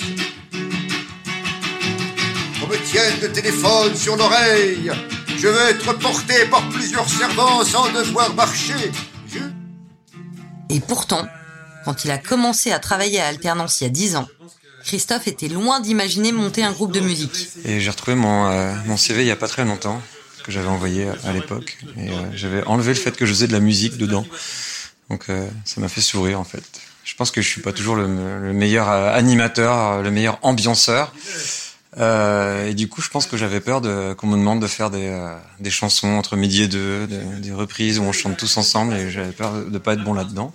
Qu'on 2.59 2.67
me 2.67 2.77
tienne 2.77 3.19
le 3.21 3.31
téléphone 3.31 3.95
sur 3.95 4.15
l'oreille. 4.15 4.91
Je 5.37 5.47
veux 5.47 5.69
être 5.69 5.93
porté 5.99 6.45
par 6.49 6.67
plusieurs 6.69 7.07
servants 7.09 7.63
sans 7.63 7.91
devoir 7.91 8.33
marcher. 8.33 8.91
Et 10.69 10.79
pourtant, 10.79 11.27
quand 11.83 12.05
il 12.05 12.11
a 12.11 12.17
commencé 12.17 12.71
à 12.71 12.79
travailler 12.79 13.19
à 13.19 13.27
Alternance 13.27 13.81
il 13.81 13.83
y 13.85 13.87
a 13.87 13.89
10 13.89 14.15
ans, 14.15 14.27
Christophe 14.83 15.27
était 15.27 15.47
loin 15.47 15.79
d'imaginer 15.79 16.31
monter 16.31 16.63
un 16.63 16.71
groupe 16.71 16.91
de 16.91 16.99
musique. 16.99 17.49
Et 17.65 17.79
j'ai 17.79 17.89
retrouvé 17.89 18.15
mon, 18.15 18.47
euh, 18.47 18.73
mon 18.85 18.97
CV 18.97 19.23
il 19.23 19.27
y 19.27 19.31
a 19.31 19.35
pas 19.35 19.47
très 19.47 19.65
longtemps, 19.65 20.01
que 20.43 20.51
j'avais 20.51 20.67
envoyé 20.67 21.07
à 21.25 21.33
l'époque. 21.33 21.77
Et 21.97 22.09
euh, 22.09 22.13
j'avais 22.33 22.63
enlevé 22.65 22.93
le 22.93 22.99
fait 22.99 23.15
que 23.15 23.25
je 23.25 23.33
faisais 23.33 23.47
de 23.47 23.53
la 23.53 23.59
musique 23.59 23.97
dedans. 23.97 24.25
Donc 25.09 25.25
euh, 25.29 25.47
ça 25.65 25.81
m'a 25.81 25.89
fait 25.89 26.01
sourire 26.01 26.39
en 26.39 26.43
fait. 26.43 26.63
Je 27.03 27.13
pense 27.15 27.29
que 27.31 27.41
je 27.41 27.47
suis 27.47 27.61
pas 27.61 27.71
toujours 27.71 27.95
le, 27.95 28.07
le 28.07 28.53
meilleur 28.53 28.89
euh, 28.89 29.13
animateur, 29.13 30.01
le 30.01 30.11
meilleur 30.11 30.39
ambianceur. 30.43 31.13
Euh, 31.97 32.67
et 32.67 32.73
du 32.73 32.89
coup, 32.89 33.01
je 33.01 33.09
pense 33.09 33.25
que 33.25 33.37
j'avais 33.37 33.61
peur 33.61 33.79
de 33.81 34.13
qu'on 34.13 34.27
me 34.27 34.37
demande 34.37 34.61
de 34.61 34.67
faire 34.67 34.89
des, 34.89 35.07
euh, 35.07 35.35
des 35.59 35.69
chansons 35.69 36.09
entre 36.09 36.35
midi 36.35 36.63
et 36.63 36.67
deux, 36.67 37.07
des, 37.07 37.51
reprises 37.53 37.99
où 37.99 38.03
on 38.03 38.11
chante 38.11 38.37
tous 38.37 38.57
ensemble, 38.57 38.93
et 38.93 39.09
j'avais 39.09 39.31
peur 39.31 39.53
de 39.65 39.77
pas 39.77 39.93
être 39.93 40.03
bon 40.03 40.13
là-dedans. 40.13 40.53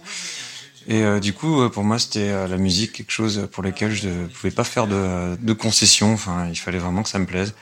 Et 0.88 1.02
euh, 1.02 1.20
du 1.20 1.32
coup, 1.32 1.60
euh, 1.62 1.68
pour 1.68 1.84
moi, 1.84 1.98
c'était 1.98 2.28
euh, 2.30 2.46
la 2.46 2.56
musique 2.56 2.92
quelque 2.92 3.12
chose 3.12 3.48
pour 3.52 3.62
lequel 3.62 3.92
je 3.92 4.08
ne 4.08 4.26
pouvais 4.26 4.50
pas 4.50 4.64
faire 4.64 4.86
de, 4.86 5.36
de 5.40 5.52
concessions. 5.52 6.12
Enfin, 6.12 6.46
il 6.50 6.56
fallait 6.56 6.78
vraiment 6.78 7.02
que 7.02 7.08
ça 7.08 7.18
me 7.18 7.26
plaise, 7.26 7.54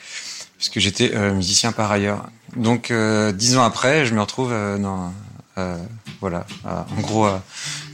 parce 0.57 0.69
que 0.71 0.81
j'étais 0.81 1.11
musicien 1.33 1.73
par 1.73 1.93
ailleurs. 1.93 2.29
Donc, 2.57 2.93
dix 3.35 3.57
ans 3.57 3.63
après, 3.65 4.07
je 4.07 4.15
me 4.15 4.21
retrouve 4.21 4.51
dans, 4.51 5.13
voilà, 6.21 6.47
à- 6.65 6.87
en 6.97 7.01
gros, 7.01 7.27
à, 7.27 7.43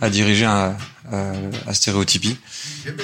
à 0.00 0.08
diriger 0.08 0.46
un, 0.46 0.76
euh, 1.12 1.50
à 1.66 1.74
stéréotypie, 1.74 2.38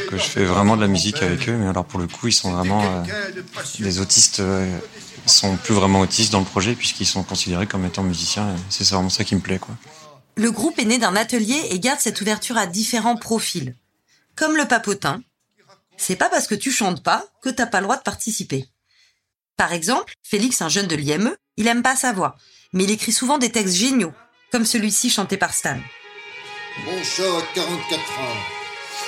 que 0.09 0.17
je 0.17 0.23
fais 0.23 0.45
vraiment 0.45 0.77
de 0.77 0.81
la 0.83 0.89
musique 0.89 1.23
avec 1.23 1.49
eux. 1.49 1.57
Mais 1.57 1.67
alors, 1.67 1.85
pour 1.85 2.01
le 2.01 2.07
coup, 2.07 2.29
ils 2.29 2.33
sont 2.33 2.53
vraiment 2.53 2.83
euh, 2.83 3.03
les 3.79 4.01
autistes. 4.01 4.41
euh, 4.41 4.79
sont 5.27 5.57
plus 5.57 5.75
vraiment 5.75 6.01
autistes 6.01 6.33
dans 6.33 6.41
le 6.41 6.45
projet 6.47 6.75
puisqu'ils 6.75 7.07
sont 7.07 7.23
considérés 7.23 7.67
comme 7.67 7.85
étant 7.85 8.03
musiciens. 8.03 8.57
C'est 8.69 8.89
vraiment 8.89 9.11
ça 9.11 9.25
qui 9.25 9.35
me 9.35 9.41
plaît, 9.41 9.59
quoi. 9.59 9.77
Le 10.37 10.51
groupe 10.51 10.79
est 10.79 10.85
né 10.85 10.99
d'un 10.99 11.17
atelier 11.17 11.61
et 11.71 11.79
garde 11.79 12.01
cette 12.01 12.21
ouverture 12.21 12.57
à 12.57 12.67
différents 12.67 13.17
profils. 13.17 13.75
Comme 14.37 14.57
le 14.57 14.67
papotin, 14.67 15.23
c'est 15.97 16.17
pas 16.17 16.31
parce 16.31 16.47
que 16.47 16.55
tu 16.55 16.71
chantes 16.71 17.03
pas 17.03 17.27
que 17.43 17.51
t'as 17.51 17.67
pas 17.67 17.81
le 17.81 17.85
droit 17.85 17.97
de 17.97 18.03
participer. 18.03 18.67
Par 19.57 19.73
exemple, 19.73 20.15
Félix, 20.23 20.63
un 20.63 20.69
jeune 20.69 20.87
de 20.87 20.97
l'IME, 20.97 21.35
il 21.57 21.67
aime 21.67 21.83
pas 21.83 21.97
sa 21.97 22.13
voix. 22.13 22.37
mais 22.73 22.85
il 22.85 22.91
écrit 22.91 23.13
souvent 23.13 23.37
des 23.37 23.51
textes 23.51 23.75
géniaux, 23.75 24.13
comme 24.53 24.65
celui-ci 24.65 25.11
chanté 25.11 25.37
par 25.37 25.53
Stan. 25.53 25.79
Mon 26.85 27.03
chat 27.03 27.25
a 27.25 27.43
44 27.55 28.01
ans. 28.21 28.37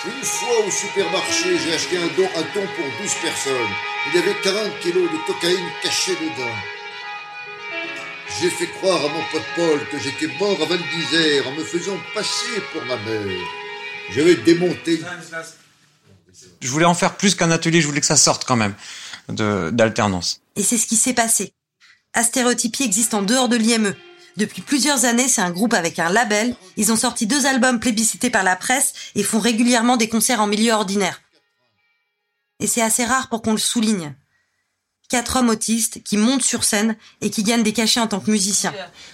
Une 0.06 0.24
fois 0.24 0.66
au 0.66 0.70
supermarché, 0.70 1.58
j'ai 1.58 1.74
acheté 1.74 1.96
un 1.96 2.06
don 2.16 2.26
à 2.36 2.42
thon 2.42 2.66
pour 2.76 2.84
12 3.00 3.14
personnes. 3.22 3.72
Il 4.08 4.18
y 4.18 4.22
avait 4.22 4.34
40 4.42 4.80
kilos 4.80 5.10
de 5.10 5.16
cocaïne 5.26 5.68
cachée 5.82 6.12
dedans. 6.14 6.56
J'ai 8.40 8.50
fait 8.50 8.66
croire 8.66 9.04
à 9.04 9.08
mon 9.08 9.22
pote 9.30 9.42
Paul 9.54 9.80
que 9.90 9.98
j'étais 9.98 10.26
mort 10.40 10.58
à 10.60 10.64
Val 10.64 10.78
d'Isère 10.78 11.46
en 11.48 11.52
me 11.52 11.62
faisant 11.64 11.96
passer 12.14 12.60
pour 12.72 12.82
ma 12.84 12.96
mère. 12.96 13.46
Je 14.10 14.20
vais 14.20 14.34
démonter. 14.36 15.00
Je 16.60 16.68
voulais 16.68 16.84
en 16.86 16.94
faire 16.94 17.16
plus 17.16 17.34
qu'un 17.34 17.50
atelier, 17.50 17.80
je 17.80 17.86
voulais 17.86 18.00
que 18.00 18.06
ça 18.06 18.16
sorte 18.16 18.44
quand 18.44 18.56
même 18.56 18.74
de- 19.28 19.70
d'alternance. 19.72 20.40
Et 20.56 20.62
c'est 20.62 20.78
ce 20.78 20.86
qui 20.86 20.96
s'est 20.96 21.12
passé. 21.14 21.52
Astéréotypie 22.14 22.82
existe 22.84 23.14
en 23.14 23.22
dehors 23.22 23.48
de 23.48 23.56
l'IME. 23.56 23.94
Depuis 24.36 24.62
plusieurs 24.62 25.04
années, 25.04 25.28
c'est 25.28 25.42
un 25.42 25.50
groupe 25.50 25.74
avec 25.74 25.98
un 25.98 26.08
label. 26.10 26.56
Ils 26.76 26.90
ont 26.92 26.96
sorti 26.96 27.26
deux 27.26 27.46
albums 27.46 27.80
plébiscités 27.80 28.30
par 28.30 28.42
la 28.44 28.56
presse 28.56 28.94
et 29.14 29.22
font 29.22 29.40
régulièrement 29.40 29.96
des 29.96 30.08
concerts 30.08 30.40
en 30.40 30.46
milieu 30.46 30.72
ordinaire. 30.72 31.20
Et 32.60 32.66
c'est 32.66 32.82
assez 32.82 33.04
rare 33.04 33.28
pour 33.28 33.42
qu'on 33.42 33.52
le 33.52 33.58
souligne. 33.58 34.14
Quatre 35.10 35.36
hommes 35.36 35.50
autistes 35.50 36.02
qui 36.02 36.16
montent 36.16 36.42
sur 36.44 36.64
scène 36.64 36.96
et 37.20 37.28
qui 37.28 37.42
gagnent 37.42 37.62
des 37.62 37.74
cachets 37.74 38.00
en 38.00 38.06
tant 38.06 38.20
que 38.20 38.30
musiciens. 38.30 38.72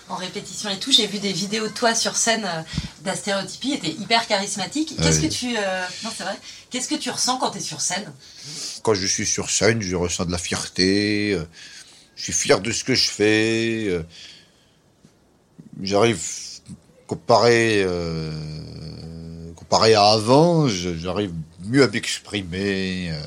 En 0.09 0.14
répétition 0.14 0.71
et 0.71 0.79
tout, 0.79 0.93
j'ai 0.93 1.09
vu 1.09 1.19
des 1.19 1.33
vidéos 1.33 1.66
de 1.66 1.73
toi 1.73 1.93
sur 1.97 2.14
scène 2.14 2.45
euh, 2.45 2.62
d'astéréotypie, 3.03 3.73
était 3.73 3.91
hyper 3.91 4.29
charismatique. 4.29 4.95
Ah 4.99 5.03
Qu'est-ce 5.03 5.21
oui. 5.23 5.29
que 5.29 5.35
tu 5.35 5.57
euh, 5.57 5.85
non 6.05 6.11
c'est 6.16 6.23
vrai. 6.23 6.39
Qu'est-ce 6.71 6.89
que 6.89 6.95
tu 6.95 7.11
ressens 7.11 7.39
quand 7.39 7.51
tu 7.51 7.59
es 7.59 7.61
sur 7.61 7.81
scène? 7.81 8.12
Quand 8.85 8.95
je 8.95 9.07
suis 9.07 9.27
sur 9.27 9.51
scène, 9.51 9.83
je 9.83 9.97
ressens 9.97 10.27
de 10.27 10.31
la 10.31 10.39
fierté. 10.39 11.33
euh, 11.33 11.45
Je 12.14 12.23
suis 12.25 12.33
fier 12.33 12.61
de 12.61 12.71
ce 12.71 12.85
que 12.85 12.95
je 12.95 13.09
fais. 13.11 13.89
J'arrive, 15.83 16.20
comparé, 17.07 17.83
euh, 17.87 19.53
comparé 19.55 19.95
à 19.95 20.05
avant, 20.11 20.68
j'arrive 20.68 21.33
mieux 21.64 21.83
à 21.83 21.89
m'exprimer. 21.89 23.11
euh, 23.12 23.20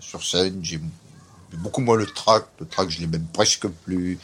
Sur 0.00 0.24
scène, 0.24 0.58
j'ai 0.62 0.80
beaucoup 1.54 1.80
moins 1.80 1.96
le 1.96 2.06
trac. 2.06 2.44
Le 2.60 2.66
trac, 2.66 2.90
je 2.90 3.00
l'ai 3.00 3.06
même 3.06 3.26
presque 3.32 3.66
plus. 3.68 4.18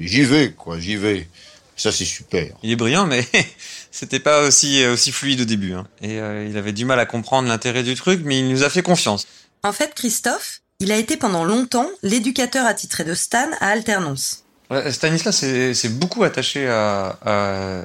J'y 0.00 0.22
vais, 0.24 0.52
quoi, 0.52 0.78
j'y 0.78 0.96
vais. 0.96 1.28
Ça, 1.76 1.90
c'est 1.90 2.04
super. 2.04 2.54
Il 2.62 2.70
est 2.70 2.76
brillant, 2.76 3.06
mais 3.06 3.26
c'était 3.90 4.20
pas 4.20 4.42
aussi 4.46 4.84
aussi 4.86 5.10
fluide 5.10 5.40
au 5.40 5.44
début. 5.44 5.72
hein. 5.74 5.86
Et 6.02 6.20
euh, 6.20 6.46
il 6.48 6.56
avait 6.56 6.72
du 6.72 6.84
mal 6.84 7.00
à 7.00 7.06
comprendre 7.06 7.48
l'intérêt 7.48 7.82
du 7.82 7.94
truc, 7.94 8.20
mais 8.24 8.38
il 8.40 8.48
nous 8.48 8.62
a 8.62 8.70
fait 8.70 8.82
confiance. 8.82 9.26
En 9.62 9.72
fait, 9.72 9.92
Christophe, 9.94 10.60
il 10.80 10.92
a 10.92 10.96
été 10.98 11.16
pendant 11.16 11.44
longtemps 11.44 11.88
l'éducateur 12.02 12.66
attitré 12.66 13.02
de 13.04 13.14
Stan 13.14 13.48
à 13.60 13.68
Alternance. 13.68 14.43
Stanislas 14.90 15.32
s'est 15.32 15.88
beaucoup 15.88 16.24
attaché 16.24 16.66
à, 16.68 17.18
à, 17.24 17.82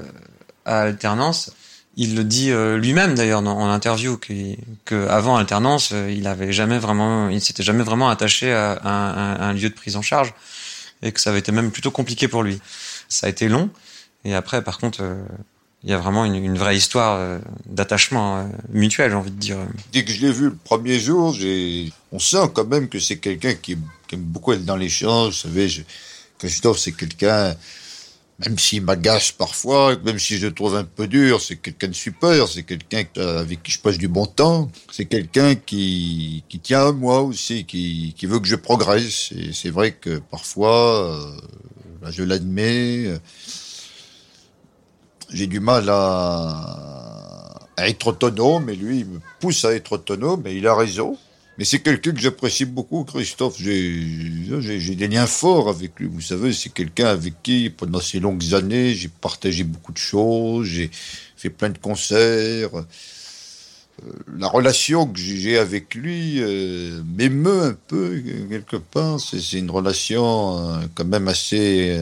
à 0.65 0.81
alternance. 0.81 1.51
Il 1.97 2.15
le 2.15 2.23
dit 2.23 2.51
euh, 2.51 2.77
lui-même 2.77 3.15
d'ailleurs 3.15 3.45
en 3.45 3.69
interview 3.69 4.17
qu'il- 4.17 4.57
que 4.85 5.07
avant 5.07 5.35
alternance, 5.35 5.89
euh, 5.91 6.09
il 6.09 6.27
avait 6.27 6.53
jamais 6.53 6.79
vraiment, 6.79 7.27
il 7.29 7.41
s'était 7.41 7.63
jamais 7.63 7.83
vraiment 7.83 8.09
attaché 8.09 8.53
à, 8.53 8.79
un, 8.85 9.53
lieu 9.53 9.69
de 9.69 9.73
prise 9.73 9.97
en 9.97 10.01
charge 10.01 10.33
et 11.01 11.11
que 11.11 11.19
ça 11.19 11.31
avait 11.31 11.39
été 11.39 11.51
même 11.51 11.71
plutôt 11.71 11.91
compliqué 11.91 12.27
pour 12.29 12.43
lui. 12.43 12.61
Ça 13.09 13.27
a 13.27 13.29
été 13.29 13.49
long 13.49 13.69
et 14.23 14.33
après, 14.33 14.63
par 14.63 14.77
contre, 14.77 14.99
euh, 15.01 15.21
il 15.83 15.89
y 15.89 15.93
a 15.93 15.97
vraiment 15.97 16.23
une, 16.25 16.57
vraie 16.57 16.77
histoire 16.77 17.39
d'attachement 17.65 18.49
mutuel, 18.69 19.11
j'ai 19.11 19.15
envie 19.15 19.31
de 19.31 19.39
dire. 19.39 19.57
Dès 19.93 20.03
que 20.03 20.11
je 20.11 20.19
l'ai 20.19 20.31
vu 20.31 20.45
le 20.45 20.55
premier 20.55 20.99
jour, 20.99 21.33
on 22.11 22.19
sent 22.19 22.49
quand 22.53 22.67
même 22.67 22.89
que 22.89 22.99
c'est 22.99 23.17
quelqu'un 23.17 23.53
qui, 23.53 23.77
aime 24.11 24.19
beaucoup 24.19 24.51
être 24.51 24.65
dans 24.65 24.75
l'échange. 24.75 25.35
Vous 25.35 25.49
savez, 25.49 25.69
Christophe, 26.39 26.79
c'est 26.79 26.93
quelqu'un, 26.93 27.53
même 28.39 28.57
s'il 28.57 28.81
m'agace 28.81 29.31
parfois, 29.33 29.97
même 30.05 30.17
si 30.17 30.37
je 30.37 30.47
le 30.47 30.53
trouve 30.53 30.75
un 30.77 30.85
peu 30.85 31.05
dur, 31.05 31.41
c'est 31.41 31.57
quelqu'un 31.57 31.89
de 31.89 31.93
super, 31.93 32.47
c'est 32.47 32.63
quelqu'un 32.63 33.03
euh, 33.17 33.41
avec 33.41 33.61
qui 33.61 33.71
je 33.71 33.79
passe 33.79 33.97
du 33.97 34.07
bon 34.07 34.25
temps. 34.25 34.71
C'est 34.89 35.05
quelqu'un 35.05 35.55
qui, 35.55 36.43
qui 36.47 36.59
tient 36.59 36.87
à 36.87 36.91
moi 36.93 37.21
aussi, 37.21 37.65
qui, 37.65 38.15
qui 38.17 38.25
veut 38.25 38.39
que 38.39 38.47
je 38.47 38.55
progresse. 38.55 39.33
Et 39.33 39.51
c'est 39.53 39.69
vrai 39.69 39.91
que 39.91 40.19
parfois, 40.31 41.11
euh, 42.05 42.11
je 42.11 42.23
l'admets, 42.23 43.05
euh, 43.05 43.19
j'ai 45.29 45.47
du 45.47 45.59
mal 45.59 45.89
à, 45.89 47.59
à 47.75 47.89
être 47.89 48.07
autonome, 48.07 48.69
et 48.69 48.77
lui, 48.77 48.99
il 48.99 49.05
me 49.07 49.19
pousse 49.41 49.65
à 49.65 49.73
être 49.73 49.91
autonome, 49.91 50.47
et 50.47 50.53
il 50.55 50.65
a 50.67 50.73
raison. 50.73 51.17
Mais 51.59 51.65
c'est 51.65 51.79
quelqu'un 51.79 52.13
que 52.13 52.21
j'apprécie 52.21 52.63
beaucoup, 52.63 53.03
Christophe. 53.03 53.57
J'ai 53.59 54.95
des 54.95 55.07
liens 55.09 55.27
forts 55.27 55.67
avec 55.67 55.99
lui. 55.99 56.07
Vous 56.07 56.21
savez, 56.21 56.53
c'est 56.53 56.69
quelqu'un 56.69 57.07
avec 57.07 57.33
qui, 57.43 57.69
pendant 57.69 57.99
ces 57.99 58.21
longues 58.21 58.53
années, 58.53 58.93
j'ai 58.93 59.09
partagé 59.09 59.65
beaucoup 59.65 59.91
de 59.91 59.97
choses, 59.97 60.67
j'ai 60.67 60.89
fait 61.35 61.49
plein 61.49 61.69
de 61.69 61.77
concerts. 61.77 62.77
Euh, 62.77 62.83
La 64.37 64.47
relation 64.47 65.05
que 65.05 65.19
j'ai 65.19 65.57
avec 65.57 65.95
lui 65.95 66.35
euh, 66.39 67.01
m'émeut 67.17 67.63
un 67.63 67.77
peu, 67.89 68.23
quelque 68.49 68.77
part. 68.77 69.19
C'est 69.19 69.59
une 69.59 69.69
relation 69.69 70.57
euh, 70.59 70.85
quand 70.95 71.03
même 71.03 71.27
assez, 71.27 71.99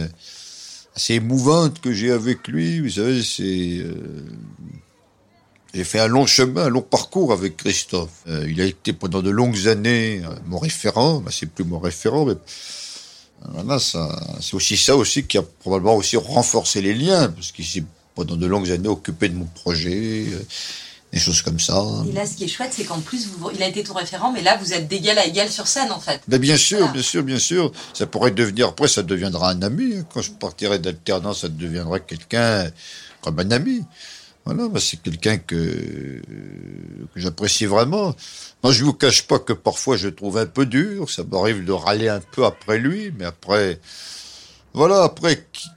assez 0.96 1.16
émouvante 1.16 1.82
que 1.82 1.92
j'ai 1.92 2.12
avec 2.12 2.48
lui. 2.48 2.82
Vous 2.82 2.92
savez, 2.92 3.24
c'est... 3.24 3.84
j'ai 5.74 5.84
fait 5.84 6.00
un 6.00 6.08
long 6.08 6.26
chemin, 6.26 6.66
un 6.66 6.70
long 6.70 6.82
parcours 6.82 7.32
avec 7.34 7.58
Christophe. 7.58 8.10
Euh, 8.28 8.48
il 8.50 8.60
a 8.62 8.66
été 8.66 8.94
pendant 8.94 9.22
de 9.22 9.30
longues 9.30 9.68
années 9.68 10.22
euh, 10.24 10.30
mon 10.46 10.60
référent. 10.60 11.20
Ben, 11.20 11.32
c'est 11.32 11.46
plus 11.46 11.66
mon 11.66 11.80
référent, 11.80 12.26
mais 12.26 12.34
euh, 12.34 13.48
voilà, 13.54 13.80
c'est 13.80 14.54
aussi 14.56 14.78
ça 14.78 14.96
aussi 14.96 15.26
qui 15.26 15.38
a 15.38 15.44
probablement 15.44 15.96
aussi 15.96 16.18
renforcé 16.18 16.82
les 16.82 16.94
liens, 16.94 17.30
parce 17.30 17.52
qu'il 17.52 17.66
s'est 17.66 17.84
pendant 18.16 18.36
de 18.36 18.48
longues 18.48 18.72
années 18.72 18.88
occupé 18.88 19.30
de 19.30 19.36
mon 19.36 19.46
projet, 19.46 20.26
euh, 20.34 20.44
des 21.14 21.20
choses 21.20 21.44
comme 21.44 21.60
ça. 21.60 21.80
Et 22.10 22.14
là, 22.14 22.26
ce 22.26 22.34
qui 22.34 22.46
est 22.46 22.48
chouette, 22.48 22.72
c'est 22.76 22.84
qu'en 22.84 23.00
plus, 23.00 23.28
vous, 23.28 23.52
il 23.54 23.62
a 23.62 23.68
été 23.68 23.84
ton 23.84 23.94
référent, 23.94 24.32
mais 24.32 24.42
là, 24.42 24.58
vous 24.58 24.74
êtes 24.74 24.88
d'égal 24.88 25.20
à 25.20 25.28
égal 25.28 25.50
sur 25.50 25.68
scène, 25.68 25.92
en 25.92 26.00
fait. 26.00 26.20
Ben, 26.28 26.40
bien 26.40 26.58
sûr, 26.58 26.92
bien 26.92 27.04
sûr, 27.04 27.22
bien 27.22 27.38
sûr. 27.38 27.72
Ça 27.94 28.08
pourrait 28.08 28.32
devenir, 28.32 28.70
après, 28.70 28.88
ça 28.88 29.04
deviendra 29.04 29.52
un 29.52 29.62
ami. 29.62 29.98
hein. 29.98 30.06
Quand 30.12 30.24
je 30.24 30.32
partirai 30.32 30.80
d'alternance, 30.80 31.42
ça 31.42 31.48
deviendra 31.48 32.00
quelqu'un 32.00 32.72
comme 33.22 33.38
un 33.40 33.52
ami. 33.52 33.84
Voilà, 34.48 34.70
c'est 34.80 35.02
quelqu'un 35.02 35.38
que, 35.40 36.22
j'apprécie 37.18 37.66
vraiment. 37.66 38.16
Moi, 38.64 38.72
je 38.72 38.86
vous 38.86 38.94
cache 38.94 39.28
pas 39.28 39.40
que 39.40 39.52
parfois 39.52 39.98
je 39.98 40.08
trouve 40.08 40.38
un 40.38 40.46
peu 40.46 40.66
dur. 40.66 41.10
Ça 41.10 41.26
m'arrive 41.26 41.66
de 41.66 41.74
râler 41.74 42.08
un 42.08 42.22
peu 42.22 42.46
après 42.46 42.80
lui, 42.80 43.12
mais 43.18 43.26
après, 43.26 43.82
voilà, 44.74 45.04
après, 45.04 45.46
qui, 45.52 45.68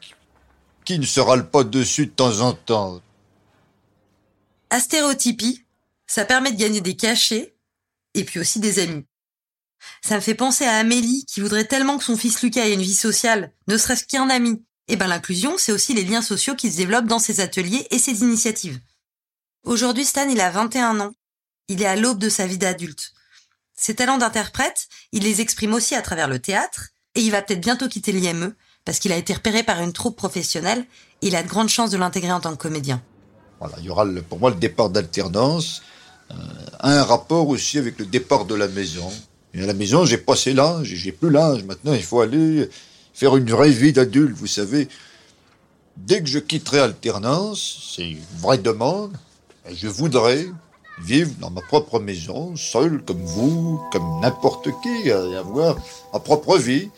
qui 0.85 1.01
ne 1.01 1.05
se 1.05 1.19
râle 1.19 1.51
pas 1.51 1.65
dessus 1.65 2.07
de 2.07 2.13
temps 2.13 2.43
en 2.43 2.53
temps? 2.53 3.01
Astéréotypie, 4.71 5.65
ça 6.07 6.25
permet 6.25 6.53
de 6.53 6.57
gagner 6.57 6.81
des 6.81 6.95
cachets 6.95 7.57
et 8.15 8.23
puis 8.23 8.39
aussi 8.39 8.61
des 8.61 8.79
amis. 8.79 9.05
Ça 10.01 10.15
me 10.15 10.21
fait 10.21 10.37
penser 10.37 10.65
à 10.65 10.77
Amélie 10.77 11.25
qui 11.27 11.41
voudrait 11.41 11.65
tellement 11.65 11.99
que 11.99 12.05
son 12.05 12.17
fils 12.17 12.41
Lucas 12.41 12.67
ait 12.67 12.75
une 12.75 12.83
vie 12.83 12.95
sociale, 12.95 13.53
ne 13.67 13.77
serait-ce 13.77 14.05
qu'un 14.05 14.31
ami. 14.31 14.63
Et 14.91 14.97
ben 14.97 15.07
l'inclusion, 15.07 15.55
c'est 15.57 15.71
aussi 15.71 15.95
les 15.95 16.03
liens 16.03 16.21
sociaux 16.21 16.57
qui 16.57 16.69
se 16.69 16.77
développent 16.77 17.07
dans 17.07 17.21
ses 17.21 17.39
ateliers 17.39 17.87
et 17.93 18.01
ses 18.01 18.23
initiatives. 18.23 18.81
Aujourd'hui, 19.63 20.05
Stan, 20.05 20.29
il 20.29 20.41
a 20.41 20.51
21 20.51 20.99
ans. 20.99 21.15
Il 21.69 21.81
est 21.81 21.87
à 21.87 21.95
l'aube 21.95 22.19
de 22.19 22.29
sa 22.29 22.49
vie 22.49 22.59
d'adulte. 22.59 23.13
Ses 23.77 23.95
talents 23.95 24.19
d'interprète, 24.19 24.89
il 25.13 25.23
les 25.23 25.41
exprime 25.41 25.75
aussi 25.75 25.95
à 25.95 26.03
travers 26.03 26.27
le 26.27 26.41
théâtre, 26.41 26.89
et 27.15 27.21
il 27.21 27.31
va 27.31 27.41
peut-être 27.41 27.61
bientôt 27.61 27.87
quitter 27.87 28.11
l'IME, 28.11 28.53
parce 28.85 28.99
qu'il 28.99 29.13
a 29.13 29.17
été 29.17 29.33
repéré 29.33 29.63
par 29.63 29.81
une 29.81 29.93
troupe 29.93 30.17
professionnelle, 30.17 30.85
et 31.23 31.29
il 31.29 31.37
a 31.37 31.45
de 31.45 31.49
grandes 31.49 31.69
chances 31.69 31.91
de 31.91 31.97
l'intégrer 31.97 32.33
en 32.33 32.41
tant 32.41 32.51
que 32.51 32.61
comédien. 32.61 33.01
Voilà, 33.61 33.77
il 33.79 33.85
y 33.85 33.91
aura 33.91 34.05
pour 34.29 34.41
moi 34.41 34.51
le 34.51 34.57
départ 34.57 34.91
d'alternance 34.91 35.83
euh, 36.33 36.35
un 36.81 37.05
rapport 37.05 37.47
aussi 37.47 37.79
avec 37.79 37.97
le 38.01 38.07
départ 38.07 38.45
de 38.45 38.57
la 38.57 38.67
maison. 38.67 39.09
Et 39.55 39.63
à 39.63 39.67
la 39.67 39.75
maison, 39.75 40.05
j'ai 40.05 40.19
passé 40.19 40.53
l'âge, 40.53 40.89
j'ai 40.89 41.13
plus 41.13 41.31
l'âge. 41.31 41.63
Maintenant, 41.63 41.93
il 41.93 42.03
faut 42.03 42.21
aller 42.21 42.69
faire 43.15 43.37
une 43.37 43.51
vraie 43.51 43.71
vie 43.71 43.93
d'adulte, 43.93 44.37
vous 44.37 44.47
savez. 44.47 44.89
Dès 45.97 46.23
que 46.23 46.29
je 46.29 46.39
quitterai 46.39 46.81
alternance, 46.81 47.93
c'est 47.95 48.09
une 48.11 48.23
vraie 48.39 48.59
demande, 48.59 49.13
je 49.71 49.89
voudrais 49.89 50.47
vivre 51.03 51.31
dans 51.41 51.51
ma 51.51 51.61
propre 51.63 51.99
maison, 51.99 52.57
seul 52.57 53.03
comme 53.05 53.23
vous, 53.25 53.81
comme 53.93 54.21
n'importe 54.21 54.69
qui, 54.83 55.09
et 55.09 55.13
avoir 55.13 55.77
ma 56.13 56.21
propre 56.21 56.59
vie. 56.59 56.91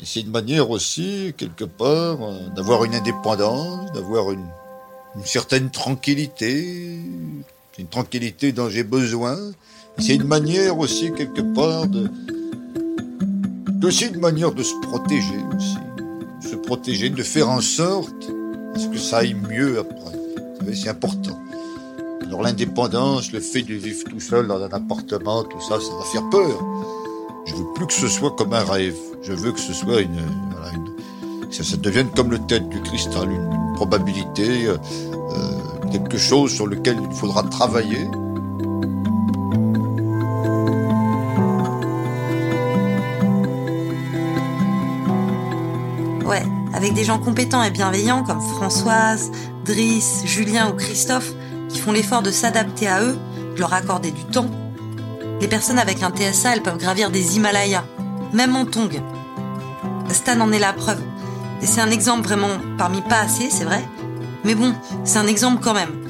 Et 0.00 0.04
c'est 0.04 0.20
une 0.20 0.30
manière 0.30 0.70
aussi, 0.70 1.34
quelque 1.36 1.64
part, 1.64 2.22
euh, 2.22 2.48
d'avoir 2.56 2.84
une 2.84 2.94
indépendance, 2.94 3.92
d'avoir 3.92 4.32
une, 4.32 4.46
une 5.16 5.24
certaine 5.24 5.70
tranquillité, 5.70 6.98
une 7.78 7.86
tranquillité 7.88 8.52
dont 8.52 8.68
j'ai 8.68 8.84
besoin. 8.84 9.36
C'est 9.98 10.16
une 10.16 10.26
manière 10.26 10.78
aussi, 10.78 11.12
quelque 11.12 11.42
part, 11.54 11.86
de. 11.86 12.10
C'est 13.84 13.88
aussi 13.88 14.06
une 14.14 14.20
manière 14.20 14.50
de 14.50 14.62
se 14.62 14.72
protéger 14.80 15.36
aussi. 15.54 15.76
De 16.40 16.48
se 16.48 16.56
protéger, 16.56 17.10
de 17.10 17.22
faire 17.22 17.50
en 17.50 17.60
sorte 17.60 18.30
à 18.74 18.78
ce 18.78 18.88
que 18.88 18.96
ça 18.96 19.18
aille 19.18 19.34
mieux 19.34 19.78
après. 19.78 20.18
C'est 20.72 20.88
important. 20.88 21.38
Alors 22.22 22.40
l'indépendance, 22.40 23.30
le 23.30 23.40
fait 23.40 23.60
de 23.60 23.74
vivre 23.74 24.04
tout 24.04 24.20
seul 24.20 24.46
dans 24.46 24.62
un 24.62 24.70
appartement, 24.70 25.44
tout 25.44 25.60
ça, 25.60 25.78
ça 25.80 25.94
va 25.98 26.04
faire 26.10 26.26
peur. 26.30 26.64
Je 27.44 27.56
veux 27.56 27.66
plus 27.74 27.86
que 27.86 27.92
ce 27.92 28.08
soit 28.08 28.30
comme 28.30 28.54
un 28.54 28.64
rêve. 28.64 28.96
Je 29.20 29.34
veux 29.34 29.52
que 29.52 29.60
ce 29.60 29.74
soit 29.74 30.00
une, 30.00 30.22
voilà, 30.50 30.70
que 31.50 31.54
ça, 31.54 31.76
devienne 31.76 32.08
comme 32.16 32.30
le 32.30 32.38
tête 32.38 32.66
du 32.70 32.80
cristal, 32.80 33.30
une, 33.30 33.52
une 33.52 33.74
probabilité, 33.74 34.66
euh, 34.66 34.78
euh, 35.12 35.90
quelque 35.92 36.16
chose 36.16 36.50
sur 36.50 36.66
lequel 36.66 36.96
il 37.06 37.14
faudra 37.14 37.42
travailler. 37.42 38.08
Avec 46.84 46.94
des 46.94 47.04
gens 47.04 47.18
compétents 47.18 47.62
et 47.62 47.70
bienveillants 47.70 48.24
comme 48.24 48.42
Françoise, 48.42 49.30
Driss, 49.64 50.20
Julien 50.26 50.68
ou 50.68 50.74
Christophe 50.74 51.32
qui 51.70 51.78
font 51.78 51.92
l'effort 51.92 52.20
de 52.20 52.30
s'adapter 52.30 52.86
à 52.86 53.00
eux, 53.00 53.16
de 53.54 53.58
leur 53.58 53.72
accorder 53.72 54.10
du 54.10 54.22
temps. 54.24 54.50
Les 55.40 55.48
personnes 55.48 55.78
avec 55.78 56.02
un 56.02 56.10
TSA, 56.10 56.52
elles 56.52 56.62
peuvent 56.62 56.76
gravir 56.76 57.10
des 57.10 57.36
Himalayas, 57.36 57.84
même 58.34 58.54
en 58.54 58.66
tongue. 58.66 59.00
Stan 60.10 60.38
en 60.40 60.52
est 60.52 60.58
la 60.58 60.74
preuve. 60.74 61.00
Et 61.62 61.66
c'est 61.66 61.80
un 61.80 61.90
exemple 61.90 62.24
vraiment 62.24 62.50
parmi 62.76 63.00
pas 63.00 63.20
assez, 63.20 63.48
c'est 63.48 63.64
vrai. 63.64 63.82
Mais 64.44 64.54
bon, 64.54 64.74
c'est 65.04 65.18
un 65.18 65.26
exemple 65.26 65.62
quand 65.64 65.72
même. 65.72 66.06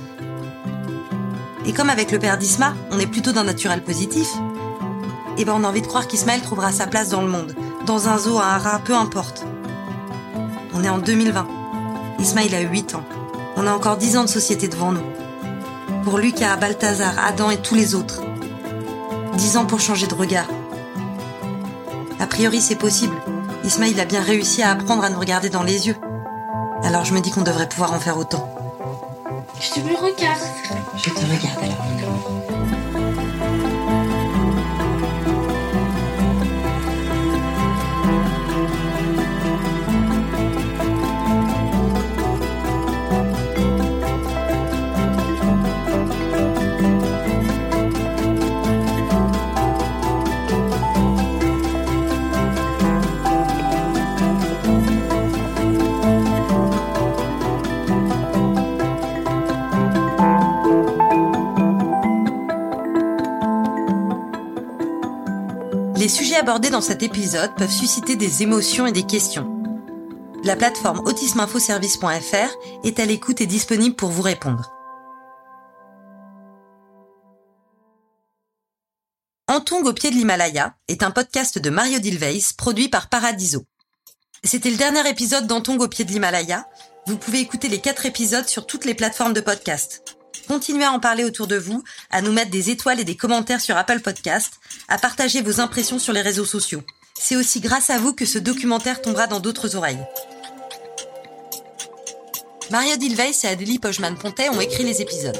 Et 1.66 1.72
comme 1.72 1.88
avec 1.88 2.10
le 2.10 2.18
père 2.18 2.36
d'Isma, 2.36 2.74
on 2.90 2.98
est 2.98 3.06
plutôt 3.06 3.30
d'un 3.30 3.44
naturel 3.44 3.84
positif, 3.84 4.26
et 5.38 5.44
ben 5.44 5.54
on 5.56 5.62
a 5.62 5.68
envie 5.68 5.82
de 5.82 5.86
croire 5.86 6.08
qu'Ismaël 6.08 6.40
trouvera 6.40 6.72
sa 6.72 6.88
place 6.88 7.10
dans 7.10 7.22
le 7.22 7.28
monde, 7.28 7.54
dans 7.86 8.08
un 8.08 8.18
zoo, 8.18 8.40
un 8.40 8.42
haras, 8.42 8.80
peu 8.80 8.96
importe. 8.96 9.46
On 10.74 10.82
est 10.82 10.88
en 10.88 10.98
2020. 10.98 11.46
Ismaël 12.18 12.54
a 12.54 12.60
8 12.60 12.94
ans. 12.96 13.04
On 13.56 13.66
a 13.66 13.72
encore 13.72 13.96
10 13.96 14.16
ans 14.16 14.24
de 14.24 14.28
société 14.28 14.68
devant 14.68 14.92
nous. 14.92 15.04
Pour 16.02 16.18
Lucas, 16.18 16.56
Balthazar, 16.56 17.14
Adam 17.24 17.50
et 17.50 17.58
tous 17.58 17.74
les 17.74 17.94
autres. 17.94 18.22
10 19.34 19.56
ans 19.56 19.66
pour 19.66 19.80
changer 19.80 20.06
de 20.06 20.14
regard. 20.14 20.48
A 22.18 22.26
priori, 22.26 22.60
c'est 22.60 22.74
possible. 22.74 23.14
Ismaël 23.64 23.98
a 24.00 24.04
bien 24.04 24.22
réussi 24.22 24.62
à 24.62 24.70
apprendre 24.70 25.04
à 25.04 25.10
nous 25.10 25.18
regarder 25.18 25.48
dans 25.48 25.62
les 25.62 25.86
yeux. 25.86 25.96
Alors 26.82 27.04
je 27.04 27.14
me 27.14 27.20
dis 27.20 27.30
qu'on 27.30 27.42
devrait 27.42 27.68
pouvoir 27.68 27.92
en 27.92 28.00
faire 28.00 28.18
autant. 28.18 28.52
Je 29.60 29.70
te 29.70 29.80
regarde. 29.80 30.42
Je 30.96 31.10
te 31.10 31.20
regarde 31.20 31.58
alors. 31.62 32.43
Abordés 66.36 66.70
dans 66.70 66.80
cet 66.80 67.02
épisode 67.02 67.54
peuvent 67.56 67.70
susciter 67.70 68.16
des 68.16 68.42
émotions 68.42 68.86
et 68.86 68.92
des 68.92 69.04
questions. 69.04 69.62
La 70.44 70.56
plateforme 70.56 71.00
autismeinfoservice.fr 71.00 72.84
est 72.84 73.00
à 73.00 73.04
l'écoute 73.06 73.40
et 73.40 73.46
disponible 73.46 73.96
pour 73.96 74.10
vous 74.10 74.22
répondre. 74.22 74.70
Antong 79.48 79.86
au 79.86 79.92
pied 79.92 80.10
de 80.10 80.16
l'Himalaya 80.16 80.74
est 80.88 81.02
un 81.02 81.10
podcast 81.10 81.58
de 81.58 81.70
Mario 81.70 81.98
Dilveis 81.98 82.54
produit 82.56 82.88
par 82.88 83.08
Paradiso. 83.08 83.64
C'était 84.42 84.70
le 84.70 84.76
dernier 84.76 85.08
épisode 85.08 85.46
d'Antong 85.46 85.80
au 85.80 85.88
pied 85.88 86.04
de 86.04 86.10
l'Himalaya. 86.10 86.66
Vous 87.06 87.16
pouvez 87.16 87.40
écouter 87.40 87.68
les 87.68 87.80
quatre 87.80 88.04
épisodes 88.04 88.48
sur 88.48 88.66
toutes 88.66 88.84
les 88.84 88.94
plateformes 88.94 89.32
de 89.32 89.40
podcast. 89.40 90.16
Continuez 90.48 90.84
à 90.84 90.92
en 90.92 91.00
parler 91.00 91.24
autour 91.24 91.46
de 91.46 91.56
vous, 91.56 91.82
à 92.10 92.22
nous 92.22 92.32
mettre 92.32 92.50
des 92.50 92.70
étoiles 92.70 93.00
et 93.00 93.04
des 93.04 93.16
commentaires 93.16 93.60
sur 93.60 93.76
Apple 93.76 94.00
Podcast, 94.00 94.54
à 94.88 94.98
partager 94.98 95.42
vos 95.42 95.60
impressions 95.60 95.98
sur 95.98 96.12
les 96.12 96.22
réseaux 96.22 96.44
sociaux. 96.44 96.82
C'est 97.18 97.36
aussi 97.36 97.60
grâce 97.60 97.90
à 97.90 97.98
vous 97.98 98.12
que 98.12 98.26
ce 98.26 98.38
documentaire 98.38 99.00
tombera 99.00 99.26
dans 99.26 99.40
d'autres 99.40 99.76
oreilles. 99.76 100.04
Maria 102.70 102.96
Dilveis 102.96 103.44
et 103.44 103.48
Adélie 103.48 103.78
Pojman-Pontet 103.78 104.48
ont 104.48 104.60
écrit 104.60 104.84
les 104.84 105.02
épisodes. 105.02 105.38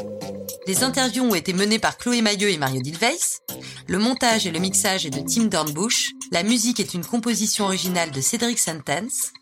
Les 0.66 0.82
interviews 0.82 1.24
ont 1.24 1.34
été 1.34 1.52
menées 1.52 1.78
par 1.78 1.98
Chloé 1.98 2.22
Mailleux 2.22 2.50
et 2.50 2.56
Mario 2.56 2.80
Dilveis. 2.80 3.40
Le 3.86 3.98
montage 3.98 4.46
et 4.46 4.50
le 4.50 4.58
mixage 4.58 5.04
est 5.04 5.10
de 5.10 5.20
Tim 5.20 5.44
Dornbush. 5.44 6.12
La 6.32 6.42
musique 6.42 6.80
est 6.80 6.94
une 6.94 7.04
composition 7.04 7.66
originale 7.66 8.10
de 8.10 8.20
Cédric 8.20 8.58
Sentence. 8.58 9.32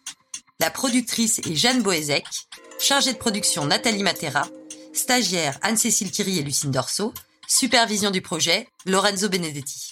La 0.59 0.71
productrice 0.71 1.39
est 1.41 1.55
Jeanne 1.55 1.83
Boézek. 1.83 2.25
Chargée 2.79 3.13
de 3.13 3.19
production 3.19 3.67
Nathalie 3.67 4.03
Matera. 4.03 4.43
Stagiaire 4.93 5.59
Anne-Cécile 5.63 6.11
Curie 6.11 6.39
et 6.39 6.43
Lucine 6.43 6.71
Dorso. 6.71 7.15
Supervision 7.49 8.11
du 8.11 8.21
projet 8.21 8.69
Lorenzo 8.87 9.29
Benedetti. 9.29 9.92